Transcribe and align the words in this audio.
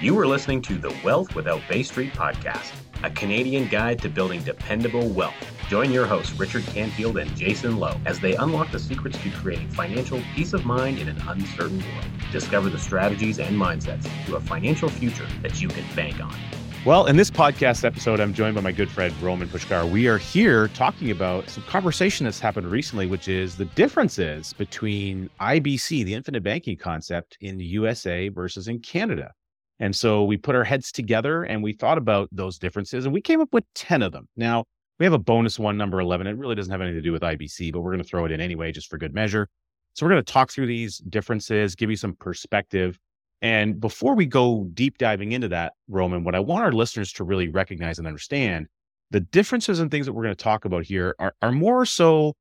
You 0.00 0.18
are 0.18 0.26
listening 0.26 0.60
to 0.62 0.76
the 0.76 0.92
Wealth 1.04 1.36
Without 1.36 1.62
Bay 1.68 1.84
Street 1.84 2.12
podcast, 2.14 2.72
a 3.04 3.10
Canadian 3.10 3.68
guide 3.68 4.02
to 4.02 4.08
building 4.08 4.42
dependable 4.42 5.08
wealth. 5.08 5.34
Join 5.68 5.92
your 5.92 6.04
hosts, 6.04 6.36
Richard 6.36 6.64
Canfield 6.66 7.16
and 7.16 7.34
Jason 7.36 7.78
Lowe, 7.78 7.96
as 8.04 8.18
they 8.18 8.34
unlock 8.34 8.72
the 8.72 8.78
secrets 8.80 9.16
to 9.22 9.30
creating 9.30 9.68
financial 9.68 10.20
peace 10.34 10.52
of 10.52 10.66
mind 10.66 10.98
in 10.98 11.08
an 11.08 11.16
uncertain 11.28 11.78
world. 11.78 12.06
Discover 12.32 12.70
the 12.70 12.78
strategies 12.78 13.38
and 13.38 13.56
mindsets 13.56 14.08
to 14.26 14.34
a 14.34 14.40
financial 14.40 14.88
future 14.88 15.28
that 15.42 15.62
you 15.62 15.68
can 15.68 15.84
bank 15.94 16.20
on. 16.20 16.36
Well, 16.84 17.06
in 17.06 17.16
this 17.16 17.30
podcast 17.30 17.84
episode, 17.84 18.18
I'm 18.18 18.34
joined 18.34 18.56
by 18.56 18.62
my 18.62 18.72
good 18.72 18.90
friend 18.90 19.14
Roman 19.22 19.48
Pushkar. 19.48 19.88
We 19.88 20.08
are 20.08 20.18
here 20.18 20.66
talking 20.68 21.12
about 21.12 21.48
some 21.48 21.62
conversation 21.62 22.24
that's 22.24 22.40
happened 22.40 22.66
recently, 22.66 23.06
which 23.06 23.28
is 23.28 23.56
the 23.56 23.64
differences 23.66 24.54
between 24.54 25.30
IBC, 25.40 26.04
the 26.04 26.14
infinite 26.14 26.42
banking 26.42 26.76
concept 26.76 27.38
in 27.40 27.56
the 27.58 27.64
USA 27.64 28.28
versus 28.28 28.66
in 28.66 28.80
Canada. 28.80 29.32
And 29.80 29.94
so 29.94 30.24
we 30.24 30.36
put 30.36 30.54
our 30.54 30.64
heads 30.64 30.92
together 30.92 31.42
and 31.42 31.62
we 31.62 31.72
thought 31.72 31.98
about 31.98 32.28
those 32.30 32.58
differences 32.58 33.04
and 33.04 33.12
we 33.12 33.20
came 33.20 33.40
up 33.40 33.52
with 33.52 33.64
10 33.74 34.02
of 34.02 34.12
them. 34.12 34.28
Now, 34.36 34.64
we 34.98 35.04
have 35.04 35.12
a 35.12 35.18
bonus 35.18 35.58
one, 35.58 35.76
number 35.76 36.00
11. 36.00 36.26
It 36.26 36.36
really 36.36 36.54
doesn't 36.54 36.70
have 36.70 36.80
anything 36.80 36.98
to 36.98 37.02
do 37.02 37.12
with 37.12 37.22
IBC, 37.22 37.72
but 37.72 37.80
we're 37.80 37.90
going 37.90 38.02
to 38.02 38.08
throw 38.08 38.24
it 38.24 38.30
in 38.32 38.40
anyway, 38.40 38.70
just 38.70 38.88
for 38.88 38.98
good 38.98 39.12
measure. 39.12 39.48
So 39.94 40.06
we're 40.06 40.12
going 40.12 40.24
to 40.24 40.32
talk 40.32 40.50
through 40.50 40.66
these 40.66 40.98
differences, 40.98 41.74
give 41.74 41.90
you 41.90 41.96
some 41.96 42.14
perspective. 42.14 42.98
And 43.42 43.80
before 43.80 44.14
we 44.14 44.26
go 44.26 44.68
deep 44.74 44.98
diving 44.98 45.32
into 45.32 45.48
that, 45.48 45.72
Roman, 45.88 46.22
what 46.24 46.34
I 46.34 46.40
want 46.40 46.64
our 46.64 46.72
listeners 46.72 47.12
to 47.14 47.24
really 47.24 47.48
recognize 47.48 47.98
and 47.98 48.06
understand 48.06 48.66
the 49.10 49.20
differences 49.20 49.80
and 49.80 49.90
things 49.90 50.06
that 50.06 50.12
we're 50.12 50.22
going 50.22 50.34
to 50.34 50.42
talk 50.42 50.64
about 50.64 50.84
here 50.84 51.14
are, 51.18 51.34
are 51.42 51.52
more 51.52 51.84
so, 51.84 52.34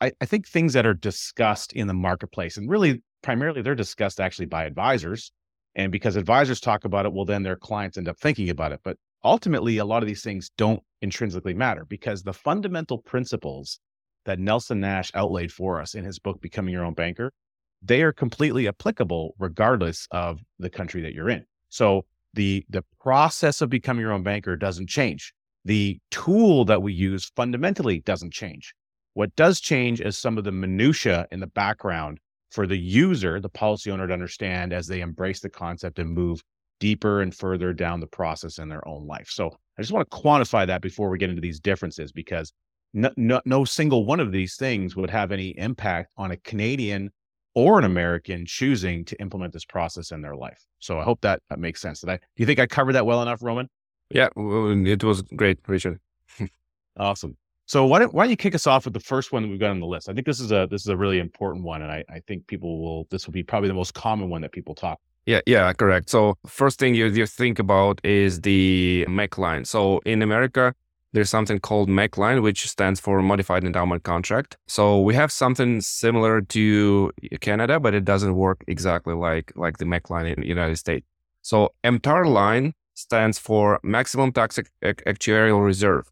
I, 0.00 0.12
I 0.20 0.26
think, 0.26 0.46
things 0.46 0.72
that 0.72 0.86
are 0.86 0.94
discussed 0.94 1.72
in 1.72 1.86
the 1.86 1.94
marketplace. 1.94 2.56
And 2.56 2.70
really, 2.70 3.02
primarily, 3.22 3.62
they're 3.62 3.74
discussed 3.74 4.20
actually 4.20 4.46
by 4.46 4.64
advisors 4.64 5.32
and 5.78 5.92
because 5.92 6.16
advisors 6.16 6.60
talk 6.60 6.84
about 6.84 7.06
it, 7.06 7.12
well, 7.12 7.24
then 7.24 7.44
their 7.44 7.56
clients 7.56 7.96
end 7.96 8.08
up 8.08 8.18
thinking 8.18 8.50
about 8.50 8.72
it. 8.72 8.80
But 8.82 8.96
ultimately, 9.24 9.78
a 9.78 9.84
lot 9.84 10.02
of 10.02 10.08
these 10.08 10.22
things 10.22 10.50
don't 10.58 10.82
intrinsically 11.00 11.54
matter 11.54 11.84
because 11.84 12.22
the 12.22 12.32
fundamental 12.32 12.98
principles 12.98 13.78
that 14.24 14.40
Nelson 14.40 14.80
Nash 14.80 15.12
outlaid 15.14 15.52
for 15.52 15.80
us 15.80 15.94
in 15.94 16.04
his 16.04 16.18
book, 16.18 16.40
Becoming 16.40 16.74
Your 16.74 16.84
Own 16.84 16.94
Banker, 16.94 17.32
they 17.80 18.02
are 18.02 18.12
completely 18.12 18.66
applicable 18.66 19.36
regardless 19.38 20.08
of 20.10 20.40
the 20.58 20.68
country 20.68 21.00
that 21.02 21.14
you're 21.14 21.30
in. 21.30 21.44
So 21.68 22.04
the 22.34 22.64
the 22.68 22.84
process 23.00 23.60
of 23.60 23.70
becoming 23.70 24.02
your 24.02 24.12
own 24.12 24.24
banker 24.24 24.56
doesn't 24.56 24.88
change. 24.88 25.32
The 25.64 26.00
tool 26.10 26.64
that 26.64 26.82
we 26.82 26.92
use 26.92 27.30
fundamentally 27.36 28.00
doesn't 28.00 28.32
change. 28.32 28.74
What 29.14 29.34
does 29.36 29.60
change 29.60 30.00
is 30.00 30.18
some 30.18 30.38
of 30.38 30.44
the 30.44 30.52
minutia 30.52 31.28
in 31.30 31.38
the 31.38 31.46
background 31.46 32.18
for 32.50 32.66
the 32.66 32.78
user, 32.78 33.40
the 33.40 33.48
policy 33.48 33.90
owner 33.90 34.06
to 34.06 34.12
understand 34.12 34.72
as 34.72 34.86
they 34.86 35.00
embrace 35.00 35.40
the 35.40 35.50
concept 35.50 35.98
and 35.98 36.10
move 36.10 36.42
deeper 36.80 37.20
and 37.20 37.34
further 37.34 37.72
down 37.72 38.00
the 38.00 38.06
process 38.06 38.58
in 38.58 38.68
their 38.68 38.86
own 38.86 39.06
life. 39.06 39.28
So 39.28 39.48
I 39.78 39.82
just 39.82 39.92
want 39.92 40.08
to 40.10 40.16
quantify 40.16 40.66
that 40.66 40.80
before 40.80 41.10
we 41.10 41.18
get 41.18 41.30
into 41.30 41.42
these 41.42 41.60
differences 41.60 42.12
because 42.12 42.52
no, 42.94 43.10
no, 43.16 43.40
no 43.44 43.64
single 43.64 44.06
one 44.06 44.20
of 44.20 44.32
these 44.32 44.56
things 44.56 44.96
would 44.96 45.10
have 45.10 45.32
any 45.32 45.50
impact 45.58 46.12
on 46.16 46.30
a 46.30 46.36
Canadian 46.38 47.10
or 47.54 47.78
an 47.78 47.84
American 47.84 48.46
choosing 48.46 49.04
to 49.04 49.20
implement 49.20 49.52
this 49.52 49.64
process 49.64 50.12
in 50.12 50.22
their 50.22 50.36
life. 50.36 50.64
So 50.78 50.98
I 50.98 51.02
hope 51.02 51.20
that, 51.22 51.42
that 51.50 51.58
makes 51.58 51.80
sense. 51.80 52.00
Did 52.00 52.10
I, 52.10 52.16
do 52.16 52.22
you 52.36 52.46
think 52.46 52.60
I 52.60 52.66
covered 52.66 52.94
that 52.94 53.04
well 53.04 53.20
enough, 53.20 53.42
Roman? 53.42 53.68
Yeah, 54.10 54.28
it 54.36 55.04
was 55.04 55.22
great, 55.22 55.58
Richard. 55.66 56.00
awesome. 56.96 57.36
So 57.68 57.84
why 57.84 57.98
don't 57.98 58.14
why 58.14 58.24
don't 58.24 58.30
you 58.30 58.36
kick 58.36 58.54
us 58.54 58.66
off 58.66 58.86
with 58.86 58.94
the 58.94 59.00
first 59.00 59.30
one 59.30 59.42
that 59.42 59.48
we've 59.50 59.60
got 59.60 59.70
on 59.70 59.78
the 59.78 59.86
list? 59.86 60.08
I 60.08 60.14
think 60.14 60.26
this 60.26 60.40
is 60.40 60.50
a 60.52 60.66
this 60.70 60.80
is 60.80 60.88
a 60.88 60.96
really 60.96 61.18
important 61.18 61.66
one, 61.66 61.82
and 61.82 61.92
I, 61.92 62.02
I 62.08 62.20
think 62.20 62.46
people 62.46 62.80
will 62.80 63.06
this 63.10 63.26
will 63.26 63.34
be 63.34 63.42
probably 63.42 63.68
the 63.68 63.74
most 63.74 63.92
common 63.92 64.30
one 64.30 64.40
that 64.40 64.52
people 64.52 64.74
talk. 64.74 64.98
Yeah, 65.26 65.42
yeah, 65.44 65.70
correct. 65.74 66.08
So 66.08 66.38
first 66.46 66.78
thing 66.78 66.94
you 66.94 67.06
you 67.08 67.26
think 67.26 67.58
about 67.58 68.00
is 68.02 68.40
the 68.40 69.04
MEC 69.06 69.36
line. 69.36 69.66
So 69.66 70.00
in 70.06 70.22
America, 70.22 70.74
there's 71.12 71.28
something 71.28 71.58
called 71.58 71.90
MEC 71.90 72.16
line, 72.16 72.40
which 72.40 72.66
stands 72.66 73.00
for 73.00 73.20
Modified 73.20 73.64
Endowment 73.64 74.02
Contract. 74.02 74.56
So 74.66 75.02
we 75.02 75.14
have 75.14 75.30
something 75.30 75.82
similar 75.82 76.40
to 76.40 77.12
Canada, 77.42 77.78
but 77.78 77.92
it 77.92 78.06
doesn't 78.06 78.34
work 78.34 78.64
exactly 78.66 79.12
like 79.12 79.52
like 79.56 79.76
the 79.76 79.84
MEC 79.84 80.08
line 80.08 80.24
in 80.24 80.40
the 80.40 80.46
United 80.46 80.76
States. 80.76 81.06
So 81.42 81.74
MTAR 81.84 82.26
line 82.26 82.72
stands 82.94 83.38
for 83.38 83.78
Maximum 83.82 84.32
Tax 84.32 84.58
Actuarial 84.82 85.62
Reserve. 85.62 86.10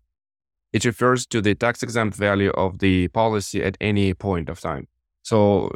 It 0.76 0.84
refers 0.84 1.26
to 1.28 1.41
the 1.41 1.54
tax 1.54 1.82
exempt 1.82 2.14
value 2.19 2.50
of 2.50 2.81
the 2.81 3.09
policy 3.09 3.62
at 3.69 3.78
any 3.81 4.12
point 4.12 4.50
of 4.50 4.60
time. 4.60 4.84
So, 5.22 5.70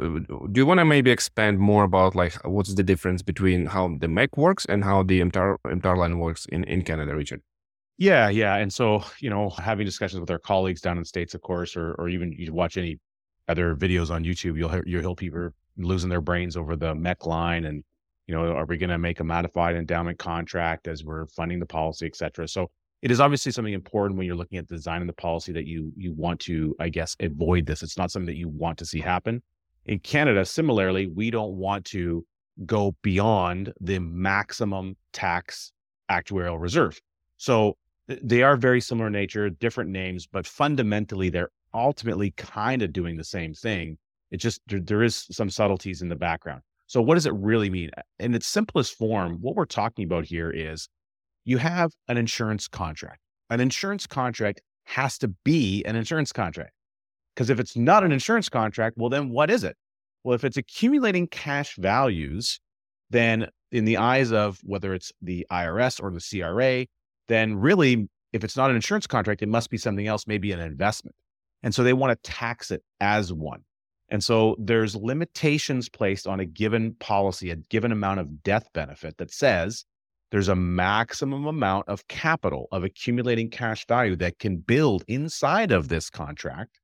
do 0.51 0.61
you 0.61 0.67
want 0.67 0.79
to 0.79 0.85
maybe 0.85 1.09
expand 1.09 1.57
more 1.57 1.83
about 1.85 2.13
like 2.13 2.35
what's 2.45 2.75
the 2.75 2.83
difference 2.83 3.23
between 3.23 3.65
how 3.65 3.85
the 4.03 4.05
MEC 4.17 4.29
works 4.37 4.63
and 4.71 4.83
how 4.83 5.01
the 5.01 5.19
MTAR, 5.21 5.57
MTAR 5.65 5.97
line 5.97 6.19
works 6.19 6.45
in, 6.45 6.63
in 6.65 6.83
Canada, 6.83 7.15
Richard? 7.15 7.41
Yeah, 7.97 8.29
yeah. 8.29 8.57
And 8.57 8.71
so, 8.71 9.03
you 9.19 9.31
know, 9.31 9.49
having 9.49 9.87
discussions 9.87 10.19
with 10.19 10.29
our 10.29 10.43
colleagues 10.51 10.81
down 10.81 10.97
in 10.97 11.01
the 11.01 11.13
States, 11.15 11.33
of 11.33 11.41
course, 11.41 11.75
or, 11.75 11.95
or 11.95 12.07
even 12.07 12.31
you 12.31 12.53
watch 12.53 12.77
any 12.77 12.99
other 13.47 13.75
videos 13.75 14.11
on 14.11 14.23
YouTube, 14.23 14.55
you'll 14.55 14.69
hear, 14.69 14.83
you'll 14.85 15.01
hear 15.01 15.15
people 15.15 15.49
losing 15.77 16.11
their 16.11 16.21
brains 16.21 16.55
over 16.55 16.75
the 16.75 16.93
MEC 16.93 17.25
line 17.25 17.65
and, 17.65 17.83
you 18.27 18.35
know, 18.35 18.53
are 18.53 18.65
we 18.65 18.77
going 18.77 18.91
to 18.91 18.99
make 18.99 19.19
a 19.19 19.23
modified 19.23 19.75
endowment 19.75 20.19
contract 20.19 20.87
as 20.87 21.03
we're 21.03 21.25
funding 21.25 21.59
the 21.59 21.65
policy, 21.65 22.05
et 22.05 22.15
cetera. 22.15 22.47
So 22.47 22.69
it 23.01 23.09
is 23.09 23.19
obviously 23.19 23.51
something 23.51 23.73
important 23.73 24.17
when 24.17 24.27
you're 24.27 24.35
looking 24.35 24.57
at 24.57 24.67
the 24.67 24.75
design 24.75 24.99
designing 24.99 25.07
the 25.07 25.13
policy 25.13 25.51
that 25.51 25.65
you 25.65 25.91
you 25.95 26.13
want 26.13 26.39
to 26.39 26.75
i 26.79 26.89
guess 26.89 27.15
avoid 27.19 27.65
this. 27.65 27.83
It's 27.83 27.97
not 27.97 28.11
something 28.11 28.27
that 28.27 28.37
you 28.37 28.49
want 28.49 28.77
to 28.79 28.85
see 28.85 28.99
happen. 28.99 29.41
In 29.85 29.99
canada 29.99 30.45
similarly 30.45 31.07
we 31.07 31.31
don't 31.31 31.53
want 31.53 31.85
to 31.85 32.25
go 32.65 32.95
beyond 33.01 33.73
the 33.79 33.99
maximum 33.99 34.95
tax 35.13 35.71
actuarial 36.09 36.59
reserve. 36.59 36.99
So 37.37 37.77
they 38.07 38.43
are 38.43 38.57
very 38.57 38.81
similar 38.81 39.07
in 39.07 39.13
nature 39.13 39.49
different 39.49 39.89
names 39.89 40.27
but 40.27 40.45
fundamentally 40.45 41.29
they're 41.29 41.51
ultimately 41.73 42.31
kind 42.31 42.81
of 42.81 42.93
doing 42.93 43.17
the 43.17 43.23
same 43.23 43.53
thing. 43.53 43.97
It 44.29 44.37
just 44.37 44.61
there, 44.67 44.79
there 44.79 45.03
is 45.03 45.25
some 45.31 45.49
subtleties 45.49 46.01
in 46.01 46.09
the 46.09 46.15
background. 46.15 46.61
So 46.87 47.01
what 47.01 47.15
does 47.15 47.25
it 47.25 47.33
really 47.33 47.69
mean? 47.69 47.89
In 48.19 48.35
its 48.35 48.47
simplest 48.47 48.97
form 48.97 49.37
what 49.41 49.55
we're 49.55 49.65
talking 49.65 50.05
about 50.05 50.25
here 50.25 50.51
is 50.51 50.87
you 51.45 51.57
have 51.57 51.91
an 52.07 52.17
insurance 52.17 52.67
contract. 52.67 53.19
An 53.49 53.59
insurance 53.59 54.07
contract 54.07 54.61
has 54.85 55.17
to 55.19 55.27
be 55.43 55.83
an 55.85 55.95
insurance 55.95 56.31
contract. 56.31 56.71
Because 57.35 57.49
if 57.49 57.59
it's 57.59 57.75
not 57.75 58.03
an 58.03 58.11
insurance 58.11 58.49
contract, 58.49 58.97
well, 58.97 59.09
then 59.09 59.29
what 59.29 59.49
is 59.49 59.63
it? 59.63 59.75
Well, 60.23 60.35
if 60.35 60.43
it's 60.43 60.57
accumulating 60.57 61.27
cash 61.27 61.75
values, 61.77 62.59
then 63.09 63.47
in 63.71 63.85
the 63.85 63.97
eyes 63.97 64.31
of 64.31 64.59
whether 64.63 64.93
it's 64.93 65.11
the 65.21 65.45
IRS 65.51 66.01
or 66.01 66.11
the 66.11 66.19
CRA, 66.19 66.85
then 67.27 67.55
really, 67.55 68.09
if 68.33 68.43
it's 68.43 68.57
not 68.57 68.69
an 68.69 68.75
insurance 68.75 69.07
contract, 69.07 69.41
it 69.41 69.49
must 69.49 69.69
be 69.69 69.77
something 69.77 70.07
else, 70.07 70.27
maybe 70.27 70.51
an 70.51 70.59
investment. 70.59 71.15
And 71.63 71.73
so 71.73 71.83
they 71.83 71.93
want 71.93 72.11
to 72.11 72.31
tax 72.31 72.71
it 72.71 72.83
as 72.99 73.31
one. 73.31 73.63
And 74.09 74.23
so 74.23 74.57
there's 74.59 74.95
limitations 74.95 75.87
placed 75.87 76.27
on 76.27 76.41
a 76.41 76.45
given 76.45 76.95
policy, 76.95 77.49
a 77.49 77.55
given 77.55 77.93
amount 77.93 78.19
of 78.19 78.43
death 78.43 78.67
benefit 78.73 79.17
that 79.17 79.31
says 79.31 79.85
there's 80.31 80.47
a 80.47 80.55
maximum 80.55 81.45
amount 81.45 81.87
of 81.89 82.07
capital 82.07 82.67
of 82.71 82.83
accumulating 82.83 83.49
cash 83.49 83.85
value 83.85 84.15
that 84.15 84.39
can 84.39 84.57
build 84.57 85.03
inside 85.07 85.71
of 85.71 85.89
this 85.89 86.09
contract 86.09 86.79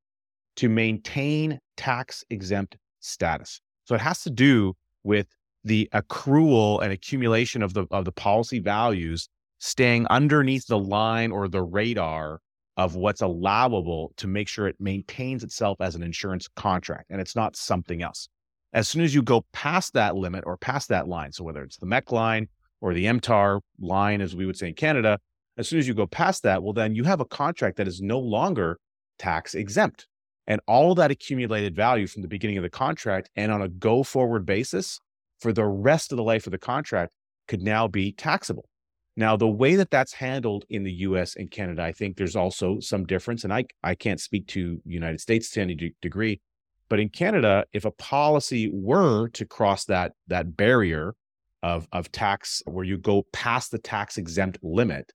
to 0.58 0.68
maintain 0.68 1.60
tax 1.78 2.24
exempt 2.30 2.78
status. 3.00 3.62
So 3.86 3.96
it 3.96 4.02
has 4.02 4.22
to 4.24 4.30
do 4.30 4.74
with 5.04 5.28
the 5.64 5.90
accrual 5.94 6.82
and 6.82 6.92
accumulation 6.92 7.64
of 7.64 7.74
the 7.74 7.86
of 7.90 8.06
the 8.06 8.12
policy 8.12 8.60
values 8.60 9.30
staying 9.60 10.08
underneath 10.08 10.68
the 10.68 10.78
line 10.78 11.32
or 11.32 11.48
the 11.48 11.64
radar 11.64 12.40
of 12.76 12.96
what's 12.96 13.22
allowable 13.22 14.14
to 14.18 14.28
make 14.28 14.48
sure 14.48 14.68
it 14.68 14.76
maintains 14.80 15.44
itself 15.44 15.82
as 15.82 15.96
an 15.96 16.04
insurance 16.04 16.48
contract 16.56 17.06
and 17.10 17.20
it's 17.20 17.36
not 17.36 17.56
something 17.56 18.02
else. 18.02 18.28
As 18.74 18.88
soon 18.88 19.04
as 19.04 19.16
you 19.16 19.24
go 19.24 19.46
past 19.54 19.94
that 19.94 20.16
limit 20.16 20.44
or 20.46 20.58
past 20.58 20.90
that 20.90 21.08
line, 21.08 21.32
so 21.32 21.44
whether 21.44 21.64
it's 21.64 21.78
the 21.78 21.88
MEC 21.88 22.12
line 22.12 22.48
or 22.82 22.94
the 22.94 23.06
MTAR 23.06 23.62
line, 23.80 24.22
as 24.22 24.36
we 24.36 24.46
would 24.46 24.58
say 24.58 24.70
in 24.70 24.74
Canada, 24.74 25.20
as 25.58 25.68
soon 25.68 25.80
as 25.80 25.88
you 25.88 25.94
go 25.94 26.06
past 26.06 26.44
that, 26.44 26.62
well, 26.62 26.74
then 26.74 26.96
you 26.96 27.04
have 27.04 27.20
a 27.20 27.26
contract 27.26 27.78
that 27.78 27.88
is 27.88 28.02
no 28.02 28.20
longer 28.20 28.80
tax 29.18 29.56
exempt. 29.56 30.08
And 30.46 30.62
all 30.68 30.96
that 30.96 31.12
accumulated 31.12 31.76
value 31.76 32.08
from 32.08 32.22
the 32.22 32.28
beginning 32.28 32.58
of 32.58 32.64
the 32.64 32.70
contract 32.70 33.30
and 33.36 33.52
on 33.52 33.62
a 33.62 33.68
go 33.68 34.04
forward 34.04 34.46
basis 34.46 35.00
for 35.40 35.52
the 35.52 35.66
rest 35.66 36.12
of 36.12 36.18
the 36.18 36.24
life 36.24 36.48
of 36.48 36.52
the 36.52 36.58
contract 36.58 37.12
could 37.48 37.62
now 37.62 37.88
be 37.88 38.12
taxable. 38.12 38.70
Now, 39.18 39.36
the 39.36 39.48
way 39.48 39.76
that 39.76 39.90
that's 39.90 40.14
handled 40.14 40.64
in 40.70 40.84
the 40.84 40.92
US 40.92 41.36
and 41.36 41.50
Canada, 41.50 41.82
I 41.82 41.92
think 41.92 42.16
there's 42.16 42.36
also 42.36 42.80
some 42.80 43.06
difference. 43.06 43.44
And 43.44 43.52
I, 43.52 43.66
I 43.84 43.96
can't 43.96 44.22
speak 44.22 44.48
to 44.50 44.80
United 44.86 45.20
States 45.20 45.50
to 45.52 45.62
any 45.62 45.74
de- 45.74 45.96
degree, 46.02 46.40
but 46.88 47.00
in 47.00 47.10
Canada, 47.10 47.66
if 47.74 47.84
a 47.84 47.92
policy 47.92 48.70
were 48.72 49.28
to 49.30 49.46
cross 49.46 49.86
that, 49.86 50.14
that 50.28 50.56
barrier 50.56 51.16
of, 51.64 51.88
of 51.92 52.12
tax 52.12 52.62
where 52.66 52.86
you 52.86 52.98
go 52.98 53.26
past 53.34 53.72
the 53.72 53.80
tax 53.80 54.18
exempt 54.18 54.60
limit, 54.62 55.12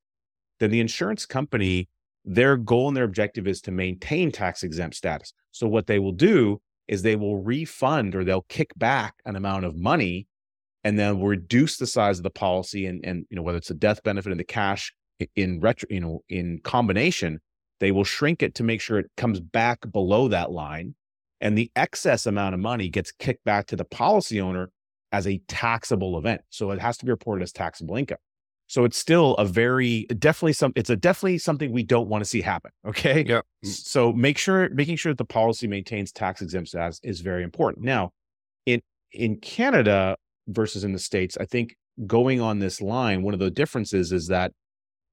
then 0.61 0.71
the 0.71 0.81
insurance 0.81 1.27
company, 1.27 1.89
their 2.25 2.57
goal 2.57 2.89
and 2.89 2.97
their 2.97 3.05
objective 3.05 3.47
is 3.47 3.61
to 3.63 3.71
maintain 3.71 4.31
tax 4.31 4.63
exempt 4.63 4.97
status. 4.97 5.33
So 5.51 5.67
what 5.67 5.87
they 5.87 5.99
will 5.99 6.13
do 6.13 6.61
is 6.89 7.03
they 7.03 7.17
will 7.17 7.43
refund 7.43 8.15
or 8.15 8.25
they'll 8.25 8.47
kick 8.49 8.73
back 8.77 9.15
an 9.25 9.37
amount 9.37 9.65
of 9.65 9.77
money 9.77 10.27
and 10.85 10.99
then 10.99 11.23
reduce 11.23 11.77
the 11.77 11.87
size 11.87 12.19
of 12.19 12.25
the 12.25 12.31
policy 12.31 12.87
and 12.87 13.05
and 13.05 13.25
you 13.31 13.37
know 13.37 13.43
whether 13.43 13.59
it's 13.59 13.71
a 13.71 13.75
death 13.75 14.03
benefit 14.03 14.31
and 14.31 14.41
the 14.41 14.45
cash 14.45 14.93
in 15.37 15.61
retro 15.61 15.87
you 15.91 16.01
know 16.01 16.21
in 16.29 16.59
combination 16.65 17.39
they 17.81 17.93
will 17.93 18.05
shrink 18.05 18.43
it 18.43 18.55
to 18.55 18.65
make 18.65 18.81
sure 18.81 18.99
it 18.99 19.11
comes 19.17 19.41
back 19.41 19.79
below 19.93 20.29
that 20.29 20.51
line 20.51 20.95
and 21.41 21.57
the 21.57 21.71
excess 21.77 22.27
amount 22.27 22.55
of 22.55 22.61
money 22.61 22.89
gets 22.89 23.13
kicked 23.13 23.45
back 23.45 23.67
to 23.67 23.77
the 23.77 23.85
policy 23.85 24.41
owner 24.41 24.71
as 25.13 25.27
a 25.27 25.39
taxable 25.49 26.19
event. 26.19 26.41
So 26.51 26.71
it 26.71 26.81
has 26.81 26.97
to 26.99 27.05
be 27.05 27.11
reported 27.11 27.43
as 27.43 27.53
taxable 27.53 27.97
income. 27.97 28.19
So 28.67 28.85
it's 28.85 28.97
still 28.97 29.35
a 29.35 29.45
very 29.45 30.07
definitely 30.19 30.55
some 30.55 30.73
it's 30.75 30.89
a 30.89 30.97
definitely 30.97 31.39
something 31.39 31.73
we 31.73 31.83
don't 31.83 32.09
want 32.09 32.25
to 32.25 32.29
see 32.29 32.41
happen 32.41 32.71
okay? 32.87 33.25
Yeah. 33.27 33.43
So 33.63 34.13
make 34.13 34.39
sure 34.39 34.71
making 34.71 34.97
sure 34.97 35.13
that 35.13 35.19
the 35.19 35.25
policy 35.27 35.67
maintains 35.67 36.11
tax 36.11 36.41
exempt 36.41 36.71
status 36.71 36.99
is 37.03 37.21
very 37.21 37.43
important. 37.43 37.85
Now 37.85 38.13
in 38.67 38.81
in 39.13 39.37
canada 39.37 40.17
versus 40.49 40.85
in 40.85 40.93
the 40.93 40.99
states 40.99 41.37
i 41.41 41.45
think 41.45 41.75
going 42.07 42.41
on 42.41 42.59
this 42.59 42.81
line 42.81 43.23
one 43.23 43.35
of 43.35 43.41
the 43.41 43.51
differences 43.51 44.13
is 44.13 44.29
that 44.29 44.53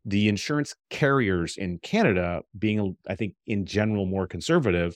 the 0.05 0.27
insurance 0.27 0.73
carriers 0.89 1.57
in 1.57 1.77
canada 1.79 2.41
being 2.57 2.95
i 3.07 3.15
think 3.15 3.33
in 3.45 3.65
general 3.65 4.05
more 4.05 4.25
conservative 4.25 4.95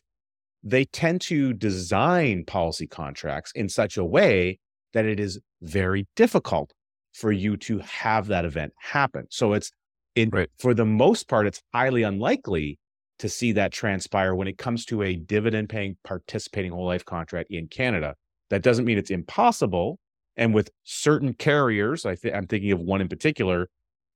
they 0.64 0.86
tend 0.86 1.20
to 1.20 1.54
design 1.54 2.46
policy 2.46 2.88
contracts 2.88 3.52
in 3.54 3.68
such 3.68 3.98
a 3.98 4.06
way 4.06 4.58
that 4.94 5.06
it 5.06 5.20
is 5.20 5.40
very 5.62 6.08
difficult 6.16 6.72
for 7.14 7.32
you 7.32 7.58
to 7.58 7.80
have 7.80 8.28
that 8.28 8.46
event 8.46 8.74
happen 8.80 9.26
so 9.30 9.54
it's 9.54 9.72
in 10.16 10.30
Right. 10.30 10.50
for 10.60 10.74
the 10.74 10.86
most 10.86 11.28
part 11.28 11.48
it's 11.48 11.62
highly 11.74 12.04
unlikely 12.04 12.80
to 13.20 13.30
see 13.30 13.52
that 13.54 13.72
transpire 13.72 14.36
when 14.36 14.48
it 14.48 14.58
comes 14.58 14.86
to 14.86 15.02
a 15.04 15.16
dividend 15.16 15.70
paying 15.70 15.98
participating 16.04 16.72
whole 16.72 16.86
life 16.86 17.06
contract 17.06 17.52
in 17.52 17.68
canada 17.68 18.16
that 18.50 18.62
doesn't 18.62 18.86
mean 18.86 18.98
it's 18.98 19.12
impossible 19.12 20.00
and 20.36 20.54
with 20.54 20.72
certain 20.84 21.34
carriers, 21.34 22.06
I 22.06 22.16
think 22.16 22.36
I'm 22.36 22.48
thinking 22.48 22.72
of 22.72 22.80
one 22.80 23.02
in 23.02 23.08
particular, 23.08 23.70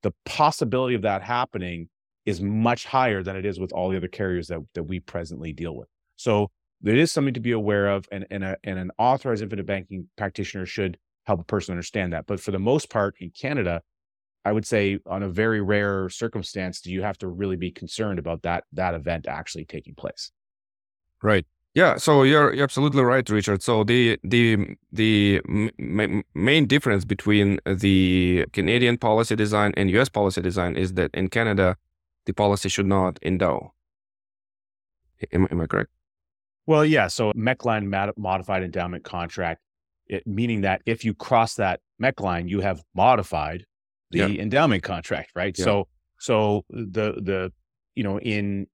the 0.04 0.14
possibility 0.26 0.96
of 0.96 1.04
that 1.04 1.22
happening 1.22 1.90
is 2.26 2.42
much 2.42 2.86
higher 2.86 3.24
than 3.24 3.36
it 3.36 3.46
is 3.46 3.60
with 3.60 3.72
all 3.72 3.90
the 3.90 3.98
other 3.98 4.08
carriers 4.08 4.48
that, 4.48 4.60
that 4.74 4.84
we 4.84 5.00
presently 5.00 5.54
deal 5.54 5.76
with. 5.76 5.88
So 6.16 6.50
there 6.82 6.96
is 6.96 7.12
something 7.12 7.34
to 7.34 7.40
be 7.40 7.52
aware 7.52 7.88
of, 7.88 8.08
and, 8.12 8.26
and, 8.30 8.44
a, 8.44 8.58
and 8.64 8.78
an 8.78 8.92
authorized 8.98 9.42
infinite 9.42 9.66
banking 9.66 10.08
practitioner 10.18 10.66
should 10.66 10.98
help 11.26 11.40
a 11.40 11.44
person 11.44 11.74
understand 11.74 12.14
that. 12.14 12.26
But 12.28 12.40
for 12.40 12.52
the 12.52 12.60
most 12.60 12.90
part 12.90 13.16
in 13.20 13.32
Canada, 13.32 13.82
I 14.46 14.54
would 14.54 14.66
say 14.66 15.00
on 15.06 15.24
a 15.24 15.30
very 15.30 15.62
rare 15.62 16.08
circumstance, 16.10 16.80
do 16.80 16.92
you 16.92 17.02
have 17.02 17.18
to 17.18 17.28
really 17.28 17.58
be 17.58 17.70
concerned 17.70 18.18
about 18.18 18.44
that 18.44 18.64
that 18.72 18.94
event 18.94 19.28
actually 19.28 19.66
taking 19.66 19.94
place? 19.94 20.32
Right. 21.22 21.46
Yeah. 21.74 21.98
So 21.98 22.24
you're, 22.24 22.54
you're 22.54 22.64
absolutely 22.64 23.04
right, 23.04 23.30
Richard. 23.30 23.62
So 23.62 23.84
the 23.84 24.18
the 24.24 24.78
the 24.92 25.42
m- 25.48 26.24
main 26.34 26.66
difference 26.66 27.04
between 27.04 27.60
the 27.66 28.46
Canadian 28.54 28.98
policy 28.98 29.36
design 29.36 29.74
and 29.76 29.92
U.S. 29.92 30.10
policy 30.10 30.42
design 30.42 30.78
is 30.78 30.94
that 30.94 31.12
in 31.14 31.28
Canada, 31.28 31.76
the 32.26 32.34
policy 32.34 32.70
should 32.70 32.88
not 32.88 33.20
endow. 33.22 33.74
Am, 35.34 35.48
am 35.52 35.60
I 35.62 35.68
correct? 35.68 35.92
Well, 36.68 36.86
yeah. 36.86 37.08
So 37.08 37.32
MEC 37.34 37.66
line 37.66 37.90
mod- 37.90 38.14
modified 38.18 38.62
endowment 38.62 39.04
contract, 39.04 39.62
it, 40.08 40.28
meaning 40.28 40.62
that 40.62 40.82
if 40.86 41.04
you 41.04 41.14
cross 41.16 41.56
that 41.56 41.80
MEC 42.02 42.20
line, 42.20 42.48
you 42.48 42.62
have 42.62 42.84
modified 42.94 43.66
the 44.12 44.40
endowment 44.40 44.84
contract, 44.84 45.32
right? 45.36 45.56
So, 45.58 45.88
so 46.20 46.66
the 46.70 47.14
the 47.22 47.52
you 47.96 48.04
know 48.04 48.20
in 48.20 48.68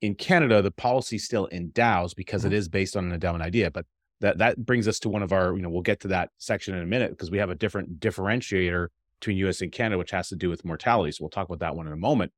in 0.00 0.14
Canada, 0.14 0.62
the 0.62 0.70
policy 0.70 1.18
still 1.18 1.48
endows 1.52 2.14
because 2.14 2.42
Mm-hmm. 2.42 2.52
it 2.52 2.56
is 2.56 2.68
based 2.68 2.96
on 2.96 3.04
an 3.06 3.12
endowment 3.12 3.42
idea, 3.44 3.70
but 3.70 3.84
that 4.20 4.38
that 4.38 4.58
brings 4.64 4.86
us 4.86 4.98
to 5.00 5.08
one 5.08 5.22
of 5.22 5.32
our 5.32 5.54
you 5.56 5.62
know 5.62 5.70
we'll 5.70 5.82
get 5.82 6.00
to 6.00 6.08
that 6.08 6.30
section 6.38 6.74
in 6.74 6.82
a 6.82 6.86
minute 6.86 7.10
because 7.10 7.30
we 7.30 7.38
have 7.38 7.50
a 7.50 7.54
different 7.54 8.00
differentiator 8.00 8.88
between 9.20 9.36
U.S. 9.38 9.60
and 9.60 9.72
Canada, 9.72 9.98
which 9.98 10.10
has 10.12 10.28
to 10.28 10.36
do 10.36 10.48
with 10.48 10.64
mortality. 10.64 11.12
So 11.12 11.24
we'll 11.24 11.30
talk 11.30 11.46
about 11.46 11.60
that 11.60 11.76
one 11.76 11.86
in 11.86 11.92
a 11.92 11.96
moment. 11.96 12.32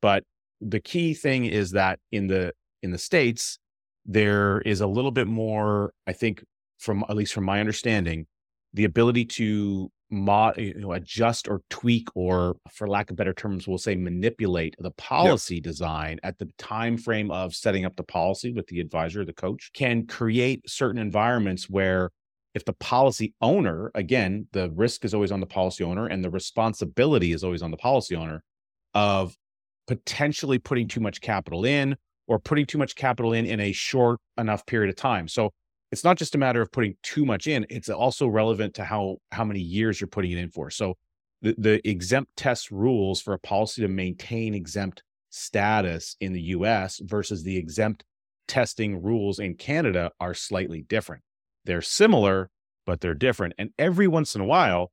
But 0.00 0.24
the 0.60 0.80
key 0.80 1.14
thing 1.14 1.44
is 1.46 1.72
that 1.72 1.98
in 2.10 2.26
the 2.28 2.52
in 2.82 2.90
the 2.90 2.98
states 2.98 3.58
there 4.06 4.60
is 4.62 4.80
a 4.80 4.86
little 4.86 5.10
bit 5.10 5.26
more 5.26 5.92
i 6.06 6.12
think 6.12 6.44
from 6.78 7.04
at 7.08 7.16
least 7.16 7.32
from 7.32 7.44
my 7.44 7.60
understanding 7.60 8.26
the 8.74 8.84
ability 8.84 9.24
to 9.24 9.90
mod, 10.10 10.58
you 10.58 10.74
know, 10.74 10.92
adjust 10.92 11.48
or 11.48 11.62
tweak 11.70 12.08
or 12.14 12.56
for 12.70 12.86
lack 12.86 13.10
of 13.10 13.16
better 13.16 13.32
terms 13.32 13.66
we'll 13.66 13.78
say 13.78 13.94
manipulate 13.94 14.76
the 14.78 14.90
policy 14.92 15.60
design 15.60 16.18
at 16.22 16.38
the 16.38 16.48
time 16.58 16.96
frame 16.96 17.30
of 17.30 17.54
setting 17.54 17.84
up 17.84 17.96
the 17.96 18.02
policy 18.02 18.52
with 18.52 18.66
the 18.66 18.78
advisor 18.78 19.24
the 19.24 19.32
coach 19.32 19.70
can 19.74 20.06
create 20.06 20.62
certain 20.68 21.00
environments 21.00 21.68
where 21.70 22.10
if 22.54 22.64
the 22.64 22.74
policy 22.74 23.32
owner 23.40 23.90
again 23.94 24.46
the 24.52 24.70
risk 24.72 25.04
is 25.04 25.14
always 25.14 25.32
on 25.32 25.40
the 25.40 25.46
policy 25.46 25.82
owner 25.82 26.06
and 26.06 26.22
the 26.22 26.30
responsibility 26.30 27.32
is 27.32 27.42
always 27.42 27.62
on 27.62 27.70
the 27.70 27.76
policy 27.76 28.14
owner 28.14 28.42
of 28.94 29.34
potentially 29.86 30.58
putting 30.58 30.86
too 30.86 31.00
much 31.00 31.20
capital 31.20 31.64
in 31.64 31.96
or 32.26 32.38
putting 32.38 32.66
too 32.66 32.78
much 32.78 32.94
capital 32.94 33.32
in 33.32 33.46
in 33.46 33.60
a 33.60 33.72
short 33.72 34.20
enough 34.38 34.64
period 34.66 34.90
of 34.90 34.96
time. 34.96 35.28
So 35.28 35.50
it's 35.90 36.04
not 36.04 36.16
just 36.16 36.34
a 36.34 36.38
matter 36.38 36.62
of 36.62 36.72
putting 36.72 36.94
too 37.02 37.26
much 37.26 37.46
in; 37.46 37.66
it's 37.68 37.88
also 37.88 38.26
relevant 38.26 38.74
to 38.74 38.84
how 38.84 39.16
how 39.30 39.44
many 39.44 39.60
years 39.60 40.00
you're 40.00 40.08
putting 40.08 40.32
it 40.32 40.38
in 40.38 40.50
for. 40.50 40.70
So 40.70 40.94
the, 41.42 41.54
the 41.58 41.88
exempt 41.88 42.36
test 42.36 42.70
rules 42.70 43.20
for 43.20 43.34
a 43.34 43.38
policy 43.38 43.82
to 43.82 43.88
maintain 43.88 44.54
exempt 44.54 45.02
status 45.30 46.16
in 46.20 46.32
the 46.32 46.40
U.S. 46.40 47.00
versus 47.02 47.42
the 47.42 47.56
exempt 47.56 48.04
testing 48.46 49.02
rules 49.02 49.38
in 49.38 49.54
Canada 49.54 50.10
are 50.20 50.34
slightly 50.34 50.82
different. 50.82 51.22
They're 51.64 51.82
similar, 51.82 52.50
but 52.86 53.00
they're 53.00 53.14
different. 53.14 53.54
And 53.58 53.70
every 53.78 54.08
once 54.08 54.34
in 54.34 54.40
a 54.40 54.46
while, 54.46 54.92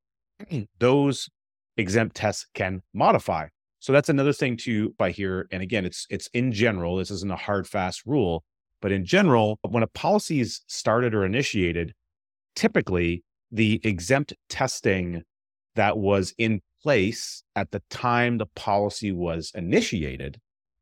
those 0.80 1.30
exempt 1.78 2.16
tests 2.16 2.48
can 2.54 2.81
modify. 2.94 3.48
So 3.80 3.94
that's 3.94 4.10
another 4.10 4.34
thing 4.34 4.58
to 4.58 4.90
by 4.98 5.12
here. 5.12 5.48
And 5.52 5.64
again, 5.64 5.86
it's 5.86 6.06
it's 6.10 6.28
in 6.34 6.52
general. 6.52 6.98
This 6.98 7.12
isn't 7.12 7.31
a 7.31 7.36
hard 7.38 7.68
fast 7.68 8.06
rule, 8.06 8.44
but 8.81 8.92
in 8.92 9.06
general, 9.06 9.60
when 9.68 9.84
a 9.84 9.88
policy 9.88 10.40
is 10.42 10.62
started 10.68 11.14
or 11.16 11.26
initiated, 11.26 11.94
typically 12.56 13.24
the 13.52 13.80
exempt 13.84 14.34
testing 14.50 15.24
that 15.76 15.98
was 15.98 16.34
in 16.38 16.62
place 16.84 17.44
at 17.56 17.72
the 17.72 17.81
time 17.90 18.38
the 18.38 18.46
policy 18.48 19.12
was 19.12 19.52
initiated 19.56 20.40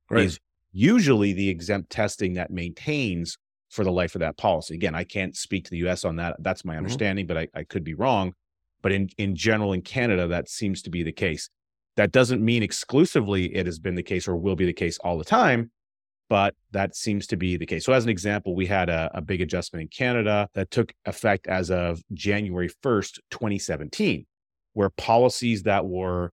Right. 0.09 0.25
is 0.25 0.39
usually 0.71 1.33
the 1.33 1.49
exempt 1.49 1.89
testing 1.89 2.33
that 2.33 2.51
maintains 2.51 3.38
for 3.69 3.83
the 3.83 3.91
life 3.91 4.15
of 4.15 4.19
that 4.19 4.38
policy. 4.38 4.75
Again, 4.75 4.95
I 4.95 5.03
can't 5.03 5.35
speak 5.35 5.65
to 5.65 5.71
the 5.71 5.77
US 5.88 6.05
on 6.05 6.15
that. 6.17 6.35
That's 6.39 6.63
my 6.63 6.75
Mhm. 6.75 6.77
understanding, 6.77 7.27
but 7.27 7.38
I, 7.38 7.47
I 7.53 7.63
could 7.63 7.83
be 7.83 7.94
wrong. 7.94 8.33
But 8.81 8.91
in, 8.91 9.09
in 9.17 9.35
general, 9.35 9.73
in 9.73 9.81
Canada, 9.81 10.27
that 10.27 10.49
seems 10.49 10.81
to 10.83 10.89
be 10.89 11.03
the 11.03 11.11
case. 11.11 11.49
That 11.97 12.11
doesn't 12.11 12.44
mean 12.44 12.63
exclusively 12.63 13.54
it 13.56 13.66
has 13.66 13.80
been 13.80 13.95
the 13.95 14.04
case 14.04 14.27
or 14.27 14.37
will 14.37 14.56
be 14.56 14.66
the 14.66 14.73
case 14.73 14.97
all 14.99 15.18
the 15.18 15.25
time, 15.25 15.71
but 16.30 16.56
that 16.71 16.95
seems 16.95 17.27
to 17.27 17.37
be 17.37 17.57
the 17.57 17.66
case. 17.66 17.85
So, 17.85 17.92
as 17.92 18.04
an 18.04 18.09
example, 18.09 18.56
we 18.56 18.68
had 18.68 18.89
a, 18.89 19.09
a 19.16 19.21
big 19.21 19.42
adjustment 19.42 19.81
in 19.81 19.87
Canada 19.89 20.47
that 20.54 20.71
took 20.71 20.94
effect 21.06 21.47
as 21.47 21.71
of 21.71 22.01
January 22.13 22.69
1st, 22.83 23.19
2017, 23.31 24.25
where 24.73 24.92
policies 24.92 25.63
that 25.63 25.85
were 25.85 26.31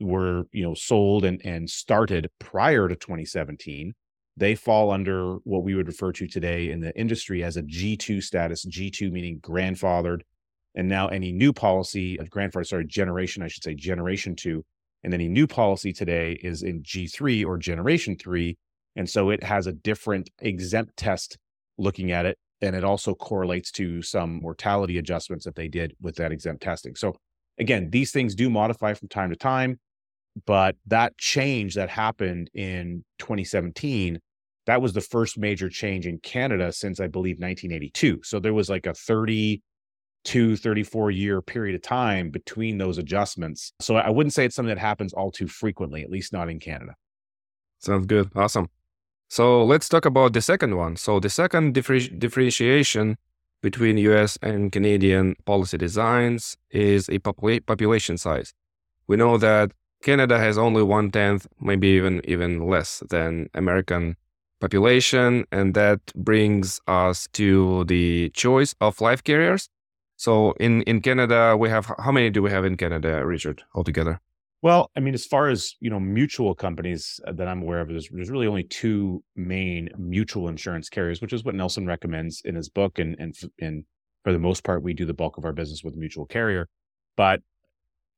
were 0.00 0.44
you 0.52 0.62
know 0.62 0.74
sold 0.74 1.24
and 1.24 1.40
and 1.44 1.68
started 1.68 2.28
prior 2.38 2.88
to 2.88 2.96
2017 2.96 3.94
they 4.36 4.54
fall 4.54 4.90
under 4.90 5.36
what 5.44 5.62
we 5.62 5.74
would 5.74 5.86
refer 5.86 6.10
to 6.10 6.26
today 6.26 6.70
in 6.70 6.80
the 6.80 6.98
industry 6.98 7.44
as 7.44 7.56
a 7.56 7.62
G2 7.62 8.22
status 8.22 8.64
G2 8.66 9.12
meaning 9.12 9.38
grandfathered 9.40 10.22
and 10.74 10.88
now 10.88 11.08
any 11.08 11.32
new 11.32 11.52
policy 11.52 12.18
of 12.18 12.30
grandfather 12.30 12.64
sorry 12.64 12.86
generation 12.86 13.42
I 13.42 13.48
should 13.48 13.62
say 13.62 13.74
generation 13.74 14.34
2 14.34 14.64
and 15.04 15.14
any 15.14 15.28
new 15.28 15.46
policy 15.46 15.92
today 15.92 16.38
is 16.42 16.62
in 16.62 16.82
G3 16.82 17.44
or 17.44 17.58
generation 17.58 18.16
3 18.16 18.56
and 18.94 19.08
so 19.08 19.30
it 19.30 19.42
has 19.42 19.66
a 19.66 19.72
different 19.72 20.28
exempt 20.40 20.96
test 20.96 21.38
looking 21.78 22.12
at 22.12 22.26
it 22.26 22.38
and 22.60 22.76
it 22.76 22.84
also 22.84 23.14
correlates 23.14 23.70
to 23.72 24.02
some 24.02 24.40
mortality 24.40 24.98
adjustments 24.98 25.44
that 25.44 25.56
they 25.56 25.68
did 25.68 25.94
with 26.00 26.16
that 26.16 26.30
exempt 26.30 26.62
testing. 26.62 26.94
So 26.94 27.16
again 27.58 27.90
these 27.90 28.12
things 28.12 28.34
do 28.34 28.50
modify 28.50 28.94
from 28.94 29.08
time 29.08 29.30
to 29.30 29.36
time 29.36 29.78
but 30.46 30.76
that 30.86 31.16
change 31.18 31.74
that 31.74 31.88
happened 31.88 32.50
in 32.54 33.04
2017 33.18 34.18
that 34.66 34.80
was 34.80 34.92
the 34.92 35.00
first 35.00 35.38
major 35.38 35.68
change 35.68 36.06
in 36.06 36.18
canada 36.18 36.72
since 36.72 37.00
i 37.00 37.06
believe 37.06 37.36
1982 37.36 38.20
so 38.22 38.38
there 38.38 38.54
was 38.54 38.70
like 38.70 38.86
a 38.86 38.94
32 40.24 40.56
34 40.56 41.10
year 41.10 41.42
period 41.42 41.74
of 41.74 41.82
time 41.82 42.30
between 42.30 42.78
those 42.78 42.98
adjustments 42.98 43.72
so 43.80 43.96
i 43.96 44.10
wouldn't 44.10 44.32
say 44.32 44.44
it's 44.44 44.54
something 44.54 44.74
that 44.74 44.80
happens 44.80 45.12
all 45.12 45.30
too 45.30 45.46
frequently 45.46 46.02
at 46.02 46.10
least 46.10 46.32
not 46.32 46.48
in 46.48 46.58
canada 46.58 46.94
Sounds 47.82 48.06
good. 48.06 48.30
Awesome. 48.36 48.68
So 49.28 49.64
let's 49.64 49.88
talk 49.88 50.04
about 50.04 50.34
the 50.34 50.40
second 50.40 50.76
one. 50.76 50.96
So 50.96 51.18
the 51.18 51.28
second 51.28 51.74
differ- 51.74 51.98
differentiation 51.98 53.16
between 53.60 53.98
US 53.98 54.38
and 54.40 54.70
Canadian 54.70 55.34
policy 55.46 55.78
designs 55.78 56.56
is 56.70 57.08
a 57.08 57.18
popula- 57.18 57.64
population 57.66 58.18
size. 58.18 58.54
We 59.08 59.16
know 59.16 59.36
that 59.38 59.72
Canada 60.02 60.38
has 60.38 60.58
only 60.58 60.82
one 60.82 61.10
tenth, 61.10 61.46
maybe 61.60 61.88
even 61.88 62.20
even 62.24 62.68
less 62.68 63.02
than 63.10 63.48
American 63.54 64.16
population, 64.60 65.44
and 65.50 65.74
that 65.74 66.00
brings 66.14 66.80
us 66.86 67.26
to 67.32 67.84
the 67.84 68.30
choice 68.30 68.74
of 68.80 69.00
life 69.00 69.24
carriers. 69.24 69.68
So 70.22 70.52
in 70.60 70.82
in 70.82 71.00
Canada, 71.00 71.56
we 71.56 71.68
have 71.68 71.90
how 71.98 72.12
many 72.12 72.30
do 72.30 72.42
we 72.42 72.50
have 72.52 72.64
in 72.64 72.76
Canada, 72.76 73.26
Richard, 73.26 73.64
altogether? 73.74 74.20
Well, 74.62 74.88
I 74.94 75.00
mean, 75.00 75.14
as 75.14 75.26
far 75.26 75.48
as 75.48 75.74
you 75.80 75.90
know, 75.90 75.98
mutual 75.98 76.54
companies 76.54 77.18
uh, 77.26 77.32
that 77.32 77.48
I'm 77.48 77.62
aware 77.62 77.80
of, 77.80 77.88
there's, 77.88 78.08
there's 78.08 78.30
really 78.30 78.46
only 78.46 78.62
two 78.62 79.24
main 79.34 79.88
mutual 79.98 80.46
insurance 80.46 80.88
carriers, 80.88 81.20
which 81.20 81.32
is 81.32 81.42
what 81.42 81.56
Nelson 81.56 81.88
recommends 81.88 82.40
in 82.44 82.54
his 82.54 82.68
book, 82.68 83.00
and 83.00 83.16
and 83.18 83.34
and 83.60 83.84
for 84.22 84.32
the 84.32 84.38
most 84.38 84.62
part, 84.62 84.84
we 84.84 84.94
do 84.94 85.06
the 85.06 85.12
bulk 85.12 85.38
of 85.38 85.44
our 85.44 85.52
business 85.52 85.82
with 85.82 85.96
mutual 85.96 86.26
carrier. 86.26 86.68
But 87.16 87.40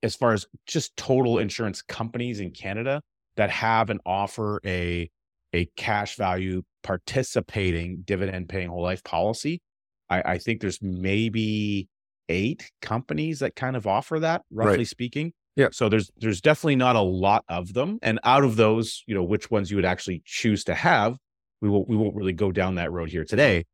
as 0.02 0.14
far 0.14 0.34
as 0.34 0.46
just 0.66 0.94
total 0.98 1.38
insurance 1.38 1.80
companies 1.80 2.38
in 2.38 2.50
Canada 2.50 3.00
that 3.36 3.48
have 3.48 3.88
and 3.88 4.00
offer 4.04 4.60
a 4.66 5.10
a 5.54 5.70
cash 5.78 6.16
value 6.16 6.64
participating 6.82 8.02
dividend 8.04 8.50
paying 8.50 8.68
whole 8.68 8.82
life 8.82 9.02
policy, 9.04 9.62
I, 10.10 10.32
I 10.32 10.38
think 10.38 10.60
there's 10.60 10.82
maybe 10.82 11.88
eight 12.28 12.70
companies 12.80 13.40
that 13.40 13.54
kind 13.56 13.76
of 13.76 13.86
offer 13.86 14.20
that, 14.20 14.42
roughly 14.50 14.78
right. 14.78 14.88
speaking. 14.88 15.32
Yeah. 15.56 15.68
So 15.72 15.88
there's 15.88 16.10
there's 16.18 16.40
definitely 16.40 16.76
not 16.76 16.96
a 16.96 17.00
lot 17.00 17.44
of 17.48 17.74
them. 17.74 17.98
And 18.02 18.18
out 18.24 18.44
of 18.44 18.56
those, 18.56 19.04
you 19.06 19.14
know, 19.14 19.22
which 19.22 19.50
ones 19.50 19.70
you 19.70 19.76
would 19.76 19.84
actually 19.84 20.22
choose 20.24 20.64
to 20.64 20.74
have, 20.74 21.16
we 21.60 21.68
won't 21.68 21.88
we 21.88 21.96
won't 21.96 22.16
really 22.16 22.32
go 22.32 22.50
down 22.50 22.74
that 22.76 22.90
road 22.90 23.08
here 23.08 23.24
today. 23.24 23.64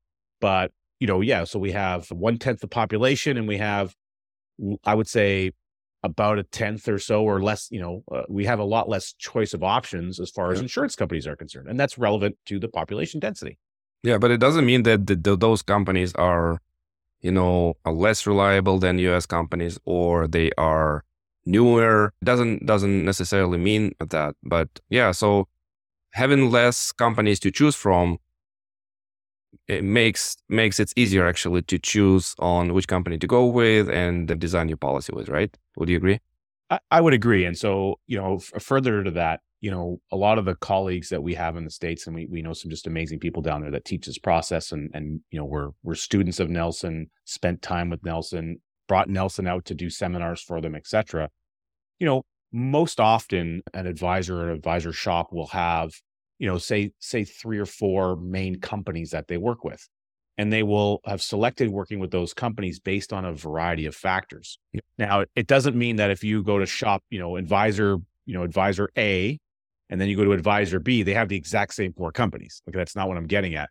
But, 0.41 0.73
you 0.99 1.07
know, 1.07 1.21
yeah, 1.21 1.45
so 1.45 1.59
we 1.59 1.73
have 1.73 2.11
one 2.11 2.39
tenth 2.39 2.61
the 2.61 2.69
population 2.69 3.37
and 3.37 3.49
we 3.49 3.59
have 3.59 3.95
I 4.85 4.95
would 4.95 5.09
say 5.09 5.53
about 6.03 6.39
a 6.39 6.43
tenth 6.43 6.89
or 6.89 6.99
so 6.99 7.25
or 7.25 7.43
less, 7.43 7.69
you 7.71 7.81
know, 7.81 8.03
uh, 8.11 8.23
we 8.29 8.47
have 8.47 8.59
a 8.59 8.65
lot 8.65 8.89
less 8.89 9.13
choice 9.15 9.53
of 9.53 9.63
options 9.63 10.19
as 10.19 10.31
far 10.31 10.51
as 10.51 10.61
insurance 10.61 10.97
companies 10.97 11.27
are 11.27 11.37
concerned. 11.37 11.69
And 11.69 11.79
that's 11.79 11.99
relevant 11.99 12.39
to 12.47 12.59
the 12.59 12.69
population 12.69 13.21
density. 13.21 13.59
Yeah, 14.03 14.17
but 14.17 14.31
it 14.31 14.39
doesn't 14.39 14.65
mean 14.65 14.85
that 14.85 15.07
the, 15.07 15.17
the, 15.17 15.37
those 15.37 15.61
companies 15.61 16.15
are, 16.15 16.59
you 17.23 17.31
know, 17.31 17.75
less 17.85 18.27
reliable 18.27 18.79
than 18.79 18.99
US 18.99 19.27
companies 19.27 19.79
or 19.85 20.27
they 20.27 20.51
are 20.59 21.05
newer. 21.47 22.13
Doesn't 22.25 22.67
doesn't 22.67 23.05
necessarily 23.05 23.59
mean 23.59 23.95
that. 24.01 24.35
But 24.43 24.69
yeah, 24.89 25.13
so 25.13 25.49
having 26.13 26.51
less 26.51 26.93
companies 26.93 27.41
to 27.41 27.51
choose 27.51 27.77
from 27.77 28.19
it 29.69 29.85
makes 29.85 30.37
makes 30.49 30.81
it 30.81 30.93
easier 30.97 31.27
actually 31.27 31.63
to 31.63 31.79
choose 31.79 32.35
on 32.39 32.75
which 32.75 32.89
company 32.89 33.19
to 33.19 33.27
go 33.27 33.47
with 33.47 33.89
and 33.89 34.29
the 34.29 34.35
design 34.35 34.69
your 34.69 34.77
policy 34.77 35.13
with, 35.15 35.29
right? 35.29 35.57
Would 35.77 35.89
you 35.89 35.97
agree? 35.97 36.21
I, 36.71 36.79
I 36.91 37.01
would 37.01 37.15
agree. 37.15 37.45
And 37.45 37.57
so, 37.57 37.99
you 38.07 38.19
know, 38.19 38.37
f- 38.37 38.63
further 38.63 39.03
to 39.05 39.11
that, 39.13 39.41
you 39.61 39.71
know, 39.71 40.01
a 40.11 40.17
lot 40.17 40.39
of 40.39 40.45
the 40.45 40.55
colleagues 40.57 41.09
that 41.11 41.23
we 41.23 41.35
have 41.35 41.57
in 41.57 41.65
the 41.65 41.71
States, 41.71 42.07
and 42.07 42.15
we, 42.15 42.27
we 42.27 42.43
know 42.43 42.53
some 42.53 42.71
just 42.71 42.87
amazing 42.87 43.19
people 43.19 43.43
down 43.43 43.61
there 43.61 43.71
that 43.71 43.85
teach 43.85 44.07
this 44.07 44.19
process 44.19 44.73
and, 44.73 44.91
and, 44.95 45.21
you 45.31 45.39
know, 45.39 45.45
we're, 45.45 45.71
we're 45.83 45.95
students 45.95 46.41
of 46.41 46.49
Nelson, 46.49 47.11
spent 47.25 47.61
time 47.61 47.91
with 47.91 48.05
Nelson, 48.05 48.61
brought 48.89 49.09
Nelson 49.09 49.47
out 49.47 49.67
to 49.67 49.75
do 49.75 49.91
seminars 49.91 50.41
for 50.41 50.61
them, 50.61 50.75
etc. 50.75 51.29
You 51.99 52.07
know, 52.07 52.23
most 52.53 53.01
often 53.01 53.63
an 53.75 53.87
advisor 53.87 54.49
or 54.49 54.51
advisor 54.51 54.93
shop 54.93 55.33
will 55.33 55.49
have 55.49 55.93
you 56.41 56.47
know, 56.47 56.59
say 56.59 56.91
say 56.99 57.23
three 57.23 57.59
or 57.59 57.67
four 57.67 58.17
main 58.17 58.59
companies 58.61 59.11
that 59.11 59.29
they 59.29 59.37
work 59.37 59.63
with. 59.63 59.87
And 60.39 60.51
they 60.51 60.63
will 60.63 61.01
have 61.05 61.21
selected 61.21 61.69
working 61.69 62.01
with 62.01 62.11
those 62.11 62.33
companies 62.33 62.81
based 62.81 63.13
on 63.13 63.27
a 63.27 63.35
variety 63.35 63.85
of 63.85 63.95
factors. 63.95 64.59
Now, 64.97 65.27
it 65.37 65.47
doesn't 65.47 65.77
mean 65.77 65.97
that 65.97 66.11
if 66.11 66.25
you 66.25 66.43
go 66.43 66.59
to 66.59 66.65
shop, 66.65 67.05
you 67.11 67.19
know, 67.19 67.37
advisor, 67.37 67.99
you 68.25 68.35
know, 68.35 68.43
advisor 68.43 68.89
A, 68.97 69.39
and 69.91 70.01
then 70.01 70.09
you 70.09 70.17
go 70.17 70.25
to 70.25 70.33
advisor 70.33 70.79
B, 70.79 71.03
they 71.03 71.15
have 71.15 71.29
the 71.29 71.37
exact 71.37 71.75
same 71.75 71.93
four 71.93 72.13
companies. 72.13 72.63
Like 72.67 72.77
that's 72.77 72.97
not 72.97 73.09
what 73.09 73.19
I'm 73.19 73.27
getting 73.27 73.57
at. 73.57 73.69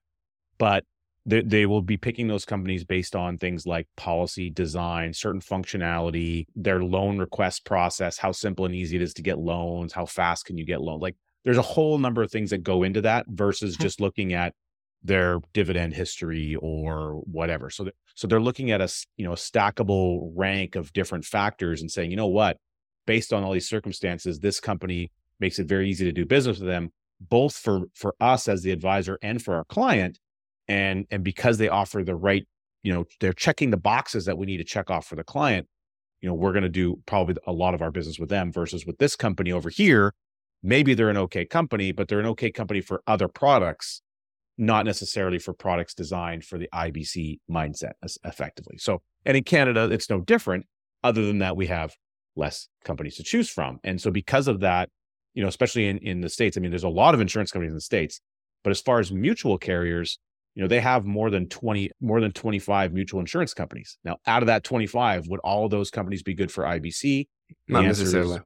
But 0.57 0.83
they, 1.25 1.41
they 1.41 1.65
will 1.65 1.81
be 1.81 1.95
picking 1.97 2.27
those 2.27 2.43
companies 2.45 2.83
based 2.83 3.15
on 3.15 3.37
things 3.37 3.65
like 3.65 3.87
policy 3.95 4.49
design, 4.49 5.13
certain 5.13 5.41
functionality, 5.41 6.45
their 6.55 6.83
loan 6.83 7.17
request 7.17 7.65
process, 7.65 8.17
how 8.17 8.33
simple 8.33 8.65
and 8.65 8.75
easy 8.75 8.97
it 8.97 9.01
is 9.01 9.13
to 9.15 9.21
get 9.21 9.39
loans, 9.39 9.93
how 9.93 10.05
fast 10.05 10.45
can 10.45 10.57
you 10.57 10.65
get 10.65 10.81
loans. 10.81 11.01
Like 11.01 11.15
there's 11.45 11.57
a 11.57 11.63
whole 11.63 11.97
number 11.97 12.21
of 12.21 12.31
things 12.31 12.49
that 12.49 12.63
go 12.63 12.83
into 12.83 13.01
that 13.01 13.25
versus 13.29 13.73
mm-hmm. 13.73 13.83
just 13.83 14.01
looking 14.01 14.33
at 14.33 14.53
their 15.01 15.39
dividend 15.53 15.93
history 15.93 16.55
or 16.55 17.21
whatever. 17.25 17.69
So, 17.69 17.89
so 18.15 18.27
they're 18.27 18.41
looking 18.41 18.71
at 18.71 18.81
a 18.81 18.93
you 19.15 19.25
know 19.25 19.31
a 19.31 19.37
stackable 19.37 20.31
rank 20.35 20.75
of 20.75 20.91
different 20.91 21.23
factors 21.23 21.79
and 21.79 21.89
saying, 21.89 22.11
you 22.11 22.17
know 22.17 22.27
what, 22.27 22.57
based 23.05 23.31
on 23.31 23.43
all 23.43 23.53
these 23.53 23.69
circumstances, 23.69 24.39
this 24.39 24.59
company 24.59 25.11
makes 25.39 25.59
it 25.59 25.67
very 25.67 25.89
easy 25.89 26.05
to 26.05 26.11
do 26.11 26.25
business 26.25 26.59
with 26.59 26.67
them, 26.67 26.91
both 27.19 27.55
for 27.55 27.81
for 27.93 28.15
us 28.19 28.47
as 28.47 28.61
the 28.63 28.71
advisor 28.71 29.17
and 29.21 29.41
for 29.41 29.55
our 29.55 29.65
client, 29.65 30.19
and 30.67 31.05
and 31.11 31.23
because 31.23 31.57
they 31.57 31.69
offer 31.69 32.03
the 32.03 32.15
right, 32.15 32.47
you 32.83 32.93
know, 32.93 33.05
they're 33.19 33.33
checking 33.33 33.69
the 33.69 33.77
boxes 33.77 34.25
that 34.25 34.37
we 34.37 34.45
need 34.45 34.57
to 34.57 34.63
check 34.63 34.89
off 34.89 35.05
for 35.05 35.15
the 35.15 35.23
client. 35.23 35.67
You 36.21 36.29
know, 36.29 36.35
we're 36.35 36.51
going 36.51 36.63
to 36.63 36.69
do 36.69 36.99
probably 37.05 37.35
a 37.47 37.53
lot 37.53 37.73
of 37.73 37.81
our 37.81 37.91
business 37.91 38.19
with 38.19 38.29
them 38.29 38.51
versus 38.51 38.85
with 38.85 38.97
this 38.97 39.15
company 39.15 39.51
over 39.51 39.69
here 39.69 40.13
maybe 40.63 40.93
they're 40.93 41.09
an 41.09 41.17
okay 41.17 41.45
company, 41.45 41.91
but 41.91 42.07
they're 42.07 42.19
an 42.19 42.25
okay 42.27 42.51
company 42.51 42.81
for 42.81 43.01
other 43.07 43.27
products, 43.27 44.01
not 44.57 44.85
necessarily 44.85 45.39
for 45.39 45.53
products 45.53 45.93
designed 45.93 46.43
for 46.43 46.57
the 46.57 46.69
IBC 46.73 47.39
mindset 47.49 47.93
effectively. 48.23 48.77
So, 48.77 49.01
and 49.25 49.37
in 49.37 49.43
Canada, 49.43 49.89
it's 49.91 50.09
no 50.09 50.21
different. 50.21 50.65
Other 51.03 51.25
than 51.25 51.39
that, 51.39 51.55
we 51.55 51.67
have 51.67 51.95
less 52.35 52.67
companies 52.83 53.15
to 53.17 53.23
choose 53.23 53.49
from. 53.49 53.79
And 53.83 54.01
so, 54.01 54.11
because 54.11 54.47
of 54.47 54.59
that, 54.61 54.89
you 55.33 55.41
know, 55.41 55.47
especially 55.49 55.87
in, 55.87 55.97
in 55.99 56.21
the 56.21 56.29
States, 56.29 56.57
I 56.57 56.59
mean, 56.59 56.71
there's 56.71 56.83
a 56.83 56.89
lot 56.89 57.13
of 57.13 57.21
insurance 57.21 57.51
companies 57.51 57.71
in 57.71 57.75
the 57.75 57.81
States, 57.81 58.21
but 58.63 58.71
as 58.71 58.81
far 58.81 58.99
as 58.99 59.11
mutual 59.11 59.57
carriers, 59.57 60.19
you 60.55 60.61
know, 60.61 60.67
they 60.67 60.79
have 60.79 61.05
more 61.05 61.29
than 61.29 61.47
20, 61.47 61.91
more 62.01 62.19
than 62.19 62.31
25 62.31 62.93
mutual 62.93 63.19
insurance 63.19 63.53
companies. 63.53 63.97
Now, 64.03 64.17
out 64.25 64.43
of 64.43 64.47
that 64.47 64.63
25, 64.63 65.27
would 65.27 65.39
all 65.41 65.69
those 65.69 65.89
companies 65.91 66.23
be 66.23 66.33
good 66.33 66.51
for 66.51 66.63
IBC? 66.63 67.27
Not 67.67 67.85
necessarily 67.85 68.39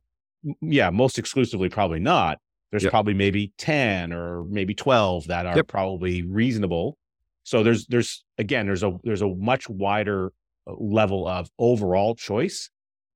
yeah, 0.62 0.90
most 0.90 1.18
exclusively, 1.18 1.70
probably 1.70 2.00
not. 2.00 2.40
There's 2.72 2.84
yep. 2.84 2.92
probably 2.92 3.14
maybe 3.14 3.54
10 3.58 4.14
or 4.14 4.46
maybe 4.46 4.74
12 4.74 5.28
that 5.28 5.46
are 5.46 5.56
yep. 5.56 5.68
probably 5.68 6.24
reasonable. 6.24 6.98
So 7.44 7.62
there's, 7.64 7.86
there's, 7.88 8.24
again, 8.38 8.66
there's 8.66 8.84
a, 8.84 8.98
there's 9.04 9.22
a 9.22 9.28
much 9.28 9.70
wider 9.70 10.32
uh, 10.68 10.74
level 10.78 11.28
of 11.28 11.50
overall 11.60 12.16
choice. 12.16 12.70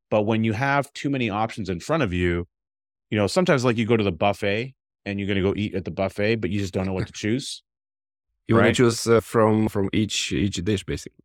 But 0.09 0.24
when 0.24 0.43
you 0.43 0.53
have 0.53 0.91
too 0.93 1.09
many 1.09 1.29
options 1.29 1.69
in 1.69 1.79
front 1.79 2.03
of 2.03 2.13
you, 2.13 2.47
you 3.10 3.18
know, 3.18 3.28
sometimes 3.28 3.64
like 3.66 3.78
you 3.78 3.86
go 3.86 3.98
to 3.98 4.04
the 4.04 4.12
buffet 4.12 4.74
and 5.06 5.20
you're 5.20 5.28
going 5.28 5.42
to 5.42 5.44
go 5.44 5.54
eat 5.56 5.74
at 5.76 5.86
the 5.86 5.92
buffet, 5.92 6.38
but 6.38 6.50
you 6.50 6.60
just 6.60 6.74
don't 6.74 6.86
know 6.86 6.94
what 6.94 7.08
to 7.08 7.14
choose. 7.16 7.64
you 8.48 8.56
right? 8.56 8.66
want 8.66 8.76
to 8.76 8.84
choose 8.84 9.08
uh, 9.08 9.20
from 9.20 9.68
from 9.68 9.90
each 9.94 10.32
each 10.32 10.64
dish, 10.64 10.84
basically. 10.84 11.24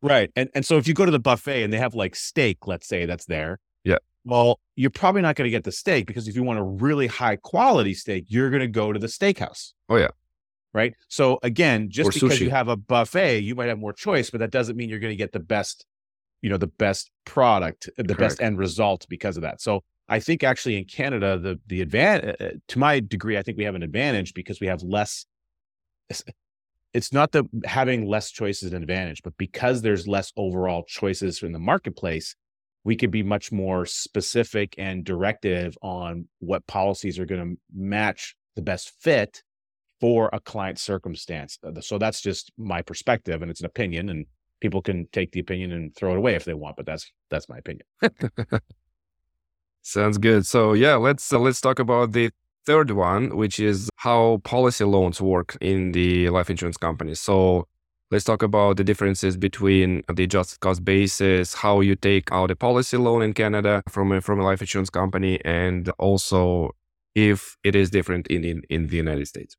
Right, 0.00 0.30
and 0.36 0.48
and 0.54 0.64
so 0.64 0.76
if 0.76 0.86
you 0.86 0.94
go 0.94 1.04
to 1.04 1.10
the 1.10 1.18
buffet 1.18 1.62
and 1.62 1.72
they 1.72 1.78
have 1.78 1.94
like 1.94 2.14
steak, 2.14 2.66
let's 2.66 2.86
say 2.86 3.04
that's 3.04 3.26
there, 3.26 3.58
yeah, 3.84 3.98
well, 4.28 4.60
you're 4.76 4.90
probably 4.90 5.22
not 5.22 5.36
going 5.36 5.46
to 5.46 5.50
get 5.50 5.64
the 5.64 5.72
steak 5.72 6.06
because 6.06 6.28
if 6.28 6.36
you 6.36 6.42
want 6.42 6.58
a 6.58 6.62
really 6.62 7.06
high 7.06 7.36
quality 7.36 7.94
steak, 7.94 8.26
you're 8.28 8.50
going 8.50 8.60
to 8.60 8.66
go 8.68 8.92
to 8.92 8.98
the 8.98 9.06
steakhouse. 9.06 9.72
Oh, 9.88 9.96
yeah. 9.96 10.08
Right. 10.74 10.92
So 11.08 11.38
again, 11.42 11.88
just 11.88 12.10
or 12.10 12.12
because 12.12 12.38
sushi. 12.38 12.42
you 12.42 12.50
have 12.50 12.68
a 12.68 12.76
buffet, 12.76 13.38
you 13.38 13.54
might 13.54 13.68
have 13.68 13.78
more 13.78 13.94
choice, 13.94 14.28
but 14.30 14.40
that 14.40 14.50
doesn't 14.50 14.76
mean 14.76 14.90
you're 14.90 14.98
going 14.98 15.12
to 15.12 15.16
get 15.16 15.32
the 15.32 15.40
best, 15.40 15.86
you 16.42 16.50
know, 16.50 16.58
the 16.58 16.66
best 16.66 17.10
product, 17.24 17.88
the 17.96 18.04
Correct. 18.04 18.18
best 18.18 18.42
end 18.42 18.58
result 18.58 19.06
because 19.08 19.38
of 19.38 19.42
that. 19.42 19.62
So 19.62 19.82
I 20.08 20.20
think 20.20 20.42
actually 20.42 20.76
in 20.76 20.84
Canada, 20.84 21.38
the 21.38 21.60
the 21.66 21.82
advantage, 21.82 22.36
uh, 22.40 22.44
uh, 22.44 22.50
to 22.68 22.78
my 22.78 23.00
degree, 23.00 23.36
I 23.36 23.42
think 23.42 23.58
we 23.58 23.64
have 23.64 23.74
an 23.74 23.82
advantage 23.82 24.34
because 24.34 24.60
we 24.60 24.66
have 24.66 24.82
less. 24.82 25.26
It's 26.94 27.12
not 27.12 27.32
that 27.32 27.44
having 27.66 28.06
less 28.06 28.30
choices 28.30 28.72
an 28.72 28.82
advantage, 28.82 29.22
but 29.22 29.36
because 29.36 29.82
there's 29.82 30.08
less 30.08 30.32
overall 30.36 30.84
choices 30.84 31.42
in 31.42 31.52
the 31.52 31.58
marketplace, 31.58 32.34
we 32.84 32.96
could 32.96 33.10
be 33.10 33.22
much 33.22 33.52
more 33.52 33.84
specific 33.84 34.74
and 34.78 35.04
directive 35.04 35.76
on 35.82 36.26
what 36.38 36.66
policies 36.66 37.18
are 37.18 37.26
going 37.26 37.42
to 37.42 37.60
match 37.74 38.34
the 38.56 38.62
best 38.62 38.92
fit 39.00 39.42
for 40.00 40.30
a 40.32 40.40
client 40.40 40.78
circumstance. 40.78 41.58
Uh, 41.62 41.78
so 41.80 41.98
that's 41.98 42.22
just 42.22 42.50
my 42.56 42.80
perspective 42.80 43.42
and 43.42 43.50
it's 43.50 43.60
an 43.60 43.66
opinion 43.66 44.08
and 44.08 44.24
people 44.60 44.80
can 44.80 45.06
take 45.12 45.32
the 45.32 45.40
opinion 45.40 45.72
and 45.72 45.94
throw 45.94 46.12
it 46.12 46.18
away 46.18 46.34
if 46.34 46.44
they 46.44 46.54
want, 46.54 46.76
but 46.76 46.86
that's 46.86 47.12
that's 47.30 47.48
my 47.48 47.58
opinion. 47.58 47.86
Sounds 49.88 50.18
good. 50.18 50.46
So 50.46 50.74
yeah, 50.74 50.96
let's 50.96 51.32
uh, 51.32 51.38
let's 51.38 51.60
talk 51.60 51.78
about 51.78 52.12
the 52.12 52.30
third 52.66 52.90
one, 52.90 53.36
which 53.36 53.58
is 53.58 53.88
how 53.96 54.40
policy 54.44 54.84
loans 54.84 55.20
work 55.20 55.56
in 55.60 55.92
the 55.92 56.28
life 56.28 56.50
insurance 56.50 56.76
companies. 56.76 57.20
So 57.20 57.66
Let's 58.10 58.24
talk 58.24 58.42
about 58.42 58.78
the 58.78 58.84
differences 58.84 59.36
between 59.36 60.02
the 60.10 60.24
adjusted 60.24 60.60
cost 60.60 60.82
basis, 60.82 61.52
how 61.52 61.80
you 61.80 61.94
take 61.94 62.32
out 62.32 62.50
a 62.50 62.56
policy 62.56 62.96
loan 62.96 63.20
in 63.20 63.34
Canada 63.34 63.82
from 63.86 64.12
a, 64.12 64.22
from 64.22 64.40
a 64.40 64.44
life 64.44 64.62
insurance 64.62 64.88
company, 64.88 65.38
and 65.44 65.90
also 65.98 66.70
if 67.14 67.58
it 67.64 67.76
is 67.76 67.90
different 67.90 68.26
in, 68.28 68.44
in, 68.44 68.62
in 68.70 68.86
the 68.86 68.96
United 68.96 69.28
States. 69.28 69.56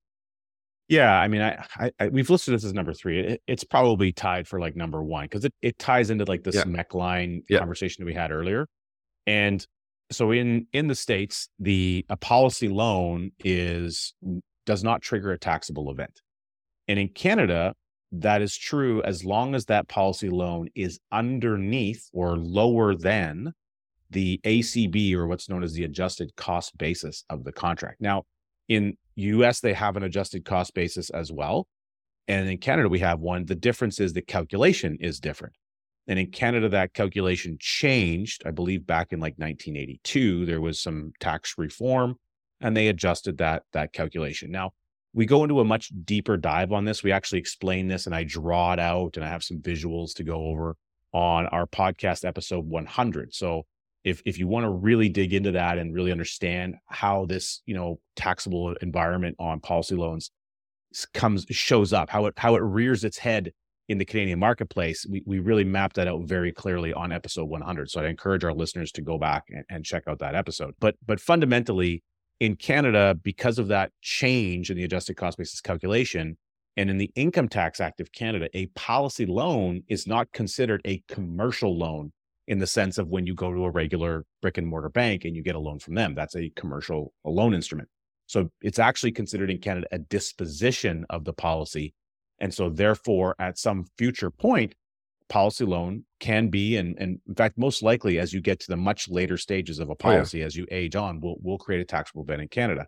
Yeah, 0.88 1.14
I 1.14 1.28
mean, 1.28 1.42
I, 1.42 1.64
I, 1.76 1.92
I, 2.00 2.08
we've 2.08 2.28
listed 2.28 2.56
this 2.56 2.64
as 2.64 2.74
number 2.74 2.92
three. 2.92 3.20
It, 3.20 3.42
it's 3.46 3.64
probably 3.64 4.12
tied 4.12 4.48
for 4.48 4.60
like 4.60 4.76
number 4.76 5.04
one 5.04 5.26
because 5.26 5.46
it, 5.46 5.54
it 5.62 5.78
ties 5.78 6.10
into 6.10 6.26
like 6.26 6.44
this 6.44 6.56
yeah. 6.56 6.84
line 6.94 7.44
yeah. 7.50 7.60
conversation 7.60 8.04
that 8.04 8.08
we 8.08 8.16
had 8.16 8.32
earlier. 8.32 8.68
And 9.28 9.64
so 10.12 10.32
in 10.32 10.68
in 10.74 10.88
the 10.88 10.96
states, 10.96 11.50
the 11.60 12.06
a 12.10 12.18
policy 12.18 12.68
loan 12.68 13.32
is 13.40 14.14
does 14.66 14.84
not 14.84 15.02
trigger 15.02 15.32
a 15.32 15.38
taxable 15.38 15.92
event, 15.92 16.22
and 16.88 17.00
in 17.00 17.10
Canada, 17.10 17.74
that 18.12 18.42
is 18.42 18.58
true 18.58 19.02
as 19.04 19.24
long 19.24 19.54
as 19.54 19.66
that 19.66 19.88
policy 19.88 20.30
loan 20.30 20.68
is 20.76 21.00
underneath 21.12 22.10
or 22.14 22.38
lower 22.38 22.96
than 22.96 23.54
the 24.10 24.40
ACB 24.44 25.14
or 25.14 25.28
what's 25.28 25.50
known 25.50 25.64
as 25.64 25.74
the 25.74 25.84
adjusted 25.84 26.36
cost 26.36 26.76
basis 26.78 27.24
of 27.30 27.44
the 27.44 27.52
contract. 27.52 28.02
Now, 28.02 28.24
in 28.68 28.98
US 29.16 29.60
they 29.60 29.74
have 29.74 29.96
an 29.98 30.04
adjusted 30.04 30.46
cost 30.46 30.74
basis 30.74 31.10
as 31.12 31.32
well, 31.32 31.68
and 32.28 32.50
in 32.50 32.58
Canada 32.58 32.90
we 32.90 33.00
have 33.00 33.20
one. 33.20 33.46
The 33.46 33.56
difference 33.56 34.00
is 34.00 34.14
the 34.14 34.22
calculation 34.22 34.98
is 35.00 35.20
different. 35.20 35.54
And 36.10 36.18
in 36.18 36.32
Canada 36.32 36.68
that 36.70 36.96
calculation 36.96 37.58
changed, 37.60 38.42
I 38.44 38.50
believe 38.50 38.88
back 38.88 39.14
in 39.14 39.20
like 39.20 39.36
1982 39.38 40.48
there 40.48 40.60
was 40.60 40.82
some 40.82 41.14
tax 41.20 41.54
reform 41.56 42.16
and 42.60 42.76
they 42.76 42.88
adjusted 42.88 43.38
that 43.38 43.64
that 43.74 43.94
calculation. 43.94 44.50
Now, 44.52 44.72
we 45.14 45.28
go 45.28 45.44
into 45.44 45.60
a 45.60 45.66
much 45.66 45.92
deeper 46.04 46.36
dive 46.36 46.72
on 46.72 46.84
this. 46.84 47.04
We 47.04 47.12
actually 47.12 47.40
explain 47.40 47.88
this 47.88 48.08
and 48.08 48.16
I 48.16 48.24
draw 48.24 48.74
it 48.74 48.80
out 48.80 49.18
and 49.18 49.24
I 49.24 49.30
have 49.30 49.44
some 49.44 49.60
visuals 49.60 50.16
to 50.16 50.24
go 50.24 50.48
over 50.48 50.76
on 51.14 51.46
our 51.48 51.68
podcast 51.68 52.26
episode 52.26 52.66
100. 52.66 53.34
So 53.36 53.68
if 54.04 54.24
if 54.26 54.40
you 54.40 54.48
want 54.48 54.64
to 54.64 54.72
really 54.72 55.10
dig 55.10 55.32
into 55.32 55.52
that 55.52 55.78
and 55.78 55.94
really 55.94 56.12
understand 56.12 56.76
how 56.88 57.28
this, 57.28 57.62
you 57.68 57.76
know, 57.76 58.00
taxable 58.16 58.74
environment 58.82 59.36
on 59.38 59.60
policy 59.60 59.96
loans 59.96 60.32
comes 61.14 61.46
shows 61.52 61.94
up, 61.94 62.10
how 62.10 62.26
it 62.26 62.34
how 62.38 62.56
it 62.56 62.64
rears 62.64 63.04
its 63.04 63.20
head 63.20 63.52
in 63.90 63.98
the 63.98 64.06
Canadian 64.06 64.40
marketplace, 64.40 65.06
we, 65.10 65.24
we 65.26 65.40
really 65.40 65.64
mapped 65.64 65.96
that 65.96 66.08
out 66.08 66.22
very 66.22 66.52
clearly 66.52 66.94
on 66.94 67.12
episode 67.12 67.50
100. 67.50 67.90
So 67.90 68.02
I 68.02 68.08
encourage 68.08 68.44
our 68.44 68.54
listeners 68.54 68.92
to 68.94 69.02
go 69.02 69.18
back 69.18 69.46
and, 69.50 69.66
and 69.70 69.84
check 69.84 70.04
out 70.08 70.20
that 70.20 70.36
episode. 70.36 70.76
But 70.80 70.96
but 71.06 71.20
fundamentally, 71.20 72.04
in 72.40 72.56
Canada, 72.56 73.18
because 73.22 73.60
of 73.60 73.68
that 73.68 73.92
change 74.02 74.70
in 74.70 74.78
the 74.78 74.84
adjusted 74.84 75.16
cost 75.18 75.38
basis 75.38 75.60
calculation, 75.60 76.38
and 76.78 76.90
in 76.90 76.98
the 76.98 77.12
Income 77.16 77.50
Tax 77.50 77.82
Act 77.82 78.00
of 78.00 78.12
Canada, 78.14 78.48
a 78.54 78.68
policy 78.68 79.26
loan 79.26 79.84
is 79.90 80.08
not 80.08 80.32
considered 80.32 80.82
a 80.86 81.04
commercial 81.10 81.78
loan 81.78 82.14
in 82.48 82.60
the 82.60 82.68
sense 82.68 82.98
of 82.98 83.10
when 83.10 83.28
you 83.28 83.36
go 83.36 83.54
to 83.54 83.66
a 83.66 83.72
regular 83.72 84.24
brick 84.42 84.58
and 84.58 84.68
mortar 84.68 84.90
bank 84.90 85.26
and 85.26 85.36
you 85.36 85.44
get 85.44 85.56
a 85.56 85.60
loan 85.60 85.80
from 85.80 85.96
them. 85.96 86.16
That's 86.16 86.36
a 86.36 86.52
commercial 86.56 87.14
a 87.26 87.30
loan 87.30 87.54
instrument. 87.54 87.90
So 88.28 88.50
it's 88.62 88.80
actually 88.80 89.12
considered 89.12 89.50
in 89.50 89.58
Canada 89.58 89.88
a 89.92 89.98
disposition 89.98 91.06
of 91.10 91.26
the 91.26 91.34
policy. 91.34 91.94
And 92.40 92.54
so, 92.54 92.70
therefore, 92.70 93.36
at 93.40 93.58
some 93.58 93.86
future 93.98 94.32
point, 94.32 94.76
policy 95.30 95.64
loan 95.64 96.04
can 96.20 96.50
be 96.50 96.76
and, 96.76 96.98
and 97.00 97.22
in 97.28 97.36
fact 97.36 97.58
most 97.58 97.82
likely 97.82 98.20
as 98.20 98.34
you 98.34 98.42
get 98.42 98.60
to 98.60 98.68
the 98.68 98.76
much 98.76 99.08
later 99.08 99.38
stages 99.38 99.80
of 99.80 99.90
a 99.90 99.96
policy 99.96 100.40
oh, 100.40 100.42
yeah. 100.42 100.46
as 100.46 100.56
you 100.56 100.66
age 100.72 100.96
on 100.96 101.22
will 101.22 101.38
will 101.42 101.58
create 101.58 101.80
a 101.80 101.86
taxable 101.86 102.24
event 102.24 102.42
in 102.42 102.48
canada. 102.48 102.88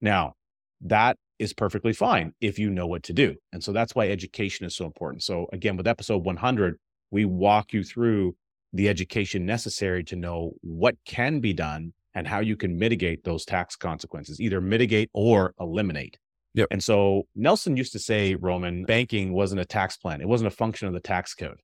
Now 0.00 0.34
that 0.80 1.18
is 1.38 1.52
perfectly 1.52 1.92
fine 1.92 2.32
if 2.40 2.58
you 2.58 2.70
know 2.70 2.86
what 2.86 3.02
to 3.02 3.12
do. 3.12 3.34
And 3.52 3.62
so 3.62 3.72
that's 3.72 3.94
why 3.94 4.08
education 4.08 4.64
is 4.64 4.74
so 4.76 4.86
important. 4.86 5.22
So 5.22 5.46
again 5.52 5.76
with 5.76 5.86
episode 5.86 6.24
100 6.24 6.78
we 7.10 7.24
walk 7.24 7.72
you 7.72 7.82
through 7.82 8.36
the 8.72 8.88
education 8.88 9.44
necessary 9.44 10.04
to 10.04 10.16
know 10.16 10.52
what 10.60 10.94
can 11.04 11.40
be 11.40 11.52
done 11.52 11.92
and 12.14 12.26
how 12.26 12.38
you 12.38 12.56
can 12.56 12.78
mitigate 12.78 13.24
those 13.24 13.44
tax 13.44 13.74
consequences 13.74 14.40
either 14.40 14.60
mitigate 14.60 15.10
or 15.12 15.54
eliminate 15.58 16.18
Yep. 16.54 16.68
And 16.70 16.82
so 16.82 17.26
Nelson 17.34 17.76
used 17.76 17.92
to 17.92 17.98
say, 17.98 18.34
Roman, 18.34 18.84
banking 18.84 19.32
wasn't 19.32 19.60
a 19.60 19.64
tax 19.64 19.96
plan. 19.96 20.20
It 20.20 20.28
wasn't 20.28 20.48
a 20.48 20.56
function 20.56 20.88
of 20.88 20.94
the 20.94 21.00
tax 21.00 21.34
code. 21.34 21.58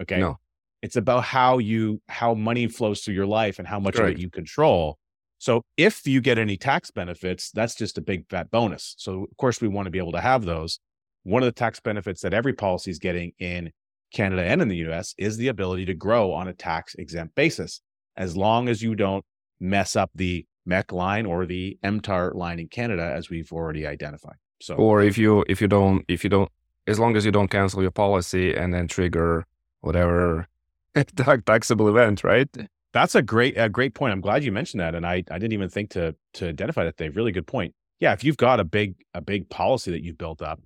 Okay. 0.00 0.20
No. 0.20 0.38
It's 0.80 0.96
about 0.96 1.24
how 1.24 1.58
you 1.58 2.00
how 2.08 2.34
money 2.34 2.68
flows 2.68 3.00
through 3.00 3.14
your 3.14 3.26
life 3.26 3.58
and 3.58 3.66
how 3.66 3.80
much 3.80 3.98
right. 3.98 4.10
of 4.10 4.14
it 4.14 4.20
you 4.20 4.30
control. 4.30 4.98
So 5.38 5.62
if 5.76 6.06
you 6.06 6.20
get 6.20 6.38
any 6.38 6.56
tax 6.56 6.90
benefits, 6.90 7.50
that's 7.50 7.74
just 7.74 7.98
a 7.98 8.00
big 8.00 8.28
fat 8.28 8.50
bonus. 8.50 8.94
So 8.98 9.24
of 9.24 9.36
course 9.36 9.60
we 9.60 9.68
want 9.68 9.86
to 9.86 9.90
be 9.90 9.98
able 9.98 10.12
to 10.12 10.20
have 10.20 10.44
those. 10.44 10.78
One 11.24 11.42
of 11.42 11.46
the 11.46 11.52
tax 11.52 11.80
benefits 11.80 12.22
that 12.22 12.32
every 12.32 12.52
policy 12.52 12.92
is 12.92 12.98
getting 12.98 13.32
in 13.38 13.72
Canada 14.12 14.44
and 14.44 14.62
in 14.62 14.68
the 14.68 14.76
US 14.88 15.14
is 15.18 15.36
the 15.36 15.48
ability 15.48 15.84
to 15.86 15.94
grow 15.94 16.32
on 16.32 16.46
a 16.46 16.54
tax 16.54 16.94
exempt 16.94 17.34
basis 17.34 17.80
as 18.16 18.36
long 18.36 18.68
as 18.68 18.82
you 18.82 18.94
don't 18.94 19.24
mess 19.60 19.96
up 19.96 20.10
the 20.14 20.46
MEC 20.68 20.92
line 20.92 21.26
or 21.26 21.46
the 21.46 21.78
MTAR 21.82 22.34
line 22.34 22.58
in 22.58 22.68
Canada 22.68 23.02
as 23.02 23.30
we've 23.30 23.52
already 23.52 23.86
identified. 23.86 24.36
So 24.60 24.74
or 24.74 25.02
if 25.02 25.16
you 25.16 25.44
if 25.48 25.60
you 25.60 25.68
don't 25.68 26.04
if 26.08 26.24
you 26.24 26.30
don't 26.30 26.50
as 26.86 26.98
long 26.98 27.16
as 27.16 27.24
you 27.24 27.30
don't 27.30 27.48
cancel 27.48 27.82
your 27.82 27.90
policy 27.90 28.54
and 28.54 28.74
then 28.74 28.88
trigger 28.88 29.46
whatever 29.80 30.48
taxable 31.46 31.88
event, 31.88 32.24
right? 32.24 32.48
That's 32.92 33.14
a 33.14 33.22
great 33.22 33.54
a 33.56 33.68
great 33.68 33.94
point. 33.94 34.12
I'm 34.12 34.20
glad 34.20 34.42
you 34.42 34.52
mentioned 34.52 34.80
that, 34.80 34.94
and 34.94 35.06
I 35.06 35.24
I 35.30 35.38
didn't 35.38 35.52
even 35.52 35.68
think 35.68 35.90
to 35.90 36.14
to 36.34 36.48
identify 36.48 36.84
that. 36.84 36.96
Dave, 36.96 37.16
really 37.16 37.32
good 37.32 37.46
point. 37.46 37.74
Yeah, 38.00 38.12
if 38.12 38.24
you've 38.24 38.36
got 38.36 38.60
a 38.60 38.64
big 38.64 38.94
a 39.14 39.20
big 39.20 39.48
policy 39.48 39.90
that 39.90 40.02
you've 40.02 40.18
built 40.18 40.42
up, 40.42 40.60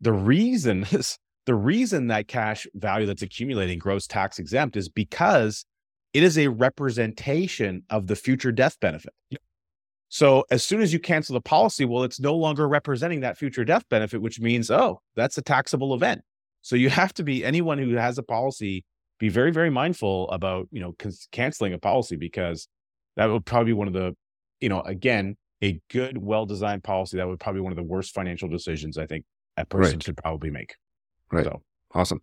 the 0.00 0.12
reason 0.12 0.86
is 0.90 1.18
the 1.46 1.54
reason 1.54 2.06
that 2.06 2.28
cash 2.28 2.66
value 2.74 3.06
that's 3.06 3.22
accumulating 3.22 3.78
grows 3.78 4.06
tax 4.06 4.38
exempt 4.38 4.76
is 4.76 4.88
because 4.88 5.66
it 6.14 6.22
is 6.22 6.38
a 6.38 6.48
representation 6.48 7.82
of 7.90 8.06
the 8.06 8.16
future 8.16 8.52
death 8.52 8.78
benefit. 8.80 9.12
Yep. 9.30 9.42
So 10.14 10.44
as 10.52 10.62
soon 10.62 10.80
as 10.80 10.92
you 10.92 11.00
cancel 11.00 11.34
the 11.34 11.40
policy, 11.40 11.84
well, 11.84 12.04
it's 12.04 12.20
no 12.20 12.36
longer 12.36 12.68
representing 12.68 13.22
that 13.22 13.36
future 13.36 13.64
death 13.64 13.82
benefit, 13.88 14.22
which 14.22 14.38
means, 14.38 14.70
oh, 14.70 15.00
that's 15.16 15.38
a 15.38 15.42
taxable 15.42 15.92
event. 15.92 16.22
So 16.62 16.76
you 16.76 16.88
have 16.88 17.12
to 17.14 17.24
be 17.24 17.44
anyone 17.44 17.78
who 17.78 17.96
has 17.96 18.16
a 18.16 18.22
policy 18.22 18.84
be 19.18 19.28
very 19.28 19.50
very 19.50 19.70
mindful 19.70 20.30
about 20.30 20.68
you 20.70 20.80
know 20.80 20.94
canceling 21.32 21.72
a 21.72 21.78
policy 21.78 22.14
because 22.14 22.68
that 23.16 23.26
would 23.26 23.44
probably 23.44 23.70
be 23.70 23.72
one 23.72 23.88
of 23.88 23.92
the 23.92 24.14
you 24.60 24.68
know 24.68 24.82
again 24.82 25.36
a 25.64 25.80
good 25.90 26.16
well 26.16 26.46
designed 26.46 26.84
policy 26.84 27.16
that 27.16 27.26
would 27.26 27.40
probably 27.40 27.58
be 27.58 27.64
one 27.64 27.72
of 27.72 27.76
the 27.76 27.82
worst 27.82 28.14
financial 28.14 28.48
decisions 28.48 28.96
I 28.96 29.06
think 29.06 29.24
a 29.56 29.66
person 29.66 29.94
right. 29.94 30.02
should 30.04 30.16
probably 30.16 30.50
make. 30.50 30.76
Right. 31.32 31.44
So 31.44 31.60
awesome. 31.92 32.22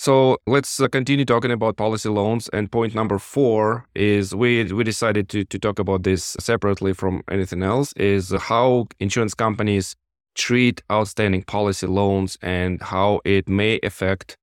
So 0.00 0.38
let's 0.46 0.80
uh, 0.80 0.88
continue 0.88 1.26
talking 1.26 1.50
about 1.50 1.76
policy 1.76 2.08
loans. 2.08 2.48
And 2.54 2.72
point 2.72 2.94
number 2.94 3.18
four 3.18 3.84
is 3.94 4.34
we 4.34 4.64
we 4.72 4.82
decided 4.82 5.28
to 5.28 5.44
to 5.44 5.58
talk 5.58 5.78
about 5.78 6.04
this 6.04 6.38
separately 6.40 6.94
from 6.94 7.22
anything 7.30 7.62
else. 7.62 7.92
Is 7.96 8.32
how 8.48 8.86
insurance 8.98 9.34
companies 9.34 9.96
treat 10.34 10.82
outstanding 10.90 11.42
policy 11.42 11.86
loans 11.86 12.38
and 12.40 12.80
how 12.80 13.20
it 13.26 13.46
may 13.46 13.78
affect 13.82 14.38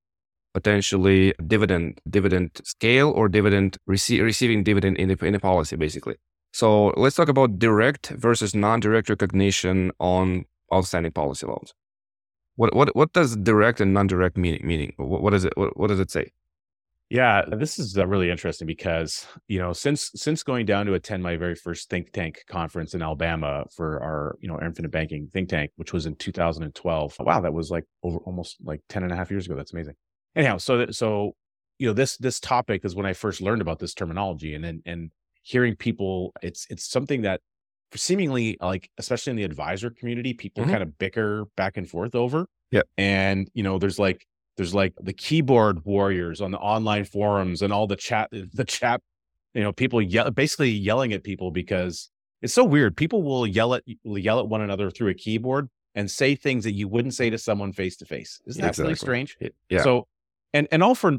potentially 0.53 1.33
dividend 1.47 2.01
dividend 2.07 2.51
scale 2.63 3.09
or 3.09 3.27
dividend 3.27 3.77
rece- 3.89 4.21
receiving 4.21 4.63
dividend 4.63 4.97
in 4.97 5.07
the, 5.09 5.25
in 5.25 5.33
the 5.33 5.39
policy 5.39 5.75
basically 5.75 6.15
so 6.51 6.87
let's 6.97 7.15
talk 7.15 7.29
about 7.29 7.59
direct 7.59 8.09
versus 8.09 8.53
non-direct 8.55 9.07
recognition 9.09 9.91
on 9.99 10.45
outstanding 10.73 11.11
policy 11.11 11.45
loans 11.45 11.73
what 12.57 12.75
what 12.75 12.95
what 12.95 13.13
does 13.13 13.35
direct 13.37 13.79
and 13.79 13.93
non-direct 13.93 14.37
meaning 14.37 14.61
meaning 14.65 14.93
what, 14.97 15.21
what 15.21 15.33
is 15.33 15.45
it 15.45 15.53
what, 15.55 15.77
what 15.77 15.87
does 15.87 15.99
it 15.99 16.11
say 16.11 16.31
yeah, 17.09 17.43
this 17.47 17.79
is 17.79 17.97
uh, 17.97 18.05
really 18.05 18.29
interesting 18.29 18.67
because 18.67 19.25
you 19.47 19.59
know 19.59 19.71
since 19.71 20.11
since 20.15 20.43
going 20.43 20.65
down 20.65 20.85
to 20.87 20.93
attend 20.93 21.23
my 21.23 21.37
very 21.37 21.55
first 21.55 21.89
think 21.89 22.11
tank 22.11 22.43
conference 22.49 22.93
in 22.93 23.01
Alabama 23.01 23.63
for 23.73 24.03
our 24.03 24.37
you 24.41 24.49
know 24.49 24.59
infinite 24.61 24.91
banking 24.91 25.29
think 25.31 25.47
tank, 25.47 25.71
which 25.77 25.93
was 25.93 26.05
in 26.05 26.15
2012. 26.15 27.15
Wow, 27.19 27.39
that 27.39 27.53
was 27.53 27.71
like 27.71 27.85
over 28.03 28.17
almost 28.19 28.57
like 28.61 28.81
10 28.89 29.03
and 29.03 29.13
a 29.13 29.15
half 29.15 29.31
years 29.31 29.45
ago. 29.45 29.55
That's 29.55 29.71
amazing. 29.71 29.93
Anyhow, 30.35 30.57
so 30.57 30.87
so 30.91 31.31
you 31.79 31.87
know 31.87 31.93
this 31.93 32.17
this 32.17 32.41
topic 32.41 32.83
is 32.83 32.93
when 32.93 33.05
I 33.05 33.13
first 33.13 33.41
learned 33.41 33.61
about 33.61 33.79
this 33.79 33.93
terminology, 33.93 34.53
and 34.53 34.65
and, 34.65 34.81
and 34.85 35.11
hearing 35.43 35.77
people, 35.77 36.33
it's 36.41 36.67
it's 36.69 36.85
something 36.85 37.21
that 37.21 37.39
seemingly 37.95 38.57
like 38.61 38.89
especially 38.97 39.31
in 39.31 39.37
the 39.37 39.43
advisor 39.43 39.89
community, 39.89 40.33
people 40.33 40.63
mm-hmm. 40.63 40.71
kind 40.71 40.83
of 40.83 40.97
bicker 40.97 41.45
back 41.55 41.77
and 41.77 41.89
forth 41.89 42.15
over. 42.15 42.47
Yeah, 42.71 42.81
and 42.97 43.49
you 43.53 43.63
know 43.63 43.79
there's 43.79 43.99
like 43.99 44.25
there's 44.57 44.73
like 44.73 44.93
the 44.99 45.13
keyboard 45.13 45.85
warriors 45.85 46.41
on 46.41 46.51
the 46.51 46.57
online 46.57 47.05
forums 47.05 47.61
and 47.61 47.71
all 47.71 47.87
the 47.87 47.95
chat 47.95 48.29
the 48.53 48.65
chat 48.65 49.01
you 49.53 49.63
know 49.63 49.71
people 49.71 50.01
yell, 50.01 50.29
basically 50.31 50.69
yelling 50.69 51.13
at 51.13 51.23
people 51.23 51.51
because 51.51 52.09
it's 52.41 52.53
so 52.53 52.63
weird 52.63 52.97
people 52.97 53.23
will 53.23 53.47
yell 53.47 53.73
at 53.73 53.83
yell 54.03 54.39
at 54.39 54.47
one 54.47 54.61
another 54.61 54.91
through 54.91 55.09
a 55.09 55.13
keyboard 55.13 55.69
and 55.95 56.11
say 56.11 56.35
things 56.35 56.63
that 56.63 56.73
you 56.73 56.87
wouldn't 56.87 57.13
say 57.13 57.29
to 57.29 57.37
someone 57.37 57.71
face 57.71 57.95
to 57.97 58.05
face 58.05 58.41
isn't 58.45 58.61
that 58.61 58.69
exactly. 58.69 58.83
really 58.83 58.95
strange 58.95 59.37
yeah 59.69 59.81
so 59.81 60.07
and 60.53 60.67
and 60.71 60.83
all 60.83 60.95
for 60.95 61.13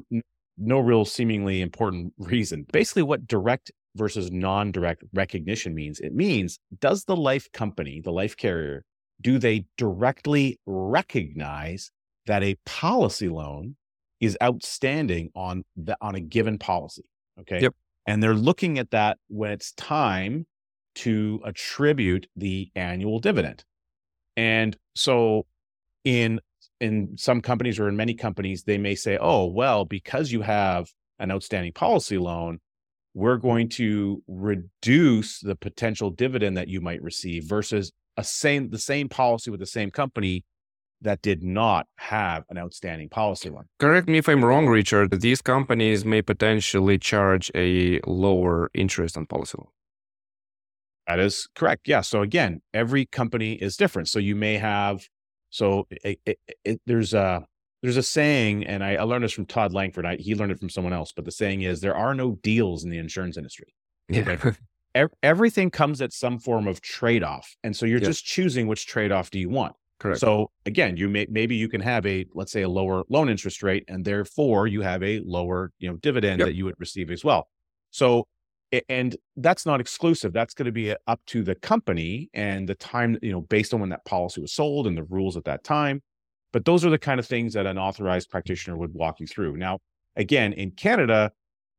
no 0.56 0.78
real 0.80 1.04
seemingly 1.04 1.60
important 1.60 2.12
reason 2.18 2.66
basically 2.72 3.02
what 3.02 3.26
direct 3.26 3.70
versus 3.96 4.30
non-direct 4.30 5.02
recognition 5.14 5.74
means 5.74 5.98
it 6.00 6.14
means 6.14 6.58
does 6.80 7.04
the 7.04 7.16
life 7.16 7.50
company 7.52 8.00
the 8.04 8.12
life 8.12 8.36
carrier 8.36 8.84
do 9.20 9.38
they 9.38 9.64
directly 9.76 10.60
recognize 10.66 11.90
that 12.26 12.42
a 12.42 12.56
policy 12.66 13.28
loan 13.28 13.74
is 14.20 14.36
outstanding 14.42 15.30
on 15.34 15.64
the 15.76 15.96
on 16.00 16.14
a 16.14 16.20
given 16.20 16.58
policy. 16.58 17.04
Okay. 17.40 17.60
Yep. 17.60 17.74
And 18.06 18.22
they're 18.22 18.34
looking 18.34 18.78
at 18.78 18.90
that 18.90 19.18
when 19.28 19.50
it's 19.50 19.72
time 19.72 20.46
to 20.96 21.40
attribute 21.44 22.26
the 22.36 22.70
annual 22.74 23.18
dividend. 23.18 23.64
And 24.36 24.76
so 24.94 25.46
in 26.04 26.40
in 26.80 27.16
some 27.16 27.40
companies 27.40 27.78
or 27.78 27.88
in 27.88 27.96
many 27.96 28.14
companies, 28.14 28.62
they 28.62 28.78
may 28.78 28.94
say, 28.94 29.18
oh, 29.20 29.46
well, 29.46 29.84
because 29.84 30.30
you 30.30 30.42
have 30.42 30.88
an 31.18 31.30
outstanding 31.30 31.72
policy 31.72 32.18
loan, 32.18 32.60
we're 33.18 33.36
going 33.36 33.68
to 33.68 34.22
reduce 34.28 35.40
the 35.40 35.56
potential 35.56 36.08
dividend 36.08 36.56
that 36.56 36.68
you 36.68 36.80
might 36.80 37.02
receive 37.02 37.42
versus 37.44 37.90
a 38.16 38.22
same 38.22 38.70
the 38.70 38.78
same 38.78 39.08
policy 39.08 39.50
with 39.50 39.58
the 39.58 39.66
same 39.66 39.90
company 39.90 40.44
that 41.00 41.20
did 41.20 41.42
not 41.42 41.86
have 41.96 42.44
an 42.48 42.58
outstanding 42.58 43.08
policy 43.08 43.50
one. 43.50 43.64
Correct 43.80 44.08
me 44.08 44.18
if 44.18 44.28
I'm 44.28 44.44
wrong, 44.44 44.68
Richard. 44.68 45.20
These 45.20 45.42
companies 45.42 46.04
may 46.04 46.22
potentially 46.22 46.96
charge 46.96 47.50
a 47.56 48.00
lower 48.06 48.70
interest 48.72 49.16
on 49.16 49.26
policy 49.26 49.58
loan. 49.58 49.68
That 51.08 51.18
is 51.18 51.48
correct. 51.56 51.88
Yeah. 51.88 52.02
So 52.02 52.22
again, 52.22 52.60
every 52.72 53.06
company 53.06 53.54
is 53.54 53.76
different. 53.76 54.08
So 54.08 54.20
you 54.20 54.36
may 54.36 54.58
have, 54.58 55.02
so 55.50 55.88
it, 55.90 56.20
it, 56.24 56.38
it, 56.64 56.80
there's 56.86 57.14
a 57.14 57.46
there's 57.82 57.96
a 57.96 58.02
saying, 58.02 58.66
and 58.66 58.82
I, 58.82 58.96
I 58.96 59.02
learned 59.02 59.24
this 59.24 59.32
from 59.32 59.46
Todd 59.46 59.72
Langford. 59.72 60.04
I, 60.04 60.16
he 60.16 60.34
learned 60.34 60.52
it 60.52 60.58
from 60.58 60.68
someone 60.68 60.92
else, 60.92 61.12
but 61.12 61.24
the 61.24 61.30
saying 61.30 61.62
is 61.62 61.80
there 61.80 61.96
are 61.96 62.14
no 62.14 62.36
deals 62.42 62.84
in 62.84 62.90
the 62.90 62.98
insurance 62.98 63.36
industry. 63.36 63.74
Yeah. 64.08 64.20
Okay? 64.30 64.52
everything 65.22 65.70
comes 65.70 66.00
at 66.00 66.12
some 66.12 66.38
form 66.38 66.66
of 66.66 66.80
trade 66.80 67.22
off, 67.22 67.54
and 67.62 67.76
so 67.76 67.86
you're 67.86 68.00
just 68.00 68.24
choosing 68.24 68.66
which 68.66 68.86
trade 68.86 69.12
off 69.12 69.30
do 69.30 69.38
you 69.38 69.48
want. 69.48 69.76
Correct. 70.00 70.20
So 70.20 70.50
again, 70.64 70.96
you 70.96 71.08
may 71.08 71.26
maybe 71.28 71.56
you 71.56 71.68
can 71.68 71.80
have 71.80 72.06
a 72.06 72.24
let's 72.34 72.52
say 72.52 72.62
a 72.62 72.68
lower 72.68 73.04
loan 73.08 73.28
interest 73.28 73.62
rate, 73.62 73.84
and 73.88 74.04
therefore 74.04 74.66
you 74.66 74.80
have 74.82 75.02
a 75.02 75.20
lower 75.20 75.72
you 75.78 75.88
know 75.88 75.96
dividend 75.96 76.40
yep. 76.40 76.48
that 76.48 76.54
you 76.54 76.64
would 76.64 76.76
receive 76.78 77.10
as 77.10 77.24
well. 77.24 77.48
So 77.90 78.26
and 78.88 79.16
that's 79.36 79.64
not 79.64 79.80
exclusive 79.80 80.32
that's 80.32 80.52
going 80.52 80.66
to 80.66 80.72
be 80.72 80.90
uh, 80.90 80.96
up 81.06 81.20
to 81.26 81.42
the 81.42 81.54
company 81.54 82.28
and 82.34 82.68
the 82.68 82.74
time 82.74 83.16
you 83.22 83.32
know 83.32 83.40
based 83.40 83.72
on 83.72 83.80
when 83.80 83.88
that 83.88 84.04
policy 84.04 84.40
was 84.40 84.52
sold 84.52 84.86
and 84.86 84.96
the 84.96 85.04
rules 85.04 85.36
at 85.36 85.44
that 85.44 85.64
time 85.64 86.02
but 86.52 86.64
those 86.64 86.84
are 86.84 86.90
the 86.90 86.98
kind 86.98 87.20
of 87.20 87.26
things 87.26 87.54
that 87.54 87.66
an 87.66 87.78
authorized 87.78 88.30
practitioner 88.30 88.76
would 88.76 88.94
walk 88.94 89.20
you 89.20 89.26
through. 89.26 89.56
Now 89.56 89.78
again 90.18 90.52
in 90.52 90.72
canada 90.72 91.30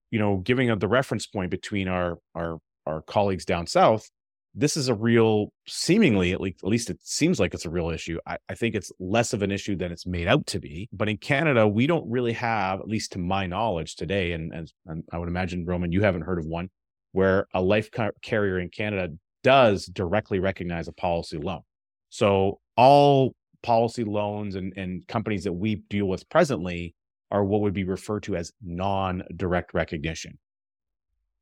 you 0.10 0.18
know 0.18 0.38
giving 0.38 0.76
the 0.80 0.88
reference 0.88 1.28
point 1.28 1.52
between 1.52 1.88
our 1.88 2.18
our 2.34 2.58
our 2.88 3.02
colleagues 3.04 3.46
down 3.46 3.68
south 3.68 4.10
this 4.56 4.76
is 4.76 4.88
a 4.88 4.96
real 4.96 5.52
seemingly 5.68 6.32
at 6.32 6.42
least 6.42 6.64
at 6.64 6.70
least 6.70 6.90
it 6.90 6.98
seems 7.04 7.40
like 7.40 7.54
it's 7.54 7.66
a 7.66 7.70
real 7.70 7.92
issue. 7.92 8.18
I, 8.26 8.38
I, 8.50 8.56
think 8.56 8.74
it's 8.74 8.92
less 9.00 9.32
of 9.32 9.44
an 9.44 9.52
issue 9.52 9.76
than 9.76 9.92
it's 9.92 10.08
made 10.08 10.28
out 10.28 10.48
to 10.48 10.60
be. 10.60 10.90
But 10.92 11.08
in 11.08 11.18
canada 11.18 11.68
we 11.68 11.86
don't 11.86 12.10
really 12.10 12.34
have 12.34 12.80
at 12.80 12.88
least 12.88 13.12
to 13.12 13.20
my 13.20 13.46
knowledge 13.46 13.96
today 13.96 14.32
and, 14.32 14.52
and, 14.52 14.74
and 14.88 15.04
i 15.12 15.20
would 15.20 15.30
imagine 15.30 15.66
roman 15.66 15.92
you 15.92 16.02
haven't 16.02 16.24
heard 16.24 16.40
of 16.40 16.46
one 16.46 16.70
where 17.12 17.48
a 17.54 17.62
life 17.62 17.90
carrier 18.24 18.60
in 18.60 18.70
canada 18.70 19.10
does 19.44 19.86
directly 19.86 20.40
recognize 20.40 20.88
a 20.88 20.94
policy 20.94 21.38
loan. 21.38 21.62
So 22.10 22.60
all 22.76 23.34
policy 23.64 24.04
loans 24.04 24.56
and, 24.56 24.74
and 24.76 25.08
companies 25.08 25.44
that 25.44 25.54
we 25.54 25.76
deal 25.76 26.06
with 26.06 26.28
presently 26.30 26.96
are 27.32 27.44
what 27.44 27.62
would 27.62 27.74
be 27.74 27.84
referred 27.84 28.24
to 28.24 28.36
as 28.36 28.52
non-direct 28.62 29.74
recognition 29.74 30.38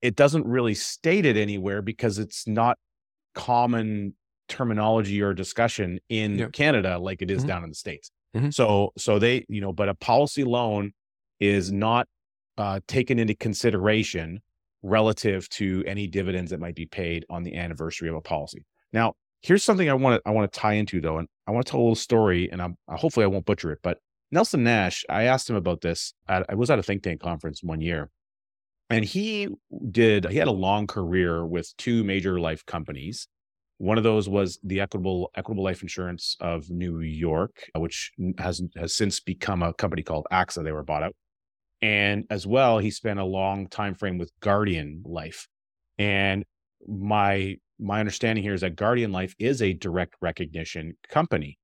it 0.01 0.15
doesn't 0.15 0.45
really 0.45 0.73
state 0.73 1.25
it 1.25 1.37
anywhere 1.37 1.81
because 1.81 2.19
it's 2.19 2.47
not 2.47 2.77
common 3.33 4.13
terminology 4.47 5.21
or 5.21 5.33
discussion 5.33 5.99
in 6.09 6.39
yep. 6.39 6.51
Canada 6.51 6.97
like 6.97 7.21
it 7.21 7.31
is 7.31 7.39
mm-hmm. 7.39 7.47
down 7.47 7.63
in 7.63 7.69
the 7.69 7.75
states. 7.75 8.11
Mm-hmm. 8.35 8.49
So 8.51 8.93
so 8.97 9.19
they 9.19 9.45
you 9.49 9.61
know 9.61 9.73
but 9.73 9.89
a 9.89 9.93
policy 9.95 10.43
loan 10.43 10.91
is 11.39 11.71
not 11.71 12.07
uh, 12.57 12.79
taken 12.87 13.19
into 13.19 13.35
consideration 13.35 14.41
relative 14.81 15.47
to 15.49 15.83
any 15.85 16.07
dividends 16.07 16.51
that 16.51 16.59
might 16.59 16.75
be 16.75 16.85
paid 16.85 17.25
on 17.29 17.43
the 17.43 17.55
anniversary 17.55 18.09
of 18.09 18.15
a 18.15 18.21
policy. 18.21 18.65
Now, 18.93 19.13
here's 19.41 19.63
something 19.63 19.89
I 19.89 19.93
want 19.93 20.21
to 20.23 20.29
I 20.29 20.31
want 20.31 20.51
to 20.51 20.59
tie 20.59 20.73
into 20.73 21.01
though, 21.01 21.17
and 21.17 21.27
I 21.47 21.51
want 21.51 21.65
to 21.65 21.71
tell 21.71 21.79
a 21.79 21.83
little 21.83 21.95
story, 21.95 22.49
and 22.51 22.61
I'm 22.61 22.77
hopefully 22.87 23.23
I 23.23 23.27
won't 23.27 23.45
butcher 23.45 23.71
it. 23.71 23.79
But 23.83 23.99
Nelson 24.31 24.63
Nash, 24.63 25.05
I 25.09 25.23
asked 25.23 25.49
him 25.49 25.55
about 25.55 25.81
this. 25.81 26.13
At, 26.27 26.45
I 26.49 26.55
was 26.55 26.69
at 26.69 26.79
a 26.79 26.83
think 26.83 27.03
tank 27.03 27.21
conference 27.21 27.63
one 27.63 27.81
year, 27.81 28.09
and 28.89 29.03
he 29.03 29.47
did 29.91 30.25
he 30.29 30.37
had 30.37 30.47
a 30.47 30.51
long 30.51 30.87
career 30.87 31.45
with 31.45 31.75
two 31.77 32.03
major 32.03 32.39
life 32.39 32.65
companies 32.65 33.27
one 33.79 33.97
of 33.97 34.03
those 34.03 34.27
was 34.27 34.59
the 34.63 34.81
equitable 34.81 35.29
equitable 35.35 35.63
life 35.63 35.81
insurance 35.81 36.35
of 36.39 36.69
new 36.69 36.99
york 36.99 37.69
uh, 37.75 37.79
which 37.79 38.11
has 38.39 38.61
has 38.75 38.93
since 38.93 39.19
become 39.19 39.61
a 39.61 39.73
company 39.73 40.03
called 40.03 40.25
axa 40.31 40.63
they 40.63 40.71
were 40.71 40.83
bought 40.83 41.03
out 41.03 41.15
and 41.81 42.25
as 42.29 42.47
well 42.47 42.79
he 42.79 42.89
spent 42.89 43.19
a 43.19 43.25
long 43.25 43.67
time 43.67 43.93
frame 43.93 44.17
with 44.17 44.31
guardian 44.39 45.01
life 45.05 45.47
and 45.97 46.43
my 46.87 47.55
my 47.79 47.99
understanding 47.99 48.43
here 48.43 48.53
is 48.53 48.61
that 48.61 48.75
guardian 48.75 49.11
life 49.11 49.35
is 49.39 49.61
a 49.61 49.73
direct 49.73 50.15
recognition 50.21 50.95
company 51.09 51.57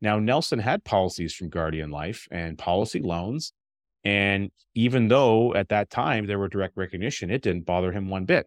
now 0.00 0.18
nelson 0.18 0.58
had 0.58 0.84
policies 0.84 1.34
from 1.34 1.48
guardian 1.48 1.90
life 1.90 2.26
and 2.30 2.58
policy 2.58 3.00
loans 3.00 3.52
and 4.04 4.50
even 4.74 5.08
though 5.08 5.54
at 5.54 5.68
that 5.68 5.90
time 5.90 6.26
there 6.26 6.38
were 6.38 6.48
direct 6.48 6.78
recognition, 6.78 7.30
it 7.30 7.42
didn't 7.42 7.66
bother 7.66 7.92
him 7.92 8.08
one 8.08 8.24
bit 8.24 8.46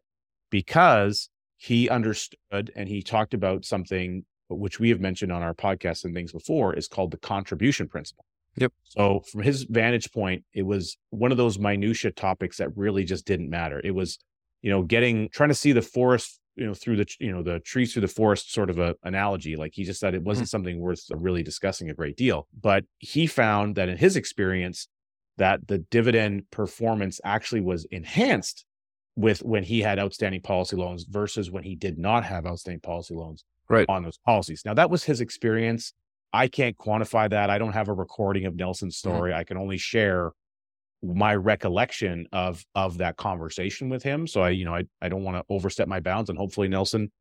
because 0.49 1.29
he 1.57 1.88
understood 1.88 2.71
and 2.75 2.89
he 2.89 3.03
talked 3.03 3.36
about 3.36 3.63
something 3.63 4.25
which 4.49 4.79
we 4.79 4.89
have 4.89 4.99
mentioned 4.99 5.31
on 5.31 5.43
our 5.43 5.53
podcast 5.53 6.03
and 6.03 6.15
things 6.15 6.31
before 6.31 6.73
is 6.73 6.88
called 6.88 7.12
the 7.12 7.17
contribution 7.17 7.88
principle. 7.88 8.25
Yep. 8.57 8.73
So 8.84 9.21
from 9.31 9.43
his 9.43 9.63
vantage 9.63 10.12
point, 10.12 10.43
it 10.51 10.63
was 10.63 10.97
one 11.12 11.31
of 11.31 11.38
those 11.38 11.60
minutia 11.60 12.12
topics 12.12 12.57
that 12.57 12.75
really 12.75 13.03
just 13.03 13.27
didn't 13.27 13.49
matter. 13.51 13.79
It 13.84 13.91
was, 13.91 14.17
you 14.63 14.71
know, 14.71 14.81
getting 14.81 15.29
trying 15.29 15.49
to 15.49 15.55
see 15.55 15.73
the 15.73 15.81
forest, 15.84 16.40
you 16.62 16.67
know, 16.67 16.76
through 16.76 16.95
the 16.95 17.15
you 17.19 17.32
know 17.32 17.41
the 17.41 17.60
trees 17.62 17.91
through 17.91 18.04
the 18.04 18.08
forest 18.08 18.54
sort 18.54 18.69
of 18.69 18.78
a 18.78 18.95
analogy. 19.04 19.56
Like 19.56 19.74
he 19.74 19.84
just 19.84 20.00
said, 20.00 20.13
it 20.13 20.21
wasn't 20.21 20.45
mm-hmm. 20.45 20.50
something 20.52 20.80
worth 20.80 21.04
really 21.10 21.41
discussing 21.41 21.89
a 21.89 21.93
great 21.95 22.15
deal. 22.15 22.47
But 22.62 22.86
he 23.00 23.26
found 23.26 23.76
that 23.78 23.89
in 23.89 23.97
his 23.97 24.15
experience, 24.15 24.88
that 25.38 25.67
the 25.67 25.80
dividend 25.80 26.52
performance 26.52 27.19
actually 27.26 27.62
was 27.62 27.86
enhanced 27.86 28.63
with 29.15 29.41
when 29.41 29.63
he 29.63 29.82
had 29.82 29.97
outstanding 29.97 30.41
policy 30.41 30.76
loans 30.76 31.04
versus 31.10 31.50
when 31.50 31.63
he 31.63 31.76
did 31.76 31.97
not 31.97 32.24
have 32.24 32.45
outstanding 32.45 32.80
policy 32.80 33.15
loans 33.15 33.43
right. 33.67 33.88
on 33.89 34.04
those 34.04 34.19
policies. 34.19 34.62
Now 34.63 34.76
that 34.76 34.91
was 34.91 35.04
his 35.04 35.19
experience. 35.19 35.93
I 36.32 36.47
can't 36.47 36.78
quantify 36.78 37.28
that. 37.32 37.50
I 37.50 37.58
don't 37.58 37.74
have 37.74 37.89
a 37.89 37.93
recording 37.93 38.45
of 38.45 38.56
Nelson's 38.56 39.02
mm-hmm. 39.02 39.15
story. 39.15 39.32
Mm-hmm. 39.32 39.39
I 39.39 39.43
can 39.45 39.58
only 39.58 39.80
share 39.80 40.32
my 41.03 41.35
recollection 41.35 42.27
of 42.31 42.63
of 42.75 42.97
that 42.99 43.17
conversation 43.17 43.89
with 43.89 44.03
him. 44.03 44.27
So 44.27 44.41
I, 44.41 44.49
you 44.49 44.65
know, 44.65 44.75
I 44.75 44.83
I 45.01 45.09
don't 45.09 45.23
want 45.23 45.37
to 45.37 45.43
overstep 45.53 45.87
my 45.87 45.99
bounds 45.99 46.29
and 46.29 46.37
hopefully 46.37 46.67
Nelson, 46.67 47.11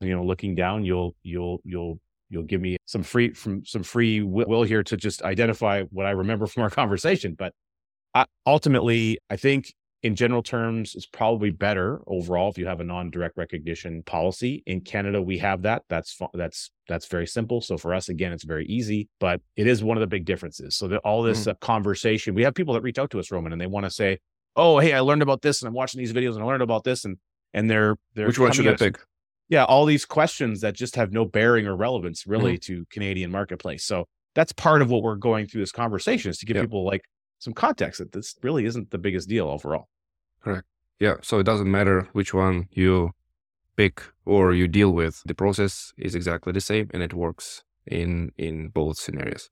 you 0.00 0.14
know, 0.14 0.24
looking 0.24 0.54
down, 0.54 0.84
you'll 0.84 1.14
you'll 1.22 1.60
you'll 1.64 2.00
you'll 2.28 2.44
give 2.44 2.60
me 2.60 2.76
some 2.86 3.02
free 3.02 3.32
from 3.32 3.64
some 3.64 3.82
free 3.82 4.22
will 4.22 4.62
here 4.62 4.82
to 4.82 4.96
just 4.96 5.22
identify 5.22 5.82
what 5.90 6.06
I 6.06 6.10
remember 6.10 6.46
from 6.46 6.62
our 6.62 6.70
conversation. 6.82 7.34
But 7.38 7.52
I, 8.14 8.24
ultimately, 8.46 9.18
I 9.30 9.36
think 9.36 9.74
in 10.02 10.14
general 10.14 10.42
terms, 10.42 10.94
it's 10.94 11.06
probably 11.06 11.50
better 11.50 12.00
overall 12.06 12.50
if 12.50 12.58
you 12.58 12.66
have 12.66 12.80
a 12.80 12.84
non-direct 12.84 13.36
recognition 13.36 14.02
policy. 14.02 14.62
In 14.66 14.80
Canada, 14.80 15.20
we 15.22 15.38
have 15.38 15.62
that. 15.62 15.82
That's 15.88 16.18
that's 16.34 16.70
that's 16.88 17.06
very 17.06 17.26
simple. 17.26 17.60
So 17.60 17.78
for 17.78 17.94
us, 17.94 18.08
again, 18.08 18.32
it's 18.32 18.44
very 18.44 18.66
easy, 18.66 19.08
but 19.20 19.40
it 19.56 19.66
is 19.66 19.82
one 19.82 19.96
of 19.96 20.02
the 20.02 20.06
big 20.06 20.24
differences. 20.24 20.76
So 20.76 20.86
that 20.88 20.98
all 20.98 21.22
this 21.22 21.44
mm. 21.44 21.52
uh, 21.52 21.54
conversation, 21.60 22.34
we 22.34 22.42
have 22.42 22.54
people 22.54 22.74
that 22.74 22.82
reach 22.82 22.98
out 22.98 23.10
to 23.10 23.18
us, 23.18 23.30
Roman, 23.30 23.52
and 23.52 23.60
they 23.60 23.66
want 23.66 23.84
to 23.84 23.90
say, 23.90 24.18
"Oh, 24.54 24.78
hey, 24.78 24.92
I 24.92 25.00
learned 25.00 25.22
about 25.22 25.42
this, 25.42 25.62
and 25.62 25.68
I'm 25.68 25.74
watching 25.74 25.98
these 25.98 26.12
videos, 26.12 26.34
and 26.34 26.42
I 26.42 26.46
learned 26.46 26.62
about 26.62 26.84
this," 26.84 27.04
and 27.04 27.16
and 27.54 27.70
they're 27.70 27.96
they're 28.14 28.26
which 28.26 28.38
one 28.38 28.52
should 28.52 28.68
I 28.68 28.74
pick? 28.74 28.98
Yeah, 29.48 29.64
all 29.64 29.86
these 29.86 30.04
questions 30.04 30.60
that 30.60 30.74
just 30.74 30.96
have 30.96 31.12
no 31.12 31.24
bearing 31.24 31.66
or 31.66 31.76
relevance 31.76 32.26
really 32.26 32.58
mm. 32.58 32.62
to 32.62 32.84
Canadian 32.90 33.30
marketplace. 33.30 33.84
So 33.84 34.06
that's 34.34 34.52
part 34.52 34.82
of 34.82 34.90
what 34.90 35.02
we're 35.02 35.16
going 35.16 35.46
through 35.46 35.62
this 35.62 35.72
conversation 35.72 36.30
is 36.30 36.38
to 36.38 36.46
give 36.46 36.56
yep. 36.56 36.64
people 36.64 36.84
like 36.84 37.02
some 37.38 37.52
context 37.52 37.98
that 37.98 38.12
this 38.12 38.36
really 38.42 38.64
isn't 38.64 38.90
the 38.90 38.98
biggest 38.98 39.28
deal 39.28 39.48
overall. 39.48 39.88
Correct. 40.42 40.66
Yeah. 40.98 41.16
So 41.22 41.38
it 41.38 41.44
doesn't 41.44 41.70
matter 41.70 42.08
which 42.12 42.32
one 42.32 42.68
you 42.70 43.10
pick 43.76 44.02
or 44.24 44.54
you 44.54 44.68
deal 44.68 44.90
with. 44.92 45.22
The 45.26 45.34
process 45.34 45.92
is 45.98 46.14
exactly 46.14 46.52
the 46.52 46.60
same 46.60 46.90
and 46.92 47.02
it 47.02 47.12
works 47.12 47.62
in 47.86 48.32
in 48.36 48.68
both 48.68 48.98
scenarios. 48.98 49.50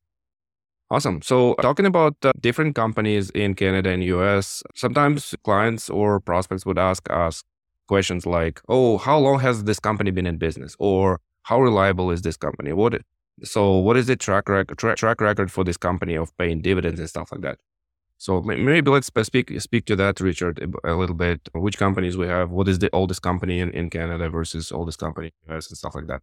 Awesome. 0.90 1.22
So 1.22 1.54
talking 1.60 1.86
about 1.86 2.16
uh, 2.22 2.32
different 2.40 2.74
companies 2.74 3.30
in 3.30 3.54
Canada 3.54 3.90
and 3.90 4.04
US, 4.04 4.62
sometimes 4.74 5.34
clients 5.42 5.88
or 5.88 6.20
prospects 6.20 6.66
would 6.66 6.78
ask 6.78 7.10
us 7.10 7.42
questions 7.88 8.26
like, 8.26 8.60
"Oh, 8.68 8.98
how 8.98 9.18
long 9.18 9.40
has 9.40 9.64
this 9.64 9.80
company 9.80 10.10
been 10.10 10.26
in 10.26 10.36
business?" 10.38 10.76
or 10.78 11.20
"How 11.42 11.60
reliable 11.60 12.10
is 12.10 12.22
this 12.22 12.36
company?" 12.36 12.72
What 12.72 13.00
so 13.42 13.78
what 13.78 13.96
is 13.96 14.06
the 14.06 14.16
track 14.16 14.48
record 14.48 14.78
tra- 14.78 14.96
track 14.96 15.20
record 15.20 15.50
for 15.50 15.64
this 15.64 15.76
company 15.76 16.16
of 16.16 16.36
paying 16.38 16.60
dividends 16.60 17.00
and 17.00 17.08
stuff 17.08 17.32
like 17.32 17.40
that? 17.42 17.58
So 18.18 18.40
maybe 18.42 18.90
let's 18.90 19.11
speak 19.22 19.61
speak 19.61 19.85
to 19.87 19.96
that, 19.96 20.20
Richard, 20.20 20.59
a 20.85 20.94
little 20.94 21.16
bit. 21.16 21.40
Which 21.53 21.79
companies 21.79 22.16
we 22.16 22.27
have? 22.27 22.50
What 22.50 22.68
is 22.68 22.79
the 22.79 22.90
oldest 22.92 23.22
company 23.22 23.61
in, 23.61 23.70
in 23.70 23.90
Canada 23.90 24.29
versus 24.29 24.72
oldest 24.72 24.98
company 24.98 25.33
in 25.46 25.57
US 25.57 25.68
and 25.68 25.77
stuff 25.77 25.94
like 25.94 26.07
that? 26.07 26.22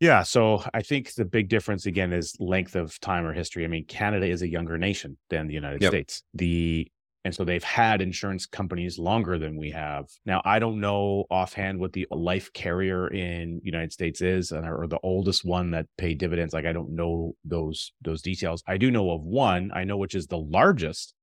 Yeah, 0.00 0.22
so 0.22 0.62
I 0.74 0.82
think 0.82 1.14
the 1.14 1.24
big 1.24 1.48
difference 1.48 1.86
again 1.86 2.12
is 2.12 2.36
length 2.38 2.74
of 2.74 2.98
time 3.00 3.24
or 3.24 3.32
history. 3.32 3.64
I 3.64 3.68
mean, 3.68 3.84
Canada 3.86 4.26
is 4.26 4.42
a 4.42 4.48
younger 4.48 4.76
nation 4.76 5.16
than 5.30 5.46
the 5.46 5.54
United 5.54 5.80
yep. 5.80 5.90
States. 5.90 6.22
The 6.34 6.90
and 7.24 7.34
so 7.34 7.42
they've 7.42 7.64
had 7.64 8.02
insurance 8.02 8.44
companies 8.44 8.98
longer 8.98 9.38
than 9.38 9.56
we 9.56 9.70
have. 9.70 10.06
Now, 10.26 10.42
I 10.44 10.58
don't 10.58 10.78
know 10.78 11.24
offhand 11.30 11.80
what 11.80 11.94
the 11.94 12.06
life 12.10 12.52
carrier 12.52 13.08
in 13.08 13.62
United 13.64 13.92
States 13.94 14.20
is 14.20 14.52
or 14.52 14.86
the 14.86 15.00
oldest 15.02 15.42
one 15.42 15.70
that 15.70 15.86
paid 15.96 16.18
dividends. 16.18 16.52
Like 16.52 16.66
I 16.66 16.72
don't 16.72 16.94
know 16.94 17.34
those 17.44 17.92
those 18.02 18.20
details. 18.20 18.62
I 18.66 18.76
do 18.76 18.90
know 18.90 19.10
of 19.10 19.22
one, 19.22 19.70
I 19.74 19.84
know 19.84 19.96
which 19.96 20.14
is 20.14 20.26
the 20.26 20.38
largest 20.38 21.14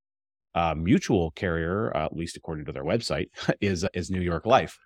uh, 0.56 0.74
mutual 0.76 1.32
carrier, 1.32 1.96
uh, 1.96 2.06
at 2.06 2.16
least 2.16 2.36
according 2.36 2.66
to 2.66 2.72
their 2.72 2.84
website, 2.84 3.28
is 3.62 3.86
is 3.94 4.10
New 4.10 4.22
York 4.22 4.48
Life. 4.48 4.80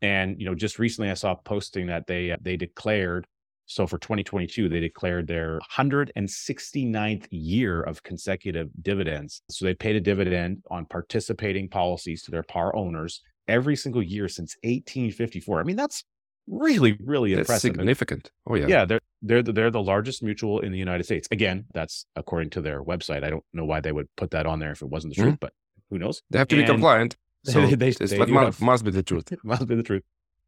And 0.00 0.40
you 0.40 0.46
know, 0.46 0.54
just 0.54 0.78
recently 0.78 1.10
I 1.10 1.14
saw 1.14 1.34
posting 1.34 1.88
that 1.88 2.06
they 2.06 2.34
they 2.40 2.56
declared 2.56 3.26
So 3.66 3.86
for 3.86 3.98
2022, 3.98 4.68
they 4.68 4.80
declared 4.80 5.26
their 5.26 5.58
169th 5.72 7.26
year 7.30 7.82
of 7.82 8.02
consecutive 8.02 8.68
dividends. 8.82 9.42
So 9.50 9.64
they 9.64 9.74
paid 9.74 9.96
a 9.96 10.00
dividend 10.00 10.62
on 10.70 10.84
participating 10.86 11.68
policies 11.68 12.22
to 12.24 12.30
their 12.30 12.42
par 12.42 12.74
owners 12.76 13.22
every 13.48 13.76
single 13.76 14.02
year 14.02 14.28
since 14.28 14.56
1854. 14.64 15.60
I 15.60 15.62
mean, 15.64 15.76
that's 15.76 16.04
really, 16.46 16.96
really 17.00 17.34
That's 17.34 17.48
impressive. 17.48 17.74
Significant. 17.76 18.30
Oh 18.46 18.54
yeah. 18.54 18.66
yeah, 18.66 18.84
they're 18.84 19.00
they're 19.22 19.42
the, 19.42 19.52
they're 19.52 19.70
the 19.70 19.82
largest 19.82 20.22
mutual 20.22 20.60
in 20.60 20.72
the 20.72 20.78
United 20.78 21.04
States. 21.04 21.26
Again, 21.30 21.64
that's 21.72 22.06
according 22.16 22.50
to 22.50 22.60
their 22.60 22.82
website. 22.82 23.24
I 23.24 23.30
don't 23.30 23.44
know 23.52 23.64
why 23.64 23.80
they 23.80 23.92
would 23.92 24.08
put 24.16 24.30
that 24.32 24.46
on 24.46 24.58
there 24.58 24.72
if 24.72 24.82
it 24.82 24.88
wasn't 24.88 25.14
the 25.14 25.22
truth, 25.22 25.34
mm-hmm. 25.34 25.40
but 25.40 25.52
who 25.90 25.98
knows? 25.98 26.22
They 26.30 26.38
have 26.38 26.48
to 26.48 26.56
be 26.56 26.64
compliant. 26.64 27.16
So 27.46 27.60
They- 27.60 27.74
they- 27.74 27.90
they 27.90 28.24
do 28.24 28.32
have- 28.38 28.62
must 28.62 28.86
be 28.86 28.90
the 28.90 29.02
truth. 29.02 29.30
Must 29.44 29.66
be 29.66 29.74
the 29.74 29.82
truth. 29.82 30.02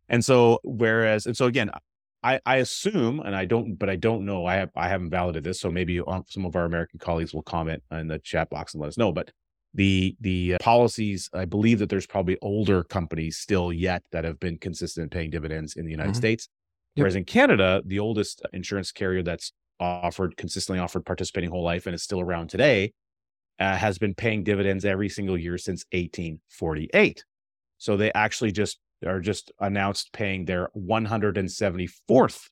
And 0.09 0.25
so, 0.25 0.61
whereas, 0.65 1.27
and 1.27 1.37
so 1.37 1.45
again, 1.45 1.71
I, 2.27 2.41
I 2.47 2.57
assume, 2.57 3.21
and 3.21 3.37
I 3.37 3.45
don't, 3.45 3.77
but 3.77 3.89
I 3.89 3.97
don't 3.97 4.25
know. 4.25 4.47
I 4.47 4.57
have, 4.57 4.71
I 4.75 4.89
haven't 4.89 5.11
validated 5.11 5.45
this, 5.45 5.61
so 5.61 5.71
maybe 5.71 6.01
um, 6.01 6.25
some 6.29 6.45
of 6.45 6.57
our 6.57 6.65
American 6.65 6.99
colleagues 6.99 7.33
will 7.33 7.43
comment 7.43 7.83
in 7.93 8.09
the 8.09 8.19
chat 8.19 8.51
box 8.51 8.75
and 8.75 8.81
let 8.81 8.89
us 8.89 8.99
know. 8.99 9.13
But 9.13 9.31
the 9.75 10.17
the 10.21 10.55
uh, 10.55 10.59
policies, 10.59 11.29
I 11.35 11.45
believe 11.45 11.79
that 11.79 11.89
there's 11.91 12.07
probably 12.07 12.39
older 12.43 12.83
companies 12.83 13.37
still 13.39 13.73
yet 13.73 14.03
that 14.13 14.25
have 14.25 14.41
been 14.41 14.59
consistent 14.59 15.05
in 15.05 15.11
paying 15.11 15.31
dividends 15.31 15.77
in 15.77 15.85
the 15.85 15.91
United 15.93 16.17
Mhm. 16.17 16.17
States, 16.17 16.49
Yep. 16.97 17.05
whereas 17.05 17.15
in 17.15 17.25
Canada, 17.25 17.83
the 17.87 17.99
oldest 18.01 18.43
insurance 18.53 18.91
carrier 18.93 19.23
that's 19.23 19.53
offered 19.79 20.37
consistently 20.37 20.81
offered 20.81 21.05
participating 21.07 21.51
whole 21.51 21.63
life 21.65 21.87
and 21.87 21.95
is 21.95 22.03
still 22.03 22.21
around 22.21 22.49
today 22.49 22.93
uh, 23.59 23.77
has 23.77 23.99
been 23.99 24.15
paying 24.15 24.45
dividends 24.45 24.85
every 24.85 25.09
single 25.09 25.39
year 25.39 25.59
since 25.59 25.85
1848. 25.93 27.25
So 27.79 27.97
they 27.97 28.13
actually 28.13 28.53
just 28.53 28.79
are 29.05 29.21
just 29.21 29.53
announced 29.61 30.13
paying 30.13 30.45
their 30.45 30.69
174th 30.77 32.49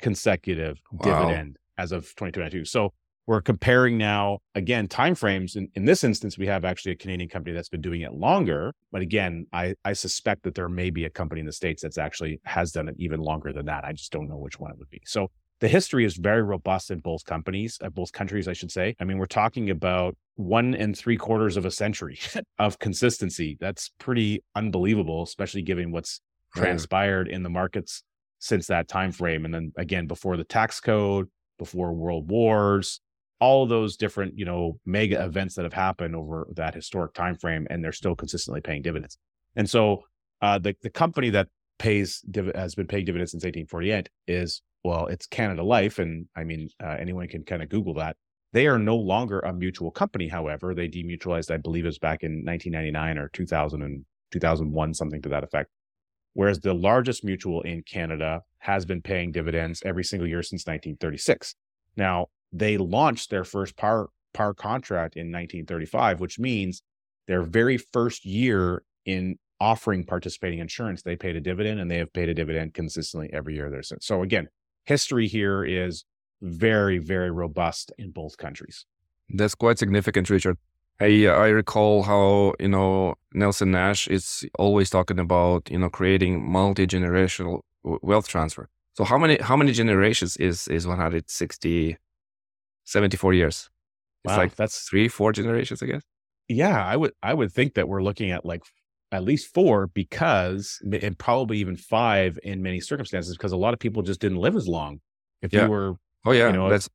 consecutive 0.00 0.80
Wow. 0.92 0.98
dividend 1.02 1.56
as 1.78 1.92
of 1.92 2.02
2022. 2.02 2.64
So 2.64 2.92
we're 3.26 3.40
comparing 3.40 3.96
now 3.96 4.38
again 4.54 4.86
timeframes. 4.86 5.56
In, 5.56 5.68
in 5.74 5.84
this 5.86 6.04
instance, 6.04 6.36
we 6.36 6.46
have 6.46 6.64
actually 6.64 6.92
a 6.92 6.96
Canadian 6.96 7.30
company 7.30 7.54
that's 7.54 7.70
been 7.70 7.80
doing 7.80 8.02
it 8.02 8.12
longer. 8.12 8.74
But 8.92 9.00
again, 9.02 9.46
I, 9.52 9.74
I 9.84 9.94
suspect 9.94 10.42
that 10.42 10.54
there 10.54 10.68
may 10.68 10.90
be 10.90 11.06
a 11.06 11.10
company 11.10 11.40
in 11.40 11.46
the 11.46 11.52
States 11.52 11.82
that's 11.82 11.98
actually 11.98 12.40
has 12.44 12.70
done 12.70 12.88
it 12.88 12.96
even 12.98 13.20
longer 13.20 13.52
than 13.52 13.66
that. 13.66 13.84
I 13.84 13.92
just 13.92 14.12
don't 14.12 14.28
know 14.28 14.36
which 14.36 14.60
one 14.60 14.70
it 14.72 14.78
would 14.78 14.90
be. 14.90 15.00
So 15.06 15.30
the 15.64 15.68
history 15.68 16.04
is 16.04 16.18
very 16.18 16.42
robust 16.42 16.90
in 16.90 16.98
both 16.98 17.24
companies, 17.24 17.78
at 17.82 17.94
both 17.94 18.12
countries, 18.12 18.48
I 18.48 18.52
should 18.52 18.70
say. 18.70 18.94
I 19.00 19.04
mean, 19.04 19.16
we're 19.16 19.24
talking 19.24 19.70
about 19.70 20.14
one 20.34 20.74
and 20.74 20.94
three 20.94 21.16
quarters 21.16 21.56
of 21.56 21.64
a 21.64 21.70
century 21.70 22.18
of 22.58 22.78
consistency. 22.78 23.56
That's 23.58 23.90
pretty 23.98 24.44
unbelievable, 24.54 25.22
especially 25.22 25.62
given 25.62 25.90
what's 25.90 26.20
transpired 26.54 27.28
in 27.28 27.44
the 27.44 27.48
markets 27.48 28.02
since 28.40 28.66
that 28.66 28.88
time 28.88 29.10
frame. 29.10 29.46
And 29.46 29.54
then 29.54 29.72
again, 29.78 30.06
before 30.06 30.36
the 30.36 30.44
tax 30.44 30.80
code, 30.80 31.30
before 31.58 31.94
world 31.94 32.30
wars, 32.30 33.00
all 33.40 33.64
those 33.64 33.96
different, 33.96 34.36
you 34.36 34.44
know, 34.44 34.78
mega 34.84 35.24
events 35.24 35.54
that 35.54 35.64
have 35.64 35.72
happened 35.72 36.14
over 36.14 36.46
that 36.56 36.74
historic 36.74 37.14
time 37.14 37.36
frame, 37.36 37.66
and 37.70 37.82
they're 37.82 37.90
still 37.90 38.14
consistently 38.14 38.60
paying 38.60 38.82
dividends. 38.82 39.16
And 39.56 39.70
so 39.70 40.02
uh, 40.42 40.58
the 40.58 40.76
the 40.82 40.90
company 40.90 41.30
that 41.30 41.48
pays 41.78 42.20
div- 42.30 42.54
has 42.54 42.74
been 42.74 42.86
paying 42.86 43.06
dividends 43.06 43.30
since 43.30 43.44
1848 43.44 44.10
is 44.28 44.60
well, 44.84 45.06
it's 45.06 45.26
Canada 45.26 45.62
Life, 45.62 45.98
and 45.98 46.26
I 46.36 46.44
mean 46.44 46.68
uh, 46.82 46.96
anyone 46.98 47.26
can 47.28 47.44
kind 47.44 47.62
of 47.62 47.68
Google 47.68 47.94
that. 47.94 48.16
They 48.52 48.66
are 48.66 48.78
no 48.78 48.96
longer 48.96 49.40
a 49.40 49.52
mutual 49.52 49.90
company. 49.90 50.28
However, 50.28 50.74
they 50.74 50.88
demutualized, 50.88 51.50
I 51.50 51.56
believe, 51.56 51.84
it 51.84 51.88
was 51.88 51.98
back 51.98 52.22
in 52.22 52.44
1999 52.44 53.18
or 53.18 53.28
2000 53.30 53.82
and 53.82 54.04
2001, 54.30 54.94
something 54.94 55.22
to 55.22 55.28
that 55.30 55.42
effect. 55.42 55.70
Whereas 56.34 56.60
the 56.60 56.74
largest 56.74 57.24
mutual 57.24 57.62
in 57.62 57.82
Canada 57.82 58.42
has 58.58 58.84
been 58.84 59.02
paying 59.02 59.32
dividends 59.32 59.82
every 59.84 60.04
single 60.04 60.28
year 60.28 60.42
since 60.42 60.66
1936. 60.66 61.56
Now, 61.96 62.26
they 62.52 62.76
launched 62.76 63.30
their 63.30 63.44
first 63.44 63.76
par 63.76 64.10
par 64.32 64.54
contract 64.54 65.16
in 65.16 65.32
1935, 65.32 66.20
which 66.20 66.38
means 66.38 66.82
their 67.26 67.42
very 67.42 67.78
first 67.78 68.24
year 68.24 68.84
in 69.06 69.38
offering 69.60 70.04
participating 70.04 70.58
insurance, 70.58 71.02
they 71.02 71.16
paid 71.16 71.36
a 71.36 71.40
dividend 71.40 71.80
and 71.80 71.90
they 71.90 71.98
have 71.98 72.12
paid 72.12 72.28
a 72.28 72.34
dividend 72.34 72.74
consistently 72.74 73.30
every 73.32 73.54
year 73.54 73.70
there 73.70 73.82
since. 73.82 74.06
So 74.06 74.22
again, 74.22 74.48
history 74.84 75.28
here 75.28 75.64
is 75.64 76.04
very, 76.42 76.98
very 76.98 77.30
robust 77.30 77.92
in 77.98 78.10
both 78.10 78.36
countries. 78.36 78.86
That's 79.30 79.54
quite 79.54 79.78
significant, 79.78 80.28
Richard. 80.30 80.58
I 81.00 81.26
I 81.26 81.48
recall 81.48 82.02
how 82.04 82.54
you 82.60 82.68
know 82.68 83.14
Nelson 83.32 83.70
Nash 83.72 84.06
is 84.08 84.46
always 84.58 84.90
talking 84.90 85.18
about 85.18 85.70
you 85.70 85.78
know 85.78 85.90
creating 85.90 86.50
multi 86.50 86.86
generational 86.86 87.60
wealth 87.82 88.28
transfer. 88.28 88.68
So 88.94 89.04
how 89.04 89.18
many 89.18 89.38
how 89.40 89.56
many 89.56 89.72
generations 89.72 90.36
is 90.36 90.68
is 90.68 90.86
160 90.86 91.96
74 92.84 93.34
years? 93.34 93.70
It's 94.24 94.36
Wow, 94.36 94.38
like 94.38 94.54
that's 94.56 94.88
three 94.88 95.08
four 95.08 95.32
generations, 95.32 95.82
I 95.82 95.86
guess. 95.86 96.02
yeah, 96.48 96.84
I 96.84 96.96
would 96.96 97.12
I 97.22 97.34
would 97.34 97.52
think 97.52 97.74
that 97.74 97.88
we're 97.88 98.02
looking 98.02 98.30
at 98.30 98.44
like 98.44 98.62
at 99.14 99.24
least 99.24 99.52
four 99.54 99.86
because 99.88 100.80
and 101.02 101.18
probably 101.18 101.58
even 101.58 101.76
five 101.76 102.38
in 102.42 102.62
many 102.62 102.80
circumstances 102.80 103.36
because 103.36 103.52
a 103.52 103.56
lot 103.56 103.72
of 103.74 103.80
people 103.80 104.02
just 104.02 104.20
didn't 104.20 104.38
live 104.38 104.56
as 104.56 104.68
long. 104.68 105.00
If 105.42 105.52
Yeah. 105.52 105.64
you 105.64 105.70
were 105.70 105.94
Oh 106.26 106.32
yeah, 106.32 106.46
you 106.46 106.52
know, 106.54 106.68
that's 106.70 106.88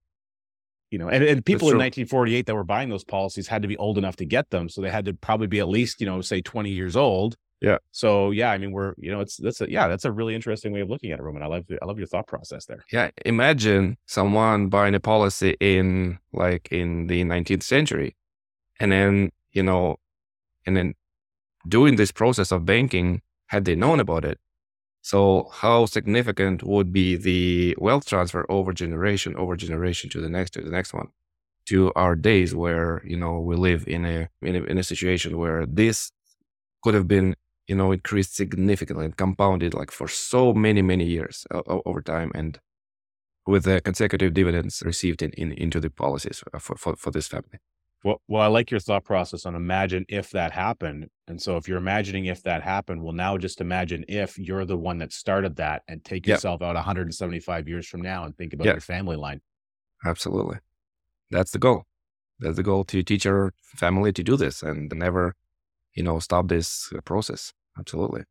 you 0.91 0.97
know, 0.97 1.07
and, 1.07 1.23
and 1.23 1.45
people 1.45 1.67
in 1.69 1.77
1948 1.77 2.47
that 2.47 2.55
were 2.55 2.63
buying 2.63 2.89
those 2.89 3.03
policies 3.03 3.47
had 3.47 3.61
to 3.61 3.67
be 3.67 3.77
old 3.77 3.99
enough 3.99 4.15
to 4.15 4.25
get 4.25 4.49
them. 4.49 4.69
So 4.69 4.81
they 4.81 4.89
had 4.89 5.05
to 5.05 5.13
probably 5.13 5.45
be 5.45 5.59
at 5.59 5.69
least, 5.69 5.99
you 6.01 6.07
know, 6.07 6.19
say 6.21 6.41
20 6.41 6.71
years 6.71 6.95
old. 6.95 7.35
Yeah. 7.61 7.77
So 7.91 8.31
yeah, 8.31 8.49
I 8.49 8.57
mean, 8.57 8.71
we're, 8.71 8.95
you 8.97 9.11
know, 9.11 9.19
it's, 9.19 9.37
that's 9.37 9.61
a, 9.61 9.69
yeah, 9.69 9.87
that's 9.87 10.05
a 10.05 10.11
really 10.11 10.33
interesting 10.33 10.71
way 10.71 10.79
of 10.79 10.89
looking 10.89 11.11
at 11.11 11.19
it, 11.19 11.21
Roman. 11.21 11.43
I 11.43 11.45
love, 11.45 11.65
I 11.79 11.85
love 11.85 11.99
your 11.99 12.07
thought 12.07 12.25
process 12.25 12.65
there. 12.65 12.83
yeah. 12.91 13.11
Imagine 13.25 13.97
someone 14.07 14.69
buying 14.69 14.95
a 14.95 14.99
policy 14.99 15.55
in 15.59 16.17
like 16.33 16.69
in 16.71 17.05
the 17.05 17.23
19th 17.23 17.63
century, 17.63 18.15
and 18.79 18.91
then 18.91 19.31
you 19.51 19.61
know, 19.61 19.97
and 20.65 20.75
then 20.75 20.95
doing 21.67 21.95
this 21.95 22.11
process 22.11 22.51
of 22.51 22.65
banking 22.65 23.21
had 23.47 23.65
they 23.65 23.75
known 23.75 23.99
about 23.99 24.25
it. 24.25 24.39
So 25.01 25.49
how 25.51 25.85
significant 25.85 26.63
would 26.63 26.91
be 26.91 27.15
the 27.15 27.75
wealth 27.79 28.05
transfer 28.05 28.45
over 28.49 28.73
generation, 28.73 29.35
over 29.35 29.55
generation 29.55 30.09
to 30.11 30.21
the 30.21 30.29
next, 30.29 30.51
to 30.51 30.61
the 30.61 30.69
next 30.69 30.93
one, 30.93 31.09
to 31.67 31.91
our 31.95 32.15
days 32.15 32.53
where 32.53 33.01
you 33.05 33.17
know 33.17 33.39
we 33.39 33.55
live 33.55 33.87
in 33.87 34.05
a 34.05 34.29
in 34.41 34.55
a, 34.55 34.63
in 34.63 34.77
a 34.77 34.83
situation 34.83 35.37
where 35.37 35.65
this 35.65 36.11
could 36.83 36.93
have 36.93 37.07
been 37.07 37.35
you 37.67 37.75
know 37.75 37.91
increased 37.91 38.35
significantly 38.35 39.05
and 39.05 39.15
compounded 39.17 39.73
like 39.73 39.91
for 39.91 40.07
so 40.07 40.53
many 40.53 40.81
many 40.81 41.05
years 41.05 41.45
over 41.85 42.01
time 42.01 42.31
and 42.35 42.59
with 43.45 43.63
the 43.63 43.81
consecutive 43.81 44.33
dividends 44.33 44.83
received 44.85 45.21
in, 45.21 45.31
in 45.33 45.51
into 45.53 45.79
the 45.79 45.89
policies 45.89 46.43
uh, 46.53 46.59
for, 46.59 46.75
for 46.75 46.95
for 46.95 47.11
this 47.11 47.27
family. 47.27 47.59
Well, 48.03 48.21
well, 48.29 48.41
I 48.41 48.47
like 48.47 48.71
your 48.71 48.79
thought 48.79 49.03
process 49.03 49.45
on 49.45 49.55
imagine 49.55 50.05
if 50.07 50.29
that 50.31 50.51
happened. 50.53 51.09
And 51.27 51.41
so 51.41 51.57
if 51.57 51.67
you're 51.67 51.77
imagining 51.77 52.25
if 52.25 52.41
that 52.43 52.63
happened, 52.63 53.03
well, 53.03 53.13
now 53.13 53.37
just 53.37 53.59
imagine 53.59 54.05
if 54.07 54.37
you're 54.39 54.63
the 54.65 54.77
one 54.77 54.99
that 54.99 55.11
started 55.11 55.57
that 55.57 55.83
and 55.87 56.03
take 56.03 56.25
Yep. 56.25 56.35
yourself 56.37 56.61
out 56.61 56.75
175 56.75 57.67
years 57.67 57.87
from 57.87 58.01
now 58.01 58.23
and 58.23 58.37
think 58.37 58.53
about 58.53 58.65
Yep. 58.65 58.75
your 58.75 58.81
family 58.81 59.17
line. 59.17 59.41
Absolutely. 60.05 60.59
That's 61.29 61.51
the 61.51 61.59
goal. 61.59 61.83
That's 62.39 62.55
the 62.55 62.63
goal 62.63 62.85
to 62.85 63.03
teach 63.03 63.25
our 63.25 63.51
family 63.75 64.13
to 64.13 64.23
do 64.23 64.37
this 64.37 64.63
and 64.63 64.89
never, 64.95 65.35
you 65.93 66.03
know, 66.03 66.19
stop 66.19 66.47
this 66.47 66.91
uh, 66.95 67.01
process. 67.01 67.53
Absolutely. 67.77 68.23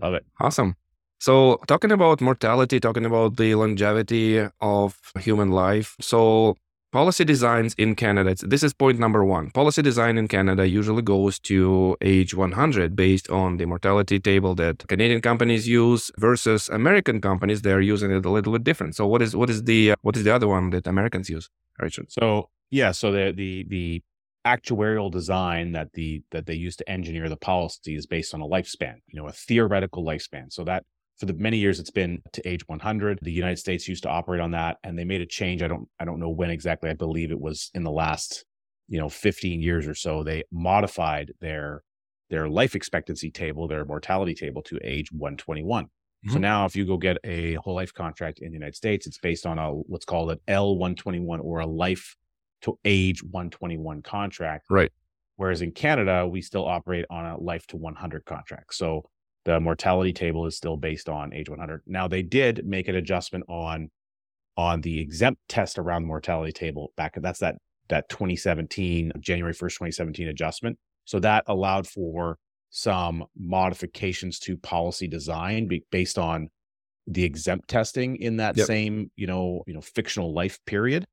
Love 0.00 0.14
it. 0.14 0.24
Awesome. 0.40 0.76
So, 1.18 1.58
talking 1.68 1.92
about 1.92 2.22
mortality, 2.22 2.80
talking 2.80 3.04
about 3.04 3.36
the 3.36 3.54
longevity 3.54 4.48
of 4.62 4.98
human 5.18 5.50
life. 5.50 5.94
So, 6.00 6.56
policy 6.92 7.24
designs 7.24 7.74
in 7.74 7.94
Canada, 7.94 8.34
this 8.42 8.62
is 8.62 8.72
point 8.72 8.98
number 8.98 9.24
one. 9.24 9.50
Policy 9.50 9.82
design 9.82 10.18
in 10.18 10.28
Canada 10.28 10.68
usually 10.68 11.02
goes 11.02 11.38
to 11.40 11.96
age 12.00 12.34
100 12.34 12.96
based 12.96 13.30
on 13.30 13.56
the 13.56 13.66
mortality 13.66 14.18
table 14.18 14.54
that 14.56 14.86
Canadian 14.88 15.20
companies 15.20 15.68
use 15.68 16.10
versus 16.18 16.68
American 16.68 17.20
companies. 17.20 17.62
They're 17.62 17.80
using 17.80 18.10
it 18.10 18.24
a 18.24 18.30
little 18.30 18.52
bit 18.52 18.64
different. 18.64 18.96
So, 18.96 19.06
what 19.06 19.22
is 19.22 19.36
what 19.36 19.50
is 19.50 19.64
the 19.64 19.94
what 20.02 20.16
is 20.16 20.24
the 20.24 20.34
other 20.34 20.48
one 20.48 20.70
that 20.70 20.86
Americans 20.86 21.30
use, 21.30 21.48
Richard? 21.78 22.10
So 22.10 22.50
yeah, 22.70 22.92
so 22.92 23.12
the 23.12 23.32
the 23.36 23.64
the 23.68 24.02
actuarial 24.46 25.10
design 25.10 25.72
that 25.72 25.92
the 25.92 26.22
that 26.30 26.46
they 26.46 26.54
use 26.54 26.76
to 26.76 26.88
engineer 26.88 27.28
the 27.28 27.36
policy 27.36 27.94
is 27.94 28.06
based 28.06 28.34
on 28.34 28.40
a 28.40 28.46
lifespan, 28.46 28.96
you 29.06 29.20
know, 29.20 29.28
a 29.28 29.32
theoretical 29.32 30.04
lifespan. 30.04 30.52
So 30.52 30.64
that 30.64 30.84
for 31.20 31.26
the 31.26 31.34
many 31.34 31.58
years 31.58 31.78
it's 31.78 31.90
been 31.90 32.22
to 32.32 32.48
age 32.48 32.66
100. 32.66 33.20
The 33.22 33.32
United 33.32 33.58
States 33.58 33.86
used 33.86 34.02
to 34.04 34.08
operate 34.08 34.40
on 34.40 34.52
that, 34.52 34.78
and 34.82 34.98
they 34.98 35.04
made 35.04 35.20
a 35.20 35.26
change. 35.26 35.62
I 35.62 35.68
don't 35.68 35.88
I 36.00 36.04
don't 36.06 36.20
know 36.20 36.30
when 36.30 36.50
exactly. 36.50 36.90
I 36.90 36.94
believe 36.94 37.30
it 37.30 37.40
was 37.40 37.70
in 37.74 37.84
the 37.84 37.90
last 37.92 38.44
you 38.88 38.98
know 38.98 39.08
15 39.08 39.60
years 39.62 39.86
or 39.86 39.94
so. 39.94 40.24
They 40.24 40.44
modified 40.50 41.32
their 41.40 41.82
their 42.30 42.48
life 42.48 42.74
expectancy 42.74 43.30
table, 43.30 43.68
their 43.68 43.84
mortality 43.84 44.34
table 44.34 44.62
to 44.62 44.78
age 44.82 45.12
121. 45.12 45.88
So 46.28 46.38
Mhm. 46.38 46.42
now 46.42 46.64
if 46.64 46.76
you 46.76 46.86
go 46.86 46.96
get 46.96 47.18
a 47.24 47.54
whole 47.54 47.74
life 47.74 47.92
contract 47.92 48.38
in 48.40 48.48
the 48.50 48.54
United 48.54 48.76
States, 48.76 49.06
it's 49.06 49.18
based 49.18 49.46
on 49.46 49.58
a 49.58 49.72
what's 49.72 50.04
called 50.04 50.30
an 50.30 50.38
L121 50.48 51.40
or 51.40 51.60
a 51.60 51.66
life 51.66 52.16
to 52.62 52.78
age 52.84 53.22
121 53.22 54.02
contract. 54.02 54.66
Right. 54.70 54.92
Whereas 55.36 55.62
in 55.62 55.72
Canada, 55.72 56.28
we 56.28 56.42
still 56.42 56.66
operate 56.66 57.06
on 57.10 57.24
a 57.26 57.38
life 57.40 57.66
to 57.68 57.76
100 57.76 58.24
contract. 58.26 58.74
So 58.74 59.08
the 59.44 59.60
mortality 59.60 60.12
table 60.12 60.46
is 60.46 60.56
still 60.56 60.76
based 60.76 61.08
on 61.08 61.32
age 61.32 61.48
100. 61.48 61.82
Now 61.86 62.08
they 62.08 62.22
did 62.22 62.66
make 62.66 62.88
an 62.88 62.96
adjustment 62.96 63.44
on 63.48 63.90
on 64.56 64.80
the 64.82 65.00
exempt 65.00 65.40
test 65.48 65.78
around 65.78 66.02
the 66.02 66.08
mortality 66.08 66.52
table 66.52 66.92
back. 66.96 67.14
That's 67.16 67.40
that 67.40 67.56
that 67.88 68.08
2017 68.08 69.12
January 69.20 69.54
1st 69.54 69.58
2017 69.58 70.28
adjustment. 70.28 70.78
So 71.04 71.18
that 71.20 71.44
allowed 71.46 71.86
for 71.86 72.38
some 72.70 73.24
modifications 73.36 74.38
to 74.38 74.56
policy 74.56 75.08
design 75.08 75.68
based 75.90 76.18
on 76.18 76.48
the 77.06 77.24
exempt 77.24 77.68
testing 77.68 78.16
in 78.16 78.36
that 78.36 78.56
yep. 78.56 78.66
same 78.66 79.10
you 79.16 79.26
know 79.26 79.64
you 79.66 79.74
know 79.74 79.80
fictional 79.80 80.32
life 80.32 80.58
period 80.66 81.04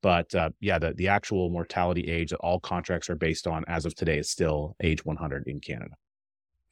but 0.00 0.34
uh, 0.34 0.48
yeah 0.60 0.78
the, 0.78 0.94
the 0.94 1.08
actual 1.08 1.50
mortality 1.50 2.08
age 2.10 2.30
that 2.30 2.38
all 2.38 2.58
contracts 2.58 3.10
are 3.10 3.16
based 3.16 3.46
on 3.46 3.62
as 3.68 3.84
of 3.84 3.94
today 3.94 4.18
is 4.18 4.30
still 4.30 4.74
age 4.82 5.04
100 5.04 5.44
in 5.46 5.60
canada 5.60 5.94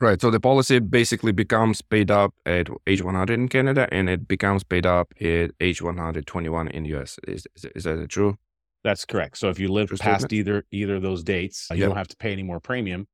right 0.01 0.21
so 0.21 0.31
the 0.31 0.41
policy 0.41 0.79
basically 0.79 1.33
becomes 1.33 1.83
paid 1.83 2.11
up 2.11 2.35
at 2.47 2.69
age 2.87 3.03
100 3.03 3.33
in 3.35 3.49
canada 3.49 3.89
and 3.93 4.09
it 4.09 4.27
becomes 4.27 4.65
paid 4.65 4.87
up 4.87 5.13
at 5.21 5.51
age 5.61 5.83
121 5.83 6.69
in 6.69 6.83
the 6.85 6.91
us 6.91 7.19
is, 7.27 7.47
is, 7.57 7.65
is 7.77 7.85
that 7.85 8.09
true 8.09 8.37
that's 8.83 9.05
correct 9.05 9.37
so 9.39 9.49
if 9.49 9.59
you 9.59 9.69
live 9.71 9.91
past 10.01 10.33
either 10.33 10.65
either 10.71 10.97
of 10.97 11.03
those 11.03 11.23
dates 11.23 11.69
you 11.71 11.79
yep. 11.79 11.89
don't 11.89 11.97
have 11.97 12.09
to 12.09 12.17
pay 12.17 12.33
any 12.33 12.43
more 12.43 12.61
premium 12.61 13.07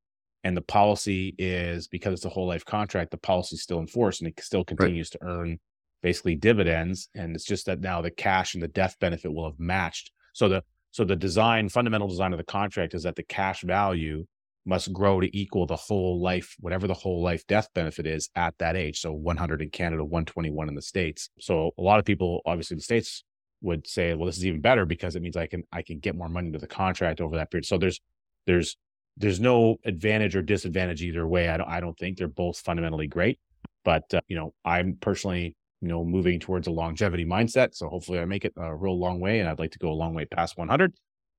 and 0.47 0.55
the 0.55 0.61
policy 0.61 1.35
is 1.37 1.89
because 1.89 2.13
it's 2.13 2.23
a 2.23 2.29
whole 2.29 2.47
life 2.47 2.63
contract, 2.63 3.11
the 3.11 3.17
policy 3.17 3.55
is 3.55 3.63
still 3.63 3.81
enforced 3.81 4.21
and 4.21 4.29
it 4.29 4.41
still 4.41 4.63
continues 4.63 5.09
right. 5.13 5.19
to 5.19 5.27
earn 5.27 5.59
basically 6.01 6.35
dividends. 6.35 7.09
And 7.15 7.35
it's 7.35 7.43
just 7.43 7.65
that 7.65 7.81
now 7.81 8.01
the 8.01 8.11
cash 8.11 8.53
and 8.53 8.63
the 8.63 8.69
death 8.69 8.95
benefit 9.01 9.33
will 9.33 9.49
have 9.49 9.59
matched. 9.59 10.11
So 10.31 10.47
the 10.47 10.63
so 10.91 11.03
the 11.03 11.17
design, 11.17 11.67
fundamental 11.67 12.07
design 12.07 12.31
of 12.31 12.37
the 12.37 12.45
contract 12.45 12.93
is 12.93 13.03
that 13.03 13.17
the 13.17 13.23
cash 13.23 13.61
value 13.61 14.25
must 14.67 14.91
grow 14.93 15.19
to 15.19 15.37
equal 15.37 15.65
the 15.65 15.75
whole 15.75 16.21
life, 16.21 16.55
whatever 16.59 16.87
the 16.87 16.93
whole 16.93 17.23
life 17.23 17.45
death 17.47 17.69
benefit 17.73 18.05
is 18.05 18.29
at 18.35 18.57
that 18.59 18.75
age. 18.75 18.99
So 18.99 19.13
100 19.13 19.61
in 19.61 19.69
Canada, 19.69 20.03
121 20.03 20.67
in 20.67 20.75
the 20.75 20.81
States. 20.81 21.29
So 21.39 21.71
a 21.77 21.81
lot 21.81 21.99
of 21.99 22.05
people, 22.05 22.41
obviously 22.45 22.75
the 22.75 22.83
States 22.83 23.23
would 23.61 23.87
say, 23.87 24.13
well, 24.13 24.25
this 24.25 24.37
is 24.37 24.45
even 24.45 24.61
better 24.61 24.85
because 24.85 25.15
it 25.15 25.21
means 25.21 25.37
I 25.37 25.47
can, 25.47 25.63
I 25.71 25.81
can 25.81 25.99
get 25.99 26.15
more 26.15 26.29
money 26.29 26.47
into 26.47 26.59
the 26.59 26.67
contract 26.67 27.21
over 27.21 27.37
that 27.37 27.49
period. 27.49 27.65
So 27.65 27.77
there's, 27.77 28.01
there's 28.45 28.77
there's 29.17 29.39
no 29.39 29.77
advantage 29.83 30.35
or 30.35 30.41
disadvantage 30.41 31.01
either 31.01 31.27
way. 31.27 31.49
I 31.49 31.57
don't, 31.57 31.69
I 31.69 31.79
don't 31.79 31.97
think 31.97 32.17
they're 32.17 32.27
both 32.27 32.59
fundamentally 32.59 33.07
great, 33.07 33.39
but 33.83 34.03
uh, 34.13 34.21
you 34.27 34.37
know, 34.37 34.53
I'm 34.63 34.97
personally, 35.01 35.55
you 35.81 35.87
know, 35.87 36.05
moving 36.05 36.39
towards 36.39 36.67
a 36.67 36.71
longevity 36.71 37.25
mindset. 37.25 37.73
So 37.73 37.89
hopefully 37.89 38.19
I 38.19 38.25
make 38.25 38.45
it 38.45 38.53
a 38.57 38.75
real 38.75 38.97
long 38.99 39.19
way 39.19 39.39
and 39.39 39.49
I'd 39.49 39.59
like 39.59 39.71
to 39.71 39.79
go 39.79 39.89
a 39.89 39.93
long 39.93 40.13
way 40.13 40.25
past 40.25 40.57
100. 40.57 40.93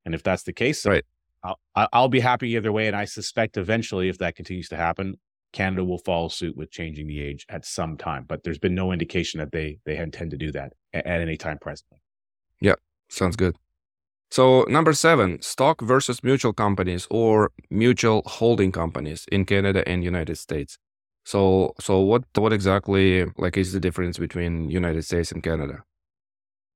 And 0.04 0.14
if 0.14 0.22
that's 0.22 0.42
the 0.42 0.52
case, 0.52 0.84
right. 0.86 1.04
I'll, 1.42 1.58
I'll 1.92 2.08
be 2.08 2.20
happy 2.20 2.50
either 2.50 2.72
way. 2.72 2.86
And 2.86 2.96
I 2.96 3.04
suspect 3.04 3.56
eventually 3.56 4.08
if 4.08 4.18
that 4.18 4.36
continues 4.36 4.68
to 4.68 4.76
happen, 4.76 5.16
Canada 5.52 5.84
will 5.84 5.98
follow 5.98 6.28
suit 6.28 6.56
with 6.56 6.70
changing 6.70 7.06
the 7.06 7.22
age 7.22 7.46
at 7.48 7.64
some 7.64 7.96
time, 7.96 8.24
but 8.28 8.42
there's 8.42 8.58
been 8.58 8.74
no 8.74 8.92
indication 8.92 9.38
that 9.40 9.52
they, 9.52 9.78
they 9.86 9.96
intend 9.96 10.30
to 10.32 10.36
do 10.36 10.52
that 10.52 10.74
at, 10.92 11.06
at 11.06 11.20
any 11.20 11.36
time 11.36 11.58
presently. 11.58 11.98
Yeah. 12.60 12.74
Sounds 13.08 13.36
good. 13.36 13.56
So 14.30 14.64
number 14.68 14.92
seven, 14.92 15.40
stock 15.40 15.80
versus 15.80 16.22
mutual 16.22 16.52
companies 16.52 17.06
or 17.10 17.50
mutual 17.70 18.22
holding 18.26 18.72
companies 18.72 19.24
in 19.32 19.46
Canada 19.46 19.88
and 19.88 20.04
United 20.04 20.36
States. 20.36 20.76
So 21.24 21.74
so 21.80 22.00
what 22.00 22.24
what 22.34 22.52
exactly 22.52 23.24
like 23.36 23.56
is 23.56 23.72
the 23.72 23.80
difference 23.80 24.18
between 24.18 24.70
United 24.70 25.04
States 25.04 25.32
and 25.32 25.42
Canada? 25.42 25.84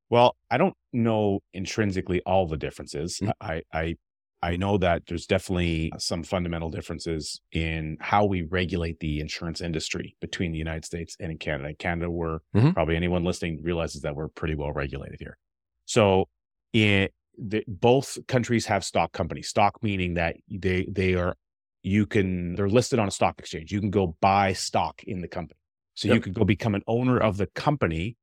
Well, 0.09 0.37
I 0.51 0.59
don't 0.59 0.75
know 0.93 1.41
intrinsically 1.53 2.23
all 2.25 2.47
the 2.47 2.57
differences. 2.57 3.19
Mm-hmm. 3.19 3.31
I 3.41 3.63
I 3.73 3.97
I 4.43 4.57
know 4.57 4.77
that 4.79 5.05
there's 5.07 5.27
definitely 5.27 5.93
some 5.99 6.25
fundamental 6.25 6.69
differences 6.69 7.41
in 7.53 7.97
how 8.01 8.25
we 8.25 8.43
regulate 8.43 8.99
the 8.99 9.21
insurance 9.21 9.61
industry 9.61 10.17
between 10.21 10.51
the 10.51 10.59
United 10.59 10.85
States 10.85 11.17
and 11.21 11.31
in 11.31 11.39
Canada. 11.39 11.69
In 11.69 11.77
Canada, 11.77 12.11
we're 12.11 12.41
mm-hmm. 12.55 12.71
probably 12.71 12.97
anyone 12.97 13.25
listening 13.25 13.61
realizes 13.63 14.03
that 14.03 14.17
we're 14.17 14.29
pretty 14.29 14.57
well 14.57 14.73
regulated 14.73 15.19
here. 15.21 15.39
So 15.85 16.29
in 16.73 17.09
the, 17.39 17.65
both 17.69 18.19
countries 18.27 18.67
have 18.67 18.85
stock 18.85 19.13
companies. 19.13 19.49
Stock 19.49 19.83
meaning 19.83 20.15
that 20.15 20.37
they 20.51 20.87
they 20.91 21.15
are 21.15 21.37
you 21.83 22.07
can 22.07 22.55
they're 22.55 22.69
listed 22.69 22.99
on 22.99 23.09
a 23.09 23.13
stock 23.13 23.39
exchange. 23.39 23.73
You 23.73 23.81
can 23.81 23.91
go 23.91 24.17
buy 24.21 24.53
stock 24.55 25.03
in 25.05 25.21
the 25.21 25.29
company. 25.29 25.59
So 25.95 26.09
yep. 26.09 26.17
you 26.17 26.21
could 26.21 26.35
go 26.35 26.45
become 26.45 26.75
an 26.75 26.83
owner 26.87 27.19
of 27.19 27.37
the 27.37 27.47
company 27.47 28.17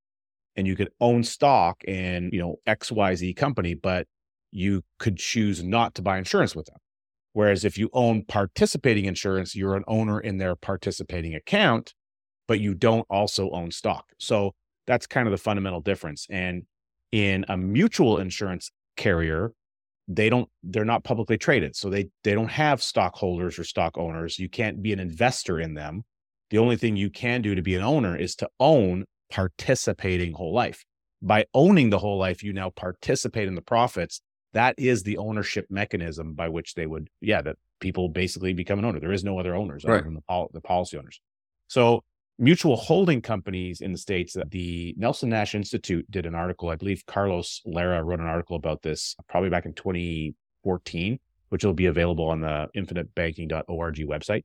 and 0.55 0.67
you 0.67 0.75
could 0.75 0.89
own 0.99 1.23
stock 1.23 1.83
in, 1.85 2.29
you 2.33 2.39
know, 2.39 2.57
XYZ 2.67 3.35
company, 3.35 3.75
but 3.75 4.07
you 4.51 4.83
could 4.97 5.17
choose 5.17 5.63
not 5.63 5.95
to 5.95 6.01
buy 6.01 6.17
insurance 6.17 6.55
with 6.55 6.65
them. 6.67 6.77
Whereas 7.33 7.63
if 7.63 7.77
you 7.77 7.89
own 7.93 8.23
participating 8.25 9.05
insurance, 9.05 9.55
you're 9.55 9.75
an 9.75 9.83
owner 9.87 10.19
in 10.19 10.37
their 10.37 10.55
participating 10.55 11.35
account, 11.35 11.93
but 12.47 12.59
you 12.59 12.73
don't 12.73 13.05
also 13.09 13.51
own 13.51 13.71
stock. 13.71 14.05
So 14.17 14.53
that's 14.87 15.05
kind 15.05 15.27
of 15.27 15.31
the 15.31 15.37
fundamental 15.37 15.81
difference. 15.81 16.25
And 16.29 16.63
in 17.11 17.45
a 17.47 17.57
mutual 17.57 18.17
insurance 18.17 18.71
carrier 18.95 19.53
they 20.07 20.29
don't 20.29 20.49
they're 20.63 20.83
not 20.83 21.03
publicly 21.03 21.37
traded 21.37 21.75
so 21.75 21.89
they 21.89 22.09
they 22.23 22.33
don't 22.33 22.49
have 22.49 22.81
stockholders 22.81 23.57
or 23.57 23.63
stock 23.63 23.97
owners 23.97 24.39
you 24.39 24.49
can't 24.49 24.81
be 24.81 24.91
an 24.91 24.99
investor 24.99 25.59
in 25.59 25.75
them 25.75 26.03
the 26.49 26.57
only 26.57 26.75
thing 26.75 26.95
you 26.95 27.09
can 27.09 27.41
do 27.41 27.53
to 27.53 27.61
be 27.61 27.75
an 27.75 27.83
owner 27.83 28.17
is 28.17 28.35
to 28.35 28.49
own 28.59 29.05
participating 29.31 30.33
whole 30.33 30.53
life 30.53 30.83
by 31.21 31.45
owning 31.53 31.91
the 31.91 31.99
whole 31.99 32.17
life 32.17 32.43
you 32.43 32.51
now 32.51 32.69
participate 32.71 33.47
in 33.47 33.55
the 33.55 33.61
profits 33.61 34.21
that 34.53 34.75
is 34.77 35.03
the 35.03 35.17
ownership 35.17 35.67
mechanism 35.69 36.33
by 36.33 36.49
which 36.49 36.75
they 36.75 36.85
would 36.85 37.09
yeah 37.21 37.41
that 37.41 37.57
people 37.79 38.09
basically 38.09 38.53
become 38.53 38.79
an 38.79 38.85
owner. 38.85 38.99
There 38.99 39.11
is 39.11 39.23
no 39.23 39.39
other 39.39 39.55
owners 39.55 39.83
right. 39.85 39.95
other 39.95 40.03
than 40.03 40.15
the, 40.15 40.47
the 40.53 40.61
policy 40.61 40.97
owners. 40.97 41.21
So 41.67 42.03
mutual 42.37 42.75
holding 42.75 43.21
companies 43.21 43.81
in 43.81 43.91
the 43.91 43.97
states 43.97 44.37
uh, 44.37 44.43
the 44.49 44.95
nelson 44.97 45.27
nash 45.27 45.55
institute 45.55 46.09
did 46.09 46.25
an 46.25 46.33
article 46.33 46.69
i 46.69 46.75
believe 46.75 47.05
carlos 47.05 47.61
lara 47.65 48.01
wrote 48.01 48.21
an 48.21 48.27
article 48.27 48.55
about 48.55 48.81
this 48.81 49.13
probably 49.27 49.49
back 49.49 49.65
in 49.65 49.73
2014 49.73 51.19
which 51.49 51.65
will 51.65 51.73
be 51.73 51.87
available 51.87 52.27
on 52.27 52.41
the 52.41 52.67
infinitebanking.org 52.75 53.97
website. 54.07 54.43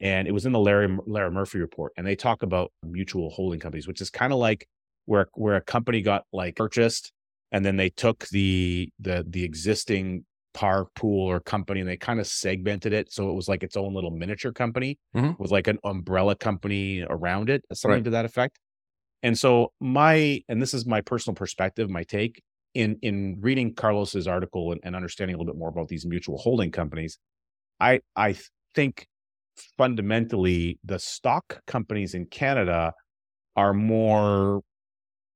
And 0.00 0.28
it 0.28 0.32
was 0.32 0.46
in 0.46 0.52
the 0.52 0.58
larry 0.58 0.96
lara 1.06 1.30
murphy 1.30 1.58
report 1.58 1.92
and 1.96 2.06
they 2.06 2.16
talk 2.16 2.42
about 2.42 2.72
mutual 2.82 3.30
holding 3.30 3.60
companies 3.60 3.88
which 3.88 4.00
is 4.00 4.10
kind 4.10 4.32
of 4.32 4.38
like 4.38 4.68
where 5.06 5.26
where 5.34 5.56
a 5.56 5.60
company 5.60 6.02
got 6.02 6.24
like 6.32 6.56
purchased 6.56 7.12
and 7.52 7.64
then 7.64 7.76
they 7.76 7.90
took 7.90 8.26
the 8.28 8.90
the 8.98 9.24
the 9.28 9.44
existing 9.44 10.24
par 10.54 10.86
pool 10.94 11.26
or 11.26 11.40
company 11.40 11.80
and 11.80 11.88
they 11.88 11.96
kind 11.96 12.18
of 12.18 12.26
segmented 12.26 12.92
it 12.92 13.12
so 13.12 13.30
it 13.30 13.34
was 13.34 13.48
like 13.48 13.62
its 13.62 13.76
own 13.76 13.94
little 13.94 14.10
miniature 14.10 14.52
company 14.52 14.98
mm-hmm. 15.14 15.40
with 15.40 15.50
like 15.50 15.66
an 15.66 15.78
umbrella 15.84 16.34
company 16.34 17.04
around 17.08 17.50
it 17.50 17.62
something 17.72 17.98
right. 17.98 18.04
to 18.04 18.10
that 18.10 18.24
effect 18.24 18.58
and 19.22 19.38
so 19.38 19.72
my 19.80 20.42
and 20.48 20.60
this 20.60 20.74
is 20.74 20.86
my 20.86 21.00
personal 21.00 21.34
perspective 21.34 21.90
my 21.90 22.02
take 22.02 22.42
in 22.74 22.98
in 23.02 23.36
reading 23.40 23.74
carlos's 23.74 24.26
article 24.26 24.72
and, 24.72 24.80
and 24.84 24.96
understanding 24.96 25.34
a 25.34 25.38
little 25.38 25.52
bit 25.52 25.58
more 25.58 25.68
about 25.68 25.88
these 25.88 26.06
mutual 26.06 26.38
holding 26.38 26.70
companies 26.70 27.18
i 27.78 28.00
i 28.16 28.34
think 28.74 29.06
fundamentally 29.76 30.78
the 30.84 30.98
stock 30.98 31.60
companies 31.66 32.14
in 32.14 32.24
canada 32.26 32.92
are 33.54 33.74
more 33.74 34.62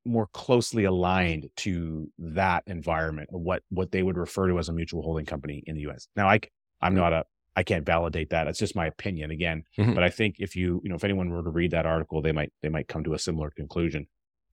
more 0.05 0.29
closely 0.33 0.85
aligned 0.85 1.49
to 1.57 2.11
that 2.19 2.65
environment 2.67 3.29
what 3.31 3.63
what 3.69 3.93
they 3.93 4.03
would 4.03 4.17
refer 4.17 4.49
to 4.49 4.59
as 4.59 4.69
a 4.69 4.73
mutual 4.73 5.03
holding 5.03 5.25
company 5.25 5.63
in 5.67 5.77
the 5.77 5.83
US. 5.89 6.09
Now 6.17 6.29
I 6.29 6.41
I'm 6.81 6.95
not 6.95 7.13
a 7.13 7.25
I 7.55 7.63
can't 7.63 7.85
validate 7.85 8.31
that. 8.31 8.47
It's 8.47 8.59
just 8.59 8.75
my 8.75 8.87
opinion 8.87 9.31
again, 9.31 9.65
mm-hmm. 9.79 9.93
but 9.93 10.03
I 10.03 10.09
think 10.11 10.37
if 10.39 10.57
you 10.57 10.81
you 10.83 10.91
know 10.91 10.97
if 10.97 11.05
anyone 11.05 11.31
were 11.31 11.43
to 11.43 11.51
read 11.51 11.71
that 11.73 11.87
article 11.87 12.23
they 12.23 12.33
might 12.33 12.53
they 12.63 12.69
might 12.69 12.89
come 12.89 13.05
to 13.05 13.15
a 13.15 13.19
similar 13.19 13.51
conclusion. 13.51 14.07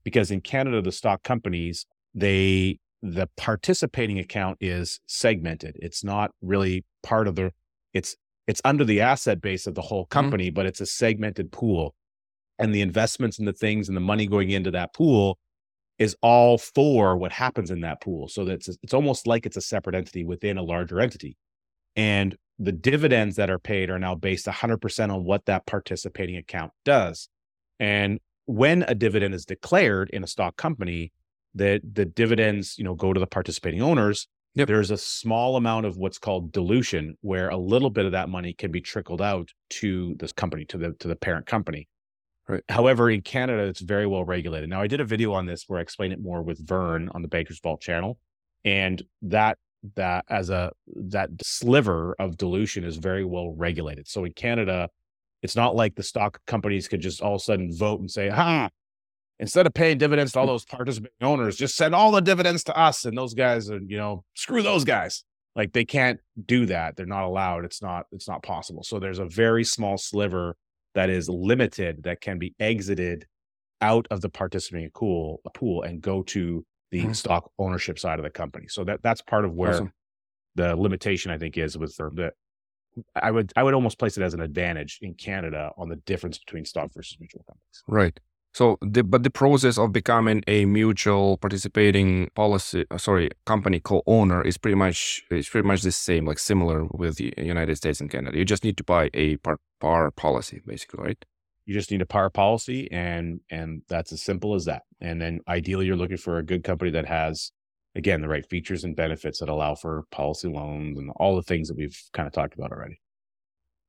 Because 0.04 0.32
in 0.32 0.42
Canada 0.42 0.82
the 0.82 0.92
stock 0.92 1.24
companies 1.24 1.86
they 2.14 2.80
the 3.02 3.30
participating 3.38 4.20
account 4.20 4.58
is 4.60 5.00
segmented. 5.08 5.78
It's 5.80 6.04
not 6.04 6.32
really 6.42 6.86
part 7.02 7.28
of 7.28 7.36
the 7.36 7.52
it's 7.94 8.16
it's 8.48 8.62
under 8.66 8.84
the 8.84 9.02
asset 9.02 9.42
base 9.42 9.68
of 9.68 9.76
the 9.76 9.82
whole 9.82 10.04
mm-hmm. 10.04 10.14
company, 10.14 10.48
mm-hmm. 10.48 10.56
but 10.56 10.66
it's 10.66 10.82
a 10.82 10.86
segmented 10.86 11.52
pool 11.52 11.96
and 12.60 12.74
the 12.74 12.82
investments 12.82 13.40
and 13.40 13.48
the 13.48 13.54
things 13.54 13.88
and 13.88 13.96
the 13.96 14.02
money 14.02 14.28
going 14.28 14.52
into 14.52 14.72
that 14.72 14.94
pool 14.94 15.40
is 15.98 16.16
all 16.22 16.58
for 16.58 17.18
what 17.18 17.32
happens 17.32 17.72
in 17.72 17.82
that 17.82 18.02
pool. 18.02 18.28
So 18.28 18.46
that's 18.46 18.68
it's 18.68 18.94
almost 18.94 19.28
like 19.28 19.46
it's 19.46 19.58
a 19.58 19.62
separate 19.62 19.96
entity 19.96 20.24
within 20.24 20.58
a 20.58 20.64
larger 20.64 21.00
entity. 21.00 21.38
And 21.96 22.36
the 22.58 22.72
dividends 22.72 23.36
that 23.36 23.50
are 23.50 23.60
paid 23.60 23.90
are 23.90 24.00
now 24.00 24.16
based 24.16 24.46
100% 24.46 25.14
on 25.14 25.24
what 25.24 25.46
that 25.46 25.66
participating 25.66 26.38
account 26.38 26.72
does. 26.86 27.30
And 27.80 28.20
when 28.46 28.84
a 28.84 28.96
dividend 28.96 29.34
is 29.34 29.46
declared 29.46 30.10
in 30.12 30.24
a 30.24 30.28
stock 30.28 30.58
company, 30.58 31.12
the 31.54 31.82
the 31.90 32.06
dividends, 32.06 32.78
you 32.78 32.84
know, 32.84 32.96
go 32.96 33.14
to 33.14 33.20
the 33.20 33.28
participating 33.28 33.82
owners. 33.82 34.28
Yep. 34.56 34.68
There's 34.68 34.92
a 34.92 34.98
small 34.98 35.56
amount 35.56 35.86
of 35.86 35.98
what's 35.98 36.18
called 36.18 36.52
dilution 36.52 37.16
where 37.22 37.50
a 37.50 37.58
little 37.58 37.90
bit 37.90 38.06
of 38.06 38.12
that 38.14 38.30
money 38.30 38.54
can 38.54 38.72
be 38.72 38.82
trickled 38.82 39.22
out 39.22 39.50
to 39.70 40.16
this 40.20 40.32
company 40.32 40.66
to 40.66 40.78
the 40.78 40.94
to 41.00 41.08
the 41.08 41.16
parent 41.16 41.46
company. 41.46 41.88
Right. 42.50 42.64
However, 42.68 43.12
in 43.12 43.22
Canada, 43.22 43.64
it's 43.64 43.80
very 43.80 44.08
well 44.08 44.24
regulated. 44.24 44.70
Now, 44.70 44.82
I 44.82 44.88
did 44.88 45.00
a 45.00 45.06
video 45.06 45.34
on 45.34 45.46
this 45.46 45.66
where 45.68 45.78
I 45.78 45.84
explain 45.84 46.12
it 46.12 46.20
more 46.20 46.42
with 46.42 46.68
Vern 46.68 47.08
on 47.14 47.22
the 47.22 47.28
Bankers 47.28 47.60
Vault 47.60 47.80
channel, 47.80 48.18
and 48.66 49.04
that 49.22 49.60
that 49.96 50.26
as 50.30 50.50
a 50.50 50.72
that 50.88 51.30
sliver 51.44 52.16
of 52.18 52.38
dilution 52.38 52.84
is 52.84 52.98
very 52.98 53.24
well 53.24 53.54
regulated. 53.56 54.08
So 54.08 54.26
in 54.26 54.34
Canada, 54.34 54.90
it's 55.44 55.56
not 55.56 55.76
like 55.76 55.94
the 55.94 56.02
stock 56.02 56.42
companies 56.48 56.88
could 56.88 57.02
just 57.02 57.22
all 57.22 57.36
of 57.36 57.42
a 57.42 57.44
sudden 57.44 57.72
vote 57.72 58.00
and 58.00 58.10
say, 58.10 58.30
"Ha, 58.30 58.70
instead 59.40 59.68
of 59.68 59.74
paying 59.76 60.00
dividends 60.00 60.32
to 60.32 60.40
all 60.40 60.48
those 60.48 60.66
participating 60.66 61.12
owners, 61.22 61.56
just 61.56 61.76
send 61.76 61.94
all 61.94 62.12
the 62.12 62.20
dividends 62.20 62.64
to 62.64 62.76
us 62.76 63.06
and 63.06 63.16
those 63.16 63.36
guys 63.36 63.70
and 63.70 63.92
you 63.92 63.98
know, 63.98 64.24
screw 64.34 64.64
those 64.64 64.84
guys. 64.84 65.24
Like 65.56 65.74
they 65.74 65.86
can't 65.86 66.20
do 66.46 66.66
that. 66.66 66.96
They're 66.96 67.06
not 67.06 67.26
allowed. 67.26 67.64
It's 67.64 67.82
not 67.82 68.08
it's 68.12 68.28
not 68.28 68.42
possible. 68.42 68.82
So 68.82 69.00
there's 69.00 69.20
a 69.20 69.26
very 69.26 69.64
small 69.64 70.00
sliver 70.00 70.56
that 70.96 71.10
is 71.10 71.30
limited 71.30 72.04
that 72.04 72.22
can 72.22 72.40
be 72.40 72.54
exited 72.60 73.26
out 73.82 74.08
of 74.12 74.22
the 74.22 74.30
participating 74.30 74.90
pool 74.92 75.42
pool 75.54 75.84
and 75.84 76.02
go 76.02 76.22
to 76.24 76.66
the 76.92 77.02
mm-hmm. 77.02 77.12
stock 77.14 77.52
ownership 77.60 78.00
side 78.00 78.20
of 78.20 78.24
the 78.24 78.30
company. 78.30 78.68
So 78.68 78.84
that 78.84 79.02
that's 79.04 79.22
part 79.22 79.46
of 79.46 79.54
where 79.54 79.74
awesome. 79.74 79.94
the 80.56 80.76
limitation 80.76 81.32
I 81.32 81.38
think 81.38 81.58
is 81.58 81.78
with 81.78 81.96
the 81.96 82.32
I 83.16 83.32
would 83.32 83.54
I 83.56 83.64
would 83.64 83.74
almost 83.74 84.00
place 84.00 84.18
it 84.18 84.24
as 84.24 84.34
an 84.34 84.42
advantage 84.42 85.00
in 85.02 85.14
Canada 85.14 85.72
on 85.78 85.90
the 85.90 85.96
difference 85.98 86.38
between 86.40 86.66
stock 86.66 86.92
versus 86.94 87.18
mutual 87.20 87.44
companies. 87.48 87.84
Right. 87.88 88.20
So, 88.54 88.78
the, 88.82 89.04
but 89.04 89.24
the 89.24 89.30
process 89.30 89.78
of 89.78 89.94
becoming 89.94 90.44
a 90.48 90.66
mutual 90.66 91.38
participating 91.38 92.30
policy, 92.36 92.86
uh, 92.90 92.98
sorry, 92.98 93.30
company 93.46 93.80
co-owner 93.80 94.42
is 94.42 94.58
pretty 94.58 94.76
much 94.76 95.22
is 95.30 95.48
pretty 95.48 95.68
much 95.68 95.84
the 95.84 95.92
same, 95.92 96.26
like 96.26 96.40
similar 96.40 96.86
with 96.86 97.18
the 97.18 97.34
United 97.38 97.76
States 97.76 98.02
and 98.02 98.10
Canada. 98.10 98.38
You 98.38 98.46
just 98.46 98.64
need 98.64 98.76
to 98.78 98.84
buy 98.84 99.12
a 99.14 99.38
par, 99.38 99.60
par 99.80 100.12
policy, 100.12 100.62
basically, 100.66 101.04
right? 101.04 101.26
You 101.66 101.76
just 101.76 101.92
need 101.92 102.02
a 102.02 102.08
par 102.08 102.32
policy, 102.32 102.92
and 102.92 103.42
and 103.52 103.84
that's 103.88 104.12
as 104.12 104.24
simple 104.24 104.56
as 104.56 104.66
that. 104.66 104.82
And 105.00 105.22
then 105.22 105.42
ideally, 105.48 105.86
you're 105.86 105.96
looking 105.96 106.18
for 106.18 106.40
a 106.40 106.44
good 106.44 106.64
company 106.64 106.90
that 106.92 107.06
has, 107.06 107.52
again, 107.96 108.22
the 108.22 108.28
right 108.28 108.46
features 108.50 108.84
and 108.84 108.96
benefits 108.96 109.40
that 109.40 109.50
allow 109.50 109.76
for 109.76 110.04
policy 110.12 110.48
loans 110.48 110.98
and 110.98 111.12
all 111.18 111.36
the 111.36 111.44
things 111.44 111.68
that 111.68 111.78
we've 111.78 112.02
kind 112.14 112.26
of 112.26 112.34
talked 112.34 112.56
about 112.56 112.72
already. 112.72 113.00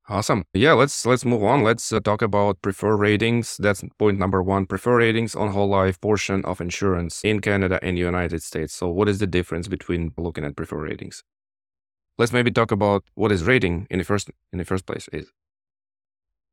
Awesome. 0.09 0.44
Yeah, 0.53 0.72
let's 0.72 1.07
let's 1.07 1.24
move 1.24 1.44
on. 1.44 1.62
Let's 1.62 1.92
uh, 1.92 2.01
talk 2.01 2.20
about 2.20 2.61
preferred 2.62 2.96
ratings. 2.96 3.57
That's 3.59 3.84
point 3.98 4.18
number 4.18 4.42
one. 4.42 4.66
Preferred 4.66 4.96
ratings 4.96 5.36
on 5.36 5.53
whole 5.53 5.68
life 5.68 6.01
portion 6.01 6.44
of 6.44 6.61
insurance 6.61 7.22
in 7.22 7.40
Canada 7.40 7.78
and 7.82 7.96
United 7.96 8.42
States. 8.42 8.74
So, 8.74 8.88
what 8.88 9.09
is 9.09 9.20
the 9.20 9.26
difference 9.28 9.68
between 9.68 10.12
looking 10.16 10.44
at 10.44 10.57
preferred 10.57 10.82
ratings? 10.82 11.22
Let's 12.18 12.32
maybe 12.32 12.51
talk 12.51 12.72
about 12.72 13.05
what 13.14 13.30
is 13.30 13.44
rating 13.44 13.86
in 13.88 13.98
the 13.98 14.05
first 14.05 14.30
in 14.53 14.59
the 14.59 14.64
first 14.64 14.84
place 14.84 15.09
is. 15.12 15.30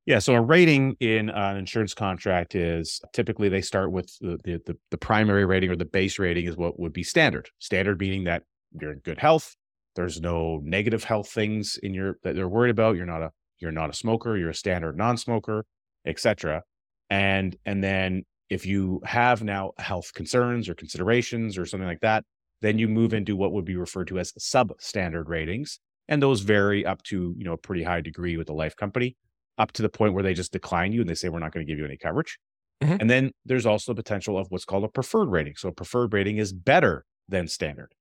Yeah, 0.06 0.20
so 0.20 0.36
a 0.36 0.42
rating 0.42 0.96
in 1.02 1.30
an 1.30 1.58
insurance 1.58 1.94
contract 1.94 2.56
is 2.56 3.02
typically 3.12 3.50
they 3.50 3.62
start 3.62 3.92
with 3.92 4.16
the, 4.20 4.62
the 4.66 4.78
the 4.92 4.98
primary 4.98 5.46
rating 5.46 5.72
or 5.72 5.76
the 5.76 5.84
base 5.84 6.20
rating 6.20 6.46
is 6.46 6.56
what 6.56 6.80
would 6.80 6.94
be 6.94 7.04
standard. 7.04 7.50
Standard 7.60 8.00
meaning 8.00 8.26
that 8.26 8.44
you're 8.80 8.94
in 8.94 9.00
good 9.00 9.18
health. 9.18 9.56
There's 9.98 10.22
no 10.22 10.62
negative 10.64 11.04
health 11.04 11.30
things 11.30 11.78
in 11.84 11.94
your 11.94 12.18
that 12.24 12.36
they're 12.36 12.48
worried 12.48 12.72
about. 12.72 12.96
You're 12.96 13.06
not 13.06 13.22
a 13.22 13.32
you're 13.60 13.72
not 13.72 13.90
a 13.90 13.94
smoker, 13.94 14.38
you're 14.38 14.52
a 14.52 14.56
standard 14.56 14.96
non-smoker, 14.96 15.66
etc. 16.06 16.64
And 17.10 17.58
and 17.66 17.84
then 17.84 18.24
if 18.50 18.66
you 18.66 19.02
have 19.04 19.44
now 19.44 19.72
health 19.78 20.14
concerns 20.14 20.70
or 20.70 20.76
considerations 20.76 21.58
or 21.58 21.66
something 21.66 21.88
like 21.88 22.00
that, 22.02 22.24
then 22.62 22.80
you 22.80 22.88
move 22.88 23.14
into 23.14 23.36
what 23.36 23.52
would 23.52 23.66
be 23.66 23.76
referred 23.76 24.08
to 24.08 24.20
as 24.20 24.32
substandard 24.34 25.28
ratings, 25.28 25.80
and 26.08 26.24
those 26.24 26.42
vary 26.42 26.86
up 26.86 27.04
to 27.04 27.36
you 27.38 27.44
know 27.44 27.54
a 27.54 27.58
pretty 27.58 27.84
high 27.84 28.02
degree 28.02 28.38
with 28.38 28.48
the 28.48 28.54
life 28.54 28.76
company, 28.76 29.18
up 29.58 29.72
to 29.74 29.82
the 29.82 29.90
point 29.90 30.14
where 30.14 30.24
they 30.24 30.34
just 30.34 30.54
decline 30.54 30.94
you 30.94 31.02
and 31.02 31.10
they 31.10 31.16
say 31.16 31.30
we're 31.30 31.40
not 31.40 31.52
going 31.52 31.66
to 31.66 31.70
give 31.70 31.80
you 31.80 31.86
any 31.86 31.98
coverage. 31.98 32.40
Mm-hmm. 32.82 32.98
And 33.00 33.10
then 33.10 33.32
there's 33.46 33.66
also 33.66 33.92
the 33.92 34.04
potential 34.04 34.38
of 34.38 34.48
what's 34.50 34.66
called 34.66 34.84
a 34.84 34.88
preferred 34.88 35.30
rating. 35.30 35.56
So 35.56 35.70
a 35.70 35.72
preferred 35.72 36.14
rating 36.14 36.38
is 36.38 36.54
better 36.54 37.06
than 37.28 37.48
standard. 37.48 37.94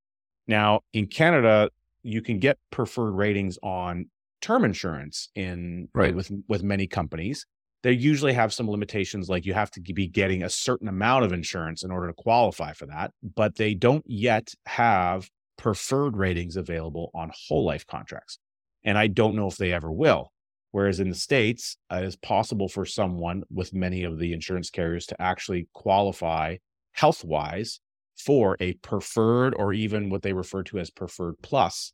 Now 0.47 0.81
in 0.93 1.07
Canada, 1.07 1.71
you 2.07 2.23
can 2.23 2.39
get 2.39 2.59
preferred 2.71 3.13
ratings 3.13 3.59
on 3.63 4.07
term 4.41 4.65
insurance 4.65 5.29
in 5.35 5.89
right. 5.95 6.15
with 6.15 6.31
with 6.49 6.63
many 6.63 6.87
companies 6.87 7.47
they 7.83 7.93
usually 7.93 8.33
have 8.33 8.53
some 8.53 8.71
limitations 8.71 9.29
like 9.29 9.47
you 9.47 9.55
have 9.55 9.71
to 9.71 9.81
be 9.81 10.07
getting 10.07 10.43
a 10.43 10.51
certain 10.51 10.89
amount 10.89 11.25
of 11.25 11.33
insurance 11.33 11.83
in 11.83 11.91
order 11.91 12.07
to 12.09 12.13
qualify 12.13 12.73
for 12.73 12.87
that 12.87 13.11
but 13.35 13.57
they 13.57 13.75
don't 13.75 14.05
yet 14.07 14.53
have 14.67 15.29
preferred 15.57 16.17
ratings 16.17 16.57
available 16.57 17.11
on 17.15 17.31
whole 17.49 17.65
life 17.65 17.87
contracts 17.87 18.39
and 18.85 18.97
i 18.99 19.07
don't 19.07 19.35
know 19.35 19.49
if 19.49 19.57
they 19.57 19.73
ever 19.73 19.91
will 19.91 20.33
whereas 20.73 21.01
in 21.01 21.09
the 21.09 21.15
states 21.15 21.77
uh, 21.93 21.97
it 21.97 22.05
is 22.05 22.17
possible 22.17 22.69
for 22.69 22.85
someone 22.85 23.43
with 23.51 23.73
many 23.73 24.05
of 24.05 24.19
the 24.19 24.33
insurance 24.33 24.71
carriers 24.71 25.07
to 25.07 25.21
actually 25.21 25.67
qualify 25.73 26.57
health 26.93 27.25
wise 27.25 27.81
for 28.17 28.57
a 28.61 28.73
preferred 28.75 29.55
or 29.57 29.73
even 29.73 30.11
what 30.11 30.23
they 30.23 30.33
refer 30.33 30.63
to 30.63 30.79
as 30.79 30.91
preferred 30.91 31.35
plus 31.43 31.93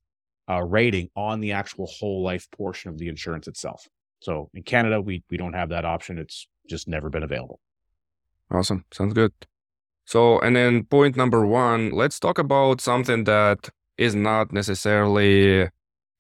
uh, 0.51 0.63
rating 0.63 1.09
on 1.17 1.41
the 1.41 1.53
actual 1.53 1.87
whole 1.87 2.23
life 2.23 2.49
portion 2.51 2.91
of 2.91 2.99
the 2.99 3.09
insurance 3.09 3.47
itself. 3.49 3.89
So 4.21 4.51
in 4.55 4.63
Canada, 4.63 5.01
we 5.01 5.25
we 5.31 5.37
don't 5.37 5.55
have 5.55 5.71
that 5.71 5.85
option. 5.85 6.19
It's 6.19 6.47
just 6.69 6.89
never 6.89 7.11
been 7.11 7.23
available. 7.23 7.61
Awesome. 8.51 8.85
Sounds 8.93 9.15
good. 9.15 9.33
So, 10.05 10.39
and 10.41 10.57
then 10.57 10.85
point 10.85 11.17
number 11.17 11.47
one, 11.47 11.91
let's 11.91 12.19
talk 12.19 12.39
about 12.39 12.81
something 12.81 13.25
that 13.25 13.69
is 13.97 14.15
not 14.15 14.53
necessarily 14.53 15.69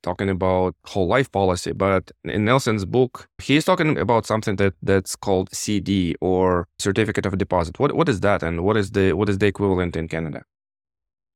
talking 0.03 0.29
about 0.29 0.75
whole 0.85 1.07
life 1.07 1.31
policy, 1.31 1.73
but 1.73 2.11
in 2.25 2.45
Nelson's 2.45 2.85
book, 2.85 3.29
he's 3.39 3.65
talking 3.65 3.97
about 3.99 4.27
something 4.27 4.57
that 4.57 4.75
that's 4.83 5.15
called 5.17 5.49
CD 5.53 6.15
or 6.21 6.67
certificate 6.79 7.27
of 7.27 7.39
deposit. 7.39 7.79
What 7.79 7.95
what 7.95 8.09
is 8.09 8.21
that, 8.21 8.43
and 8.43 8.65
what 8.65 8.77
is 8.77 8.91
the 8.93 9.13
what 9.13 9.29
is 9.29 9.39
the 9.39 9.47
equivalent 9.47 9.97
in 9.97 10.09
Canada? 10.09 10.43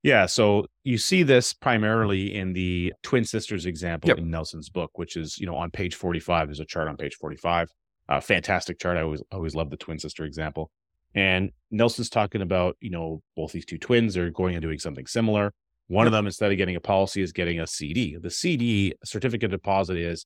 Yeah. 0.07 0.27
So 0.27 0.67
you 0.85 0.99
see 0.99 1.25
this 1.25 1.53
primarily 1.53 2.33
in 2.33 2.53
the 2.53 2.93
twin 3.03 3.25
sisters 3.25 3.67
example 3.67 4.07
yep. 4.07 4.19
in 4.19 4.31
Nelson's 4.31 4.69
book, 4.69 4.93
which 4.95 5.17
is, 5.17 5.37
you 5.37 5.47
know, 5.47 5.57
on 5.57 5.73
page 5.73 5.97
45. 5.97 6.47
There's 6.47 6.61
a 6.61 6.65
chart 6.65 6.87
on 6.87 6.97
page 6.97 7.17
45. 7.17 7.73
Uh, 8.09 8.21
fantastic 8.21 8.79
chart. 8.79 8.97
I 8.97 9.03
always 9.03 9.21
always 9.33 9.57
love 9.57 9.69
the 9.69 9.77
twin 9.77 9.99
sister 9.99 10.25
example. 10.25 10.71
And 11.17 11.51
Nelson's 11.73 12.09
talking 12.09 12.41
about, 12.41 12.77
you 12.81 12.91
know, 12.91 13.21
both 13.35 13.51
these 13.51 13.65
two 13.65 13.79
twins 13.79 14.17
are 14.17 14.31
going 14.31 14.55
and 14.55 14.63
doing 14.63 14.79
something 14.79 15.07
similar. 15.07 15.53
One 15.89 16.05
yep. 16.05 16.09
of 16.09 16.13
them, 16.13 16.27
instead 16.27 16.53
of 16.53 16.59
getting 16.59 16.77
a 16.77 16.81
policy, 16.81 17.21
is 17.21 17.33
getting 17.33 17.59
a 17.59 17.67
CD. 17.67 18.17
The 18.17 18.31
CD, 18.31 18.95
certificate 19.05 19.47
of 19.53 19.61
deposit, 19.61 19.97
is 19.97 20.25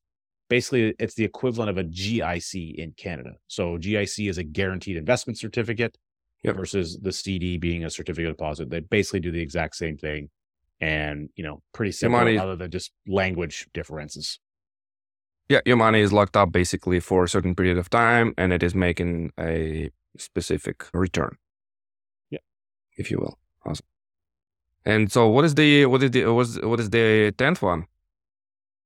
basically 0.51 0.95
it's 0.99 1.15
the 1.15 1.25
equivalent 1.25 1.71
of 1.71 1.79
a 1.79 1.85
GIC 1.85 2.75
in 2.75 2.93
Canada. 2.99 3.33
So 3.47 3.79
GIC 3.79 4.29
is 4.29 4.37
a 4.37 4.45
guaranteed 4.45 4.99
investment 4.99 5.39
certificate 5.39 5.97
yep. 6.43 6.57
versus 6.57 6.99
the 7.01 7.13
CD 7.13 7.59
being 7.59 7.85
a 7.85 7.91
certificate 7.91 8.31
of 8.31 8.37
deposit. 8.37 8.71
They 8.71 8.81
basically 8.81 9.21
do 9.21 9.31
the 9.31 9.41
exact 9.41 9.77
same 9.77 9.97
thing, 9.97 10.31
and 10.81 11.29
you 11.37 11.45
know, 11.45 11.63
pretty 11.73 11.93
similar 11.93 12.39
other 12.39 12.57
than 12.57 12.71
just 12.71 12.93
language 13.07 13.67
differences. 13.75 14.39
Yeah, 15.49 15.61
your 15.67 15.77
money 15.77 16.01
is 16.01 16.13
locked 16.13 16.37
up 16.37 16.53
basically 16.53 17.01
for 17.01 17.25
a 17.25 17.29
certain 17.29 17.55
period 17.55 17.77
of 17.77 17.91
time, 17.91 18.35
and 18.39 18.53
it 18.53 18.63
is 18.63 18.75
making 18.75 19.33
a 19.39 19.91
specific 20.17 20.87
return. 20.95 21.37
Yeah, 22.31 22.39
if 22.97 23.11
you 23.11 23.19
will. 23.19 23.39
Awesome. 23.67 23.87
And 24.85 25.13
so, 25.13 25.29
what 25.29 25.45
is 25.45 25.55
the 25.55 25.87
what 25.87 26.03
is 26.03 26.11
the 26.11 26.27
what 26.27 26.43
is 26.43 26.61
what 26.61 26.81
is 26.81 26.91
the 26.91 27.35
tenth 27.37 27.63
one? 27.63 27.87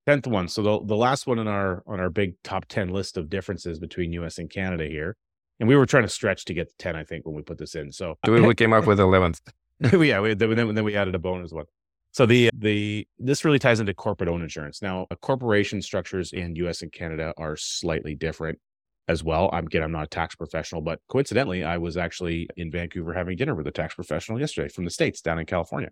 Tenth 0.07 0.27
one. 0.27 0.49
So 0.49 0.63
the 0.63 0.85
the 0.85 0.97
last 0.97 1.27
one 1.27 1.39
on 1.39 1.49
our 1.49 1.83
on 1.87 2.01
our 2.01 2.11
big 2.11 2.35
top 2.43 2.67
ten 2.67 2.89
list 2.89 3.17
of 3.17 3.31
differences 3.31 3.79
between 3.79 4.13
U.S. 4.15 4.39
and 4.39 4.51
Canada 4.51 4.87
here 4.87 5.17
and 5.61 5.69
we 5.69 5.77
were 5.77 5.87
trying 5.87 6.05
to 6.05 6.09
stretch 6.09 6.45
to 6.45 6.55
get 6.55 6.69
to 6.69 6.75
10 6.79 6.97
i 6.97 7.05
think 7.05 7.25
when 7.27 7.35
we 7.35 7.43
put 7.43 7.59
this 7.59 7.75
in 7.75 7.93
so 7.93 8.17
we 8.27 8.55
came 8.55 8.73
up 8.73 8.87
with 8.87 8.99
11th 8.99 9.41
yeah 9.93 10.21
we, 10.21 10.35
then, 10.35 10.75
then 10.75 10.85
we 10.85 10.97
added 10.97 11.15
a 11.15 11.19
bonus 11.19 11.53
one. 11.53 11.67
So 12.13 12.27
the 12.27 12.51
the 12.57 13.07
this 13.19 13.45
really 13.45 13.59
ties 13.59 13.81
into 13.81 13.93
corporate 13.93 14.29
owned 14.29 14.43
insurance. 14.43 14.81
Now 14.81 15.07
a 15.11 15.17
corporation 15.17 15.83
structures 15.83 16.33
in 16.33 16.55
us 16.57 16.83
and 16.83 16.93
canada 16.93 17.35
are 17.37 17.57
slightly 17.57 18.15
different 18.15 18.61
as 19.09 19.25
well. 19.25 19.51
I'm 19.53 19.67
again 19.67 19.83
i'm 19.83 19.93
not 19.93 20.05
a 20.05 20.09
tax 20.09 20.37
professional 20.37 20.81
but 20.81 21.01
coincidentally 21.09 21.65
i 21.65 21.77
was 21.77 21.97
actually 21.97 22.49
in 22.57 22.71
vancouver 22.71 23.13
having 23.13 23.37
dinner 23.37 23.55
with 23.55 23.67
a 23.67 23.73
tax 23.73 23.95
professional 23.95 24.39
yesterday 24.39 24.69
from 24.69 24.85
the 24.85 24.91
states 24.91 25.21
down 25.21 25.39
in 25.39 25.47
california. 25.47 25.91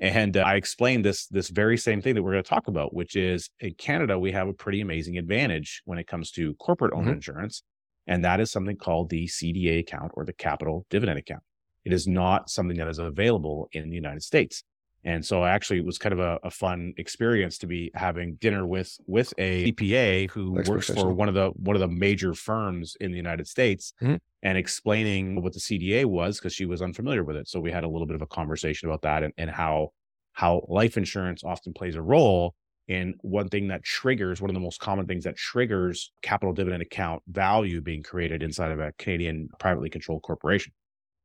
And 0.00 0.36
uh, 0.36 0.40
I 0.40 0.54
explained 0.54 1.04
this 1.04 1.26
this 1.26 1.50
very 1.50 1.76
same 1.76 2.00
thing 2.02 2.14
that 2.14 2.22
we're 2.22 2.32
going 2.32 2.42
to 2.42 2.48
talk 2.48 2.68
about, 2.68 2.94
which 2.94 3.16
is 3.16 3.50
in 3.60 3.74
Canada 3.74 4.18
we 4.18 4.32
have 4.32 4.48
a 4.48 4.52
pretty 4.52 4.80
amazing 4.80 5.18
advantage 5.18 5.82
when 5.84 5.98
it 5.98 6.06
comes 6.06 6.30
to 6.32 6.54
corporate 6.54 6.92
owned 6.94 7.06
mm-hmm. 7.06 7.14
insurance 7.14 7.62
and 8.06 8.24
that 8.24 8.40
is 8.40 8.50
something 8.50 8.76
called 8.76 9.10
the 9.10 9.26
CDA 9.26 9.80
account 9.80 10.12
or 10.14 10.24
the 10.24 10.32
capital 10.32 10.86
dividend 10.90 11.18
account. 11.18 11.42
It 11.84 11.92
is 11.92 12.06
not 12.06 12.50
something 12.50 12.76
that 12.76 12.88
is 12.88 12.98
available 12.98 13.68
in 13.72 13.88
the 13.88 13.96
United 13.96 14.22
States. 14.22 14.62
And 15.04 15.24
so 15.24 15.44
actually 15.44 15.78
it 15.78 15.86
was 15.86 15.96
kind 15.96 16.12
of 16.12 16.18
a, 16.18 16.38
a 16.42 16.50
fun 16.50 16.92
experience 16.98 17.56
to 17.58 17.66
be 17.66 17.90
having 17.94 18.34
dinner 18.34 18.66
with 18.66 18.94
with 19.06 19.32
a 19.38 19.72
CPA 19.72 20.30
who 20.30 20.52
works 20.66 20.90
for 20.90 21.12
one 21.12 21.28
of 21.28 21.34
the 21.34 21.48
one 21.56 21.74
of 21.74 21.80
the 21.80 21.88
major 21.88 22.34
firms 22.34 22.96
in 23.00 23.10
the 23.10 23.16
United 23.16 23.48
States 23.48 23.94
mm-hmm. 24.02 24.16
and 24.42 24.58
explaining 24.58 25.42
what 25.42 25.54
the 25.54 25.58
CDA 25.58 26.04
was 26.04 26.38
because 26.38 26.52
she 26.52 26.66
was 26.66 26.82
unfamiliar 26.82 27.24
with 27.24 27.36
it. 27.36 27.48
So 27.48 27.60
we 27.60 27.72
had 27.72 27.84
a 27.84 27.88
little 27.88 28.06
bit 28.06 28.16
of 28.16 28.22
a 28.22 28.26
conversation 28.26 28.88
about 28.88 29.02
that 29.02 29.22
and, 29.22 29.32
and 29.38 29.50
how 29.50 29.92
how 30.32 30.66
life 30.68 30.96
insurance 30.98 31.44
often 31.44 31.72
plays 31.72 31.96
a 31.96 32.02
role 32.02 32.54
and 32.90 33.14
one 33.20 33.48
thing 33.48 33.68
that 33.68 33.84
triggers, 33.84 34.40
one 34.40 34.50
of 34.50 34.54
the 34.54 34.60
most 34.60 34.80
common 34.80 35.06
things 35.06 35.22
that 35.22 35.36
triggers 35.36 36.10
capital 36.22 36.52
dividend 36.52 36.82
account 36.82 37.22
value 37.28 37.80
being 37.80 38.02
created 38.02 38.42
inside 38.42 38.72
of 38.72 38.80
a 38.80 38.92
Canadian 38.98 39.48
privately 39.60 39.88
controlled 39.88 40.22
corporation. 40.22 40.72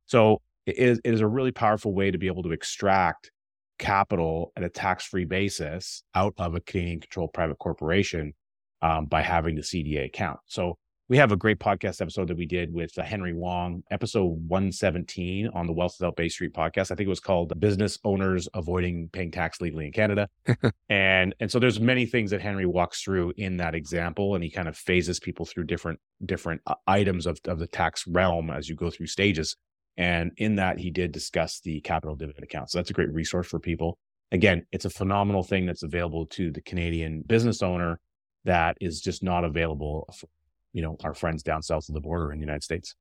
So 0.06 0.40
it 0.64 0.78
is, 0.78 1.00
it 1.04 1.12
is 1.12 1.20
a 1.20 1.26
really 1.26 1.50
powerful 1.50 1.92
way 1.92 2.12
to 2.12 2.18
be 2.18 2.28
able 2.28 2.44
to 2.44 2.52
extract 2.52 3.32
capital 3.80 4.52
at 4.56 4.62
a 4.62 4.68
tax 4.68 5.06
free 5.06 5.24
basis 5.24 6.04
out 6.14 6.34
of 6.38 6.54
a 6.54 6.60
Canadian 6.60 7.00
controlled 7.00 7.32
private 7.32 7.58
corporation 7.58 8.32
um, 8.80 9.06
by 9.06 9.22
having 9.22 9.56
the 9.56 9.62
CDA 9.62 10.06
account. 10.06 10.38
So 10.46 10.78
we 11.08 11.16
have 11.16 11.30
a 11.30 11.36
great 11.36 11.60
podcast 11.60 12.00
episode 12.00 12.26
that 12.26 12.36
we 12.36 12.46
did 12.46 12.72
with 12.72 12.98
uh, 12.98 13.02
Henry 13.02 13.32
Wong, 13.32 13.84
episode 13.92 14.26
117 14.48 15.48
on 15.54 15.66
the 15.68 15.72
Wealth 15.72 15.94
Without 16.00 16.16
Bay 16.16 16.28
Street 16.28 16.52
podcast. 16.52 16.90
I 16.90 16.96
think 16.96 17.02
it 17.02 17.08
was 17.08 17.20
called 17.20 17.58
Business 17.60 17.96
Owners 18.04 18.48
Avoiding 18.54 19.08
Paying 19.12 19.30
Tax 19.30 19.60
Legally 19.60 19.86
in 19.86 19.92
Canada. 19.92 20.28
and 20.88 21.32
and 21.38 21.48
so 21.48 21.60
there's 21.60 21.78
many 21.78 22.06
things 22.06 22.32
that 22.32 22.42
Henry 22.42 22.66
walks 22.66 23.02
through 23.02 23.32
in 23.36 23.58
that 23.58 23.76
example 23.76 24.34
and 24.34 24.42
he 24.42 24.50
kind 24.50 24.66
of 24.66 24.76
phases 24.76 25.20
people 25.20 25.46
through 25.46 25.64
different 25.64 26.00
different 26.24 26.60
uh, 26.66 26.74
items 26.88 27.26
of, 27.26 27.38
of 27.44 27.60
the 27.60 27.68
tax 27.68 28.04
realm 28.08 28.50
as 28.50 28.68
you 28.68 28.74
go 28.74 28.90
through 28.90 29.06
stages. 29.06 29.56
And 29.96 30.32
in 30.38 30.56
that 30.56 30.78
he 30.78 30.90
did 30.90 31.12
discuss 31.12 31.60
the 31.60 31.80
capital 31.82 32.16
dividend 32.16 32.42
account. 32.42 32.70
So 32.70 32.78
that's 32.78 32.90
a 32.90 32.94
great 32.94 33.12
resource 33.12 33.46
for 33.46 33.60
people. 33.60 33.96
Again, 34.32 34.66
it's 34.72 34.84
a 34.84 34.90
phenomenal 34.90 35.44
thing 35.44 35.66
that's 35.66 35.84
available 35.84 36.26
to 36.26 36.50
the 36.50 36.60
Canadian 36.60 37.22
business 37.22 37.62
owner 37.62 38.00
that 38.44 38.76
is 38.80 39.00
just 39.00 39.22
not 39.22 39.44
available 39.44 40.08
for 40.18 40.28
you 40.76 40.82
know, 40.82 40.94
our 41.02 41.14
friends 41.14 41.42
down 41.42 41.62
south 41.62 41.88
of 41.88 41.94
the 41.94 42.00
border 42.02 42.30
in 42.30 42.38
the 42.38 42.44
United 42.44 42.62
States. 42.62 42.94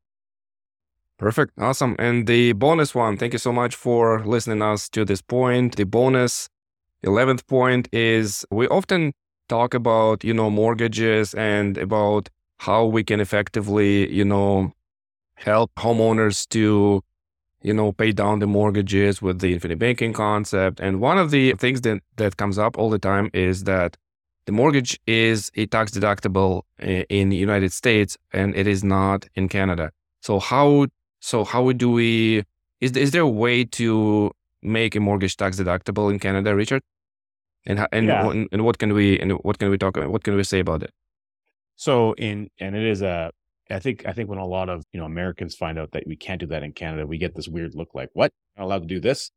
Perfect. 1.17 1.51
Awesome. 1.59 1.95
And 1.99 2.25
the 2.25 2.53
bonus 2.53 2.95
one, 2.95 3.17
thank 3.17 3.33
you 3.33 3.39
so 3.39 3.51
much 3.51 3.75
for 3.75 4.25
listening 4.25 4.61
us 4.61 4.87
to 4.89 5.03
this 5.03 5.21
point. 5.21 5.75
The 5.75 5.83
bonus 5.85 6.47
11th 7.05 7.45
point 7.47 7.89
is 7.91 8.45
we 8.49 8.65
often 8.69 9.11
talk 9.49 9.73
about, 9.73 10.23
you 10.23 10.33
know, 10.33 10.49
mortgages 10.49 11.33
and 11.33 11.77
about 11.77 12.29
how 12.59 12.85
we 12.85 13.03
can 13.03 13.19
effectively, 13.19 14.09
you 14.09 14.23
know, 14.23 14.71
help 15.35 15.69
homeowners 15.77 16.47
to, 16.49 17.01
you 17.61 17.73
know, 17.73 17.91
pay 17.91 18.13
down 18.13 18.39
the 18.39 18.47
mortgages 18.47 19.21
with 19.21 19.39
the 19.39 19.51
infinite 19.53 19.79
banking 19.79 20.13
concept. 20.13 20.79
And 20.79 21.01
one 21.01 21.17
of 21.17 21.29
the 21.31 21.53
things 21.55 21.81
that, 21.81 21.99
that 22.15 22.37
comes 22.37 22.57
up 22.57 22.77
all 22.77 22.89
the 22.89 22.99
time 22.99 23.29
is 23.33 23.65
that 23.65 23.97
the 24.45 24.51
mortgage 24.51 24.99
is 25.07 25.51
a 25.55 25.65
tax 25.65 25.91
deductible 25.91 26.61
eh, 26.79 27.03
in 27.09 27.29
the 27.29 27.35
United 27.35 27.71
States 27.73 28.17
and 28.31 28.55
it 28.55 28.67
is 28.67 28.83
not 28.83 29.27
in 29.35 29.49
Canada. 29.49 29.91
So 30.21 30.39
how 30.39 30.87
so 31.19 31.43
how 31.43 31.71
do 31.71 31.91
we 31.91 32.43
is 32.79 32.91
is 32.91 33.11
there 33.11 33.23
a 33.23 33.27
way 33.27 33.63
to 33.63 34.31
make 34.61 34.95
a 34.95 34.99
mortgage 34.99 35.37
tax 35.37 35.57
deductible 35.59 36.11
in 36.11 36.19
Canada, 36.19 36.55
Richard? 36.55 36.81
And 37.65 37.87
and 37.91 38.07
yeah. 38.07 38.29
and, 38.29 38.47
and 38.51 38.63
what 38.63 38.77
can 38.77 38.93
we 38.93 39.19
and 39.19 39.33
what 39.33 39.57
can 39.57 39.69
we 39.69 39.77
talk 39.77 39.97
about? 39.97 40.11
What 40.11 40.23
can 40.23 40.35
we 40.35 40.43
say 40.43 40.59
about 40.59 40.83
it? 40.83 40.91
So 41.75 42.13
in 42.13 42.49
and 42.59 42.75
it 42.75 42.83
is 42.83 43.01
a 43.01 43.31
I 43.69 43.79
think 43.79 44.05
I 44.05 44.13
think 44.13 44.29
when 44.29 44.37
a 44.37 44.45
lot 44.45 44.69
of 44.69 44.83
you 44.93 44.99
know 44.99 45.05
Americans 45.05 45.55
find 45.55 45.79
out 45.79 45.91
that 45.91 46.03
we 46.05 46.15
can't 46.15 46.39
do 46.39 46.45
that 46.47 46.63
in 46.63 46.73
Canada, 46.73 47.07
we 47.07 47.17
get 47.17 47.35
this 47.35 47.47
weird 47.47 47.73
look 47.73 47.95
like, 47.95 48.09
"What? 48.13 48.31
Not 48.57 48.65
allowed 48.65 48.83
to 48.83 48.87
do 48.87 48.99
this?" 48.99 49.31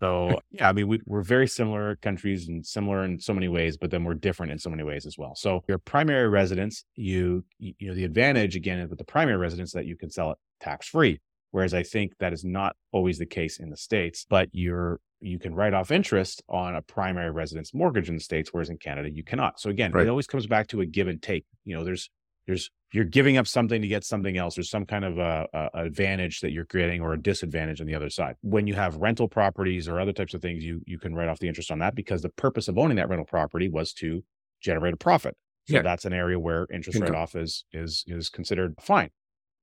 So 0.00 0.40
yeah, 0.50 0.68
I 0.68 0.72
mean, 0.72 0.88
we, 0.88 1.00
we're 1.06 1.22
very 1.22 1.46
similar 1.46 1.96
countries 1.96 2.48
and 2.48 2.64
similar 2.64 3.04
in 3.04 3.18
so 3.18 3.32
many 3.32 3.48
ways, 3.48 3.76
but 3.76 3.90
then 3.90 4.04
we're 4.04 4.14
different 4.14 4.52
in 4.52 4.58
so 4.58 4.70
many 4.70 4.82
ways 4.82 5.06
as 5.06 5.16
well. 5.18 5.34
So 5.34 5.64
your 5.68 5.78
primary 5.78 6.28
residence, 6.28 6.84
you 6.96 7.44
you 7.58 7.88
know, 7.88 7.94
the 7.94 8.04
advantage 8.04 8.56
again 8.56 8.86
with 8.88 8.98
the 8.98 9.04
primary 9.04 9.38
residence 9.38 9.72
that 9.72 9.86
you 9.86 9.96
can 9.96 10.10
sell 10.10 10.32
it 10.32 10.38
tax 10.60 10.88
free. 10.88 11.20
Whereas 11.50 11.72
I 11.72 11.84
think 11.84 12.18
that 12.18 12.32
is 12.32 12.44
not 12.44 12.74
always 12.90 13.18
the 13.18 13.26
case 13.26 13.60
in 13.60 13.70
the 13.70 13.76
states. 13.76 14.26
But 14.28 14.48
you're 14.52 15.00
you 15.20 15.38
can 15.38 15.54
write 15.54 15.72
off 15.72 15.90
interest 15.90 16.42
on 16.48 16.74
a 16.74 16.82
primary 16.82 17.30
residence 17.30 17.72
mortgage 17.72 18.08
in 18.08 18.14
the 18.16 18.20
states, 18.20 18.52
whereas 18.52 18.70
in 18.70 18.76
Canada 18.76 19.10
you 19.10 19.22
cannot. 19.22 19.60
So 19.60 19.70
again, 19.70 19.92
right. 19.92 20.06
it 20.06 20.10
always 20.10 20.26
comes 20.26 20.46
back 20.46 20.66
to 20.68 20.80
a 20.80 20.86
give 20.86 21.08
and 21.08 21.22
take. 21.22 21.46
You 21.64 21.76
know, 21.76 21.84
there's 21.84 22.10
there's 22.46 22.70
you're 22.92 23.04
giving 23.04 23.36
up 23.36 23.46
something 23.46 23.82
to 23.82 23.88
get 23.88 24.04
something 24.04 24.36
else. 24.36 24.54
There's 24.54 24.70
some 24.70 24.86
kind 24.86 25.04
of 25.04 25.18
uh, 25.18 25.46
a, 25.52 25.68
a, 25.74 25.84
advantage 25.84 26.40
that 26.40 26.52
you're 26.52 26.64
creating 26.64 27.00
or 27.00 27.12
a 27.12 27.20
disadvantage 27.20 27.80
on 27.80 27.86
the 27.86 27.94
other 27.94 28.10
side. 28.10 28.36
When 28.42 28.66
you 28.66 28.74
have 28.74 28.96
rental 28.96 29.28
properties 29.28 29.88
or 29.88 29.98
other 29.98 30.12
types 30.12 30.34
of 30.34 30.42
things, 30.42 30.64
you 30.64 30.80
you 30.86 30.98
can 30.98 31.14
write 31.14 31.28
off 31.28 31.38
the 31.38 31.48
interest 31.48 31.70
on 31.70 31.78
that 31.80 31.94
because 31.94 32.22
the 32.22 32.28
purpose 32.30 32.68
of 32.68 32.78
owning 32.78 32.96
that 32.96 33.08
rental 33.08 33.26
property 33.26 33.68
was 33.68 33.92
to 33.94 34.22
generate 34.60 34.94
a 34.94 34.98
profit. 34.98 35.36
So 35.66 35.76
yeah. 35.76 35.82
that's 35.82 36.04
an 36.04 36.12
area 36.12 36.38
where 36.38 36.66
interest 36.72 37.00
write 37.00 37.14
off 37.14 37.34
is 37.34 37.64
is 37.72 38.04
is 38.06 38.28
considered 38.28 38.74
fine. 38.80 39.10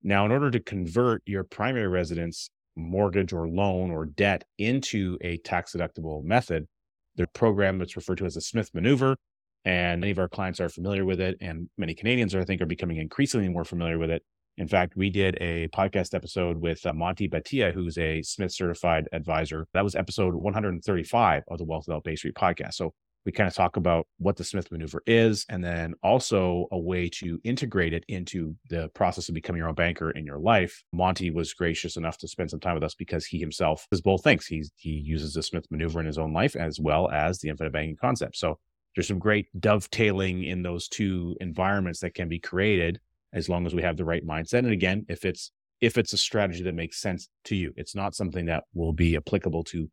Now, 0.03 0.25
in 0.25 0.31
order 0.31 0.49
to 0.49 0.59
convert 0.59 1.21
your 1.25 1.43
primary 1.43 1.87
residence 1.87 2.49
mortgage 2.75 3.33
or 3.33 3.47
loan 3.47 3.91
or 3.91 4.05
debt 4.05 4.43
into 4.57 5.17
a 5.21 5.37
tax 5.37 5.73
deductible 5.73 6.23
method, 6.23 6.67
the 7.15 7.27
program 7.27 7.77
that's 7.77 7.95
referred 7.95 8.17
to 8.17 8.25
as 8.25 8.33
the 8.33 8.41
Smith 8.41 8.71
maneuver 8.73 9.15
and 9.65 10.01
many 10.01 10.11
of 10.11 10.19
our 10.19 10.29
clients 10.29 10.59
are 10.59 10.69
familiar 10.69 11.05
with 11.05 11.19
it. 11.19 11.37
And 11.41 11.69
many 11.77 11.93
Canadians, 11.93 12.33
are, 12.33 12.41
I 12.41 12.45
think, 12.45 12.61
are 12.61 12.65
becoming 12.65 12.97
increasingly 12.97 13.49
more 13.49 13.65
familiar 13.65 13.97
with 13.97 14.09
it. 14.09 14.23
In 14.57 14.67
fact, 14.67 14.95
we 14.95 15.09
did 15.09 15.37
a 15.39 15.69
podcast 15.69 16.13
episode 16.13 16.57
with 16.57 16.85
uh, 16.85 16.93
Monty 16.93 17.27
Batia, 17.27 17.73
who's 17.73 17.97
a 17.97 18.21
Smith 18.21 18.51
certified 18.51 19.07
advisor. 19.13 19.67
That 19.73 19.83
was 19.83 19.95
episode 19.95 20.35
135 20.35 21.43
of 21.47 21.57
the 21.57 21.63
Wealth 21.63 21.85
Without 21.87 22.03
Bay 22.03 22.15
Street 22.15 22.35
podcast. 22.35 22.73
So 22.73 22.93
we 23.25 23.31
kind 23.31 23.47
of 23.47 23.53
talk 23.53 23.77
about 23.77 24.07
what 24.17 24.35
the 24.35 24.43
Smith 24.43 24.71
maneuver 24.71 25.03
is, 25.05 25.45
and 25.47 25.63
then 25.63 25.93
also 26.01 26.67
a 26.71 26.79
way 26.79 27.07
to 27.09 27.39
integrate 27.43 27.93
it 27.93 28.03
into 28.07 28.55
the 28.69 28.89
process 28.89 29.29
of 29.29 29.35
becoming 29.35 29.59
your 29.59 29.69
own 29.69 29.75
banker 29.75 30.11
in 30.11 30.25
your 30.25 30.39
life. 30.39 30.83
Monty 30.91 31.29
was 31.29 31.53
gracious 31.53 31.97
enough 31.97 32.17
to 32.17 32.27
spend 32.27 32.49
some 32.49 32.59
time 32.59 32.73
with 32.73 32.83
us 32.83 32.95
because 32.95 33.25
he 33.25 33.39
himself 33.39 33.87
is 33.91 34.01
both 34.01 34.23
things. 34.23 34.47
He's, 34.47 34.71
he 34.75 34.91
uses 34.91 35.33
the 35.33 35.43
Smith 35.43 35.65
maneuver 35.69 35.99
in 35.99 36.07
his 36.07 36.17
own 36.17 36.33
life 36.33 36.55
as 36.55 36.79
well 36.79 37.09
as 37.11 37.39
the 37.39 37.49
infinite 37.49 37.73
banking 37.73 37.97
concept. 37.99 38.37
So 38.37 38.57
there's 38.95 39.07
some 39.07 39.19
great 39.19 39.47
dovetailing 39.59 40.43
in 40.43 40.63
those 40.63 40.87
two 40.87 41.35
environments 41.39 41.99
that 42.01 42.13
can 42.13 42.27
be 42.27 42.39
created 42.39 42.99
as 43.33 43.47
long 43.47 43.65
as 43.65 43.73
we 43.73 43.81
have 43.81 43.97
the 43.97 44.05
right 44.05 44.25
mindset. 44.25 44.59
And 44.59 44.71
again, 44.71 45.05
if 45.07 45.25
it's 45.25 45.51
if 45.79 45.97
it's 45.97 46.13
a 46.13 46.17
strategy 46.17 46.63
that 46.63 46.75
makes 46.75 47.01
sense 47.01 47.27
to 47.45 47.55
you, 47.55 47.73
it's 47.75 47.95
not 47.95 48.13
something 48.13 48.45
that 48.45 48.65
will 48.73 48.93
be 48.93 49.15
applicable 49.15 49.63
to 49.63 49.89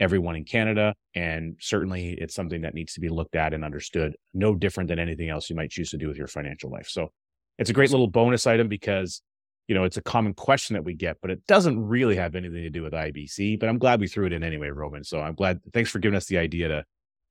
everyone 0.00 0.36
in 0.36 0.44
Canada. 0.44 0.94
And 1.14 1.56
certainly 1.60 2.12
it's 2.12 2.34
something 2.34 2.62
that 2.62 2.74
needs 2.74 2.94
to 2.94 3.00
be 3.00 3.08
looked 3.08 3.36
at 3.36 3.52
and 3.52 3.64
understood, 3.64 4.16
no 4.34 4.54
different 4.54 4.88
than 4.88 4.98
anything 4.98 5.28
else 5.28 5.48
you 5.48 5.56
might 5.56 5.70
choose 5.70 5.90
to 5.90 5.98
do 5.98 6.08
with 6.08 6.16
your 6.16 6.26
financial 6.26 6.70
life. 6.70 6.88
So 6.88 7.12
it's 7.58 7.70
a 7.70 7.74
great 7.74 7.90
little 7.90 8.08
bonus 8.08 8.46
item 8.46 8.68
because, 8.68 9.22
you 9.68 9.74
know, 9.74 9.84
it's 9.84 9.96
a 9.98 10.02
common 10.02 10.34
question 10.34 10.74
that 10.74 10.84
we 10.84 10.94
get, 10.94 11.18
but 11.20 11.30
it 11.30 11.46
doesn't 11.46 11.82
really 11.82 12.16
have 12.16 12.34
anything 12.34 12.62
to 12.62 12.70
do 12.70 12.82
with 12.82 12.92
IBC. 12.92 13.60
But 13.60 13.68
I'm 13.68 13.78
glad 13.78 14.00
we 14.00 14.08
threw 14.08 14.26
it 14.26 14.32
in 14.32 14.42
anyway, 14.42 14.68
Roman. 14.68 15.04
So 15.04 15.20
I'm 15.20 15.34
glad. 15.34 15.60
Thanks 15.72 15.90
for 15.90 15.98
giving 15.98 16.16
us 16.16 16.26
the 16.26 16.38
idea 16.38 16.68
to 16.68 16.84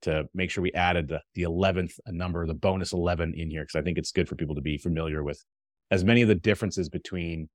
to 0.05 0.25
make 0.33 0.49
sure 0.49 0.61
we 0.61 0.71
added 0.73 1.07
the, 1.07 1.21
the 1.33 1.43
11th 1.43 1.99
uh, 2.07 2.11
number, 2.11 2.45
the 2.47 2.53
bonus 2.53 2.93
11 2.93 3.33
in 3.35 3.49
here, 3.49 3.63
because 3.63 3.75
I 3.75 3.83
think 3.83 3.97
it's 3.97 4.11
good 4.11 4.27
for 4.27 4.35
people 4.35 4.55
to 4.55 4.61
be 4.61 4.77
familiar 4.77 5.23
with 5.23 5.43
as 5.91 6.03
many 6.03 6.21
of 6.21 6.27
the 6.27 6.35
differences 6.35 6.89
between 6.89 7.49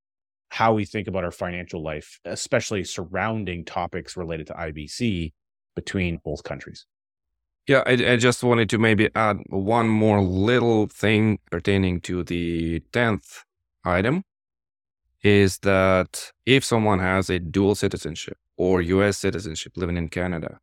how 0.50 0.74
we 0.74 0.84
think 0.84 1.08
about 1.08 1.24
our 1.24 1.30
financial 1.30 1.82
life, 1.82 2.20
especially 2.24 2.84
surrounding 2.84 3.64
topics 3.64 4.16
related 4.16 4.46
to 4.48 4.52
IBC 4.54 5.32
between 5.74 6.20
both 6.24 6.42
countries. 6.42 6.86
Yeah, 7.66 7.82
I, 7.86 7.92
I, 7.92 8.16
just 8.16 8.42
wanted 8.42 8.68
to 8.70 8.78
maybe 8.78 9.10
add 9.14 9.38
one 9.48 9.88
more 9.88 10.20
little 10.20 10.88
thing 10.88 11.38
pertaining 11.52 12.00
to 12.00 12.24
the 12.24 12.80
10th 12.92 13.44
item 13.84 14.24
is 15.22 15.58
that 15.58 16.32
if 16.46 16.64
someone 16.64 16.98
has 16.98 17.30
a 17.30 17.38
dual 17.38 17.74
citizenship 17.74 18.38
or 18.56 18.80
US 18.82 19.18
citizenship 19.18 19.74
living 19.76 19.96
in 19.96 20.08
Canada, 20.08 20.58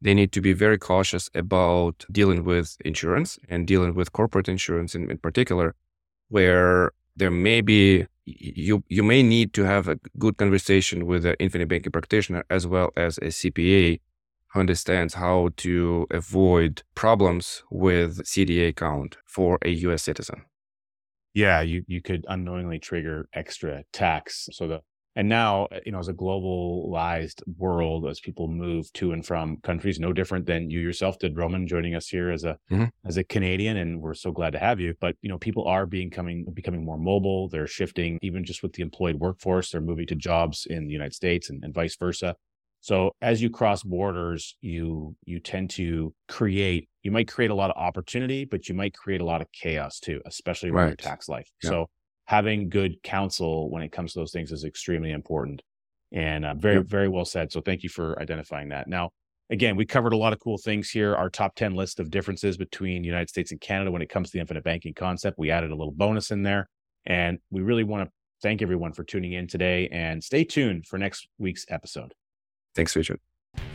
they 0.00 0.14
need 0.14 0.32
to 0.32 0.40
be 0.40 0.52
very 0.52 0.78
cautious 0.78 1.30
about 1.34 2.04
dealing 2.10 2.44
with 2.44 2.76
insurance 2.84 3.38
and 3.48 3.66
dealing 3.66 3.94
with 3.94 4.12
corporate 4.12 4.48
insurance 4.48 4.94
in, 4.94 5.10
in 5.10 5.18
particular, 5.18 5.74
where 6.28 6.92
there 7.16 7.30
may 7.30 7.60
be 7.60 8.06
you 8.26 8.82
you 8.88 9.02
may 9.02 9.22
need 9.22 9.54
to 9.54 9.62
have 9.62 9.86
a 9.88 9.98
good 10.18 10.36
conversation 10.36 11.06
with 11.06 11.24
an 11.24 11.36
infinite 11.38 11.68
banking 11.68 11.92
practitioner 11.92 12.44
as 12.50 12.66
well 12.66 12.90
as 12.96 13.18
a 13.18 13.26
CPA 13.26 14.00
who 14.48 14.60
understands 14.60 15.14
how 15.14 15.50
to 15.56 16.06
avoid 16.10 16.82
problems 16.94 17.62
with 17.70 18.24
CDA 18.24 18.68
account 18.68 19.16
for 19.26 19.58
a 19.62 19.70
US 19.70 20.02
citizen. 20.02 20.42
Yeah, 21.34 21.60
you, 21.60 21.84
you 21.86 22.00
could 22.00 22.24
unknowingly 22.28 22.78
trigger 22.78 23.28
extra 23.34 23.84
tax. 23.92 24.48
So 24.52 24.66
the 24.66 24.80
and 25.16 25.30
now, 25.30 25.64
uh, 25.72 25.80
you 25.86 25.92
know, 25.92 25.98
as 25.98 26.08
a 26.08 26.12
globalized 26.12 27.42
world, 27.56 28.06
as 28.06 28.20
people 28.20 28.48
move 28.48 28.92
to 28.92 29.12
and 29.12 29.24
from 29.24 29.56
countries, 29.62 29.98
no 29.98 30.12
different 30.12 30.44
than 30.44 30.70
you 30.70 30.78
yourself 30.78 31.18
did, 31.18 31.36
Roman, 31.36 31.66
joining 31.66 31.94
us 31.94 32.06
here 32.08 32.30
as 32.30 32.44
a 32.44 32.58
mm-hmm. 32.70 32.84
as 33.06 33.16
a 33.16 33.24
Canadian, 33.24 33.78
and 33.78 34.02
we're 34.02 34.14
so 34.14 34.30
glad 34.30 34.52
to 34.52 34.58
have 34.58 34.78
you. 34.78 34.94
But 35.00 35.16
you 35.22 35.30
know, 35.30 35.38
people 35.38 35.66
are 35.66 35.86
being 35.86 36.10
coming 36.10 36.44
becoming 36.52 36.84
more 36.84 36.98
mobile. 36.98 37.48
They're 37.48 37.66
shifting, 37.66 38.18
even 38.20 38.44
just 38.44 38.62
with 38.62 38.74
the 38.74 38.82
employed 38.82 39.16
workforce. 39.16 39.70
They're 39.70 39.80
moving 39.80 40.06
to 40.08 40.14
jobs 40.14 40.66
in 40.68 40.86
the 40.86 40.92
United 40.92 41.14
States 41.14 41.48
and, 41.48 41.64
and 41.64 41.72
vice 41.72 41.96
versa. 41.96 42.36
So 42.82 43.12
as 43.22 43.40
you 43.40 43.48
cross 43.48 43.82
borders, 43.82 44.56
you 44.60 45.16
you 45.24 45.40
tend 45.40 45.70
to 45.70 46.14
create. 46.28 46.88
You 47.02 47.10
might 47.10 47.26
create 47.26 47.50
a 47.50 47.54
lot 47.54 47.70
of 47.70 47.76
opportunity, 47.76 48.44
but 48.44 48.68
you 48.68 48.74
might 48.74 48.92
create 48.92 49.22
a 49.22 49.24
lot 49.24 49.40
of 49.40 49.50
chaos 49.50 49.98
too, 49.98 50.20
especially 50.26 50.68
around 50.68 50.82
right. 50.82 50.88
your 50.90 50.96
tax 50.96 51.28
life. 51.28 51.50
Yeah. 51.62 51.70
So 51.70 51.86
having 52.26 52.68
good 52.68 53.02
counsel 53.02 53.70
when 53.70 53.82
it 53.82 53.92
comes 53.92 54.12
to 54.12 54.18
those 54.18 54.32
things 54.32 54.52
is 54.52 54.64
extremely 54.64 55.12
important. 55.12 55.62
And 56.12 56.44
uh, 56.44 56.54
very, 56.54 56.76
yep. 56.76 56.86
very 56.86 57.08
well 57.08 57.24
said. 57.24 57.50
So 57.50 57.60
thank 57.60 57.82
you 57.82 57.88
for 57.88 58.20
identifying 58.20 58.68
that. 58.68 58.88
Now, 58.88 59.10
again, 59.50 59.76
we 59.76 59.86
covered 59.86 60.12
a 60.12 60.16
lot 60.16 60.32
of 60.32 60.40
cool 60.40 60.58
things 60.58 60.90
here. 60.90 61.14
Our 61.14 61.30
top 61.30 61.54
10 61.54 61.74
list 61.74 62.00
of 62.00 62.10
differences 62.10 62.56
between 62.56 63.04
United 63.04 63.28
States 63.28 63.50
and 63.50 63.60
Canada 63.60 63.90
when 63.90 64.02
it 64.02 64.08
comes 64.08 64.28
to 64.28 64.32
the 64.32 64.40
infinite 64.40 64.64
banking 64.64 64.94
concept. 64.94 65.38
We 65.38 65.50
added 65.50 65.70
a 65.70 65.76
little 65.76 65.92
bonus 65.92 66.30
in 66.30 66.42
there. 66.42 66.68
And 67.06 67.38
we 67.50 67.62
really 67.62 67.84
want 67.84 68.08
to 68.08 68.12
thank 68.42 68.62
everyone 68.62 68.92
for 68.92 69.04
tuning 69.04 69.32
in 69.32 69.46
today 69.46 69.88
and 69.92 70.22
stay 70.22 70.44
tuned 70.44 70.86
for 70.86 70.98
next 70.98 71.28
week's 71.38 71.64
episode. 71.68 72.12
Thanks, 72.74 72.94
Richard. 72.96 73.20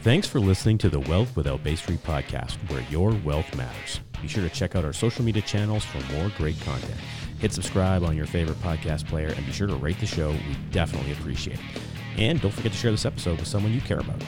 Thanks 0.04 0.28
for 0.28 0.40
listening 0.40 0.78
to 0.80 0.90
the 0.90 1.00
Wealth 1.00 1.36
Without 1.36 1.64
Bay 1.64 1.76
Street 1.76 2.04
podcast, 2.04 2.54
where 2.70 2.84
your 2.90 3.12
wealth 3.24 3.56
matters. 3.56 4.02
Be 4.22 4.28
sure 4.28 4.44
to 4.44 4.54
check 4.54 4.76
out 4.76 4.86
our 4.86 4.94
social 4.94 5.24
media 5.24 5.42
channels 5.42 5.86
for 5.86 6.00
more 6.14 6.32
great 6.38 6.60
content. 6.62 7.00
Hit 7.42 7.52
subscribe 7.52 8.04
on 8.04 8.16
your 8.16 8.28
favorite 8.28 8.62
podcast 8.62 9.08
player 9.08 9.30
and 9.36 9.44
be 9.48 9.52
sure 9.52 9.66
to 9.66 9.74
rate 9.74 10.00
the 10.00 10.06
show. 10.06 10.30
We 10.30 10.56
definitely 10.72 11.12
appreciate 11.14 11.58
it. 11.58 11.82
And 12.18 12.40
don't 12.40 12.52
forget 12.52 12.72
to 12.72 12.78
share 12.78 12.92
this 12.92 13.04
episode 13.04 13.40
with 13.40 13.48
someone 13.48 13.74
you 13.74 13.82
care 13.82 14.00
about. 14.00 14.24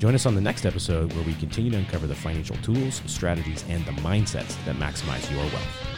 Join 0.00 0.16
us 0.16 0.26
on 0.26 0.34
the 0.34 0.40
next 0.40 0.66
episode 0.66 1.12
where 1.12 1.24
we 1.24 1.34
continue 1.34 1.70
to 1.70 1.78
uncover 1.78 2.08
the 2.08 2.14
financial 2.16 2.56
tools, 2.56 3.02
strategies, 3.06 3.64
and 3.68 3.84
the 3.84 3.92
mindsets 3.92 4.62
that 4.64 4.74
maximize 4.76 5.30
your 5.30 5.38
wealth. 5.38 5.95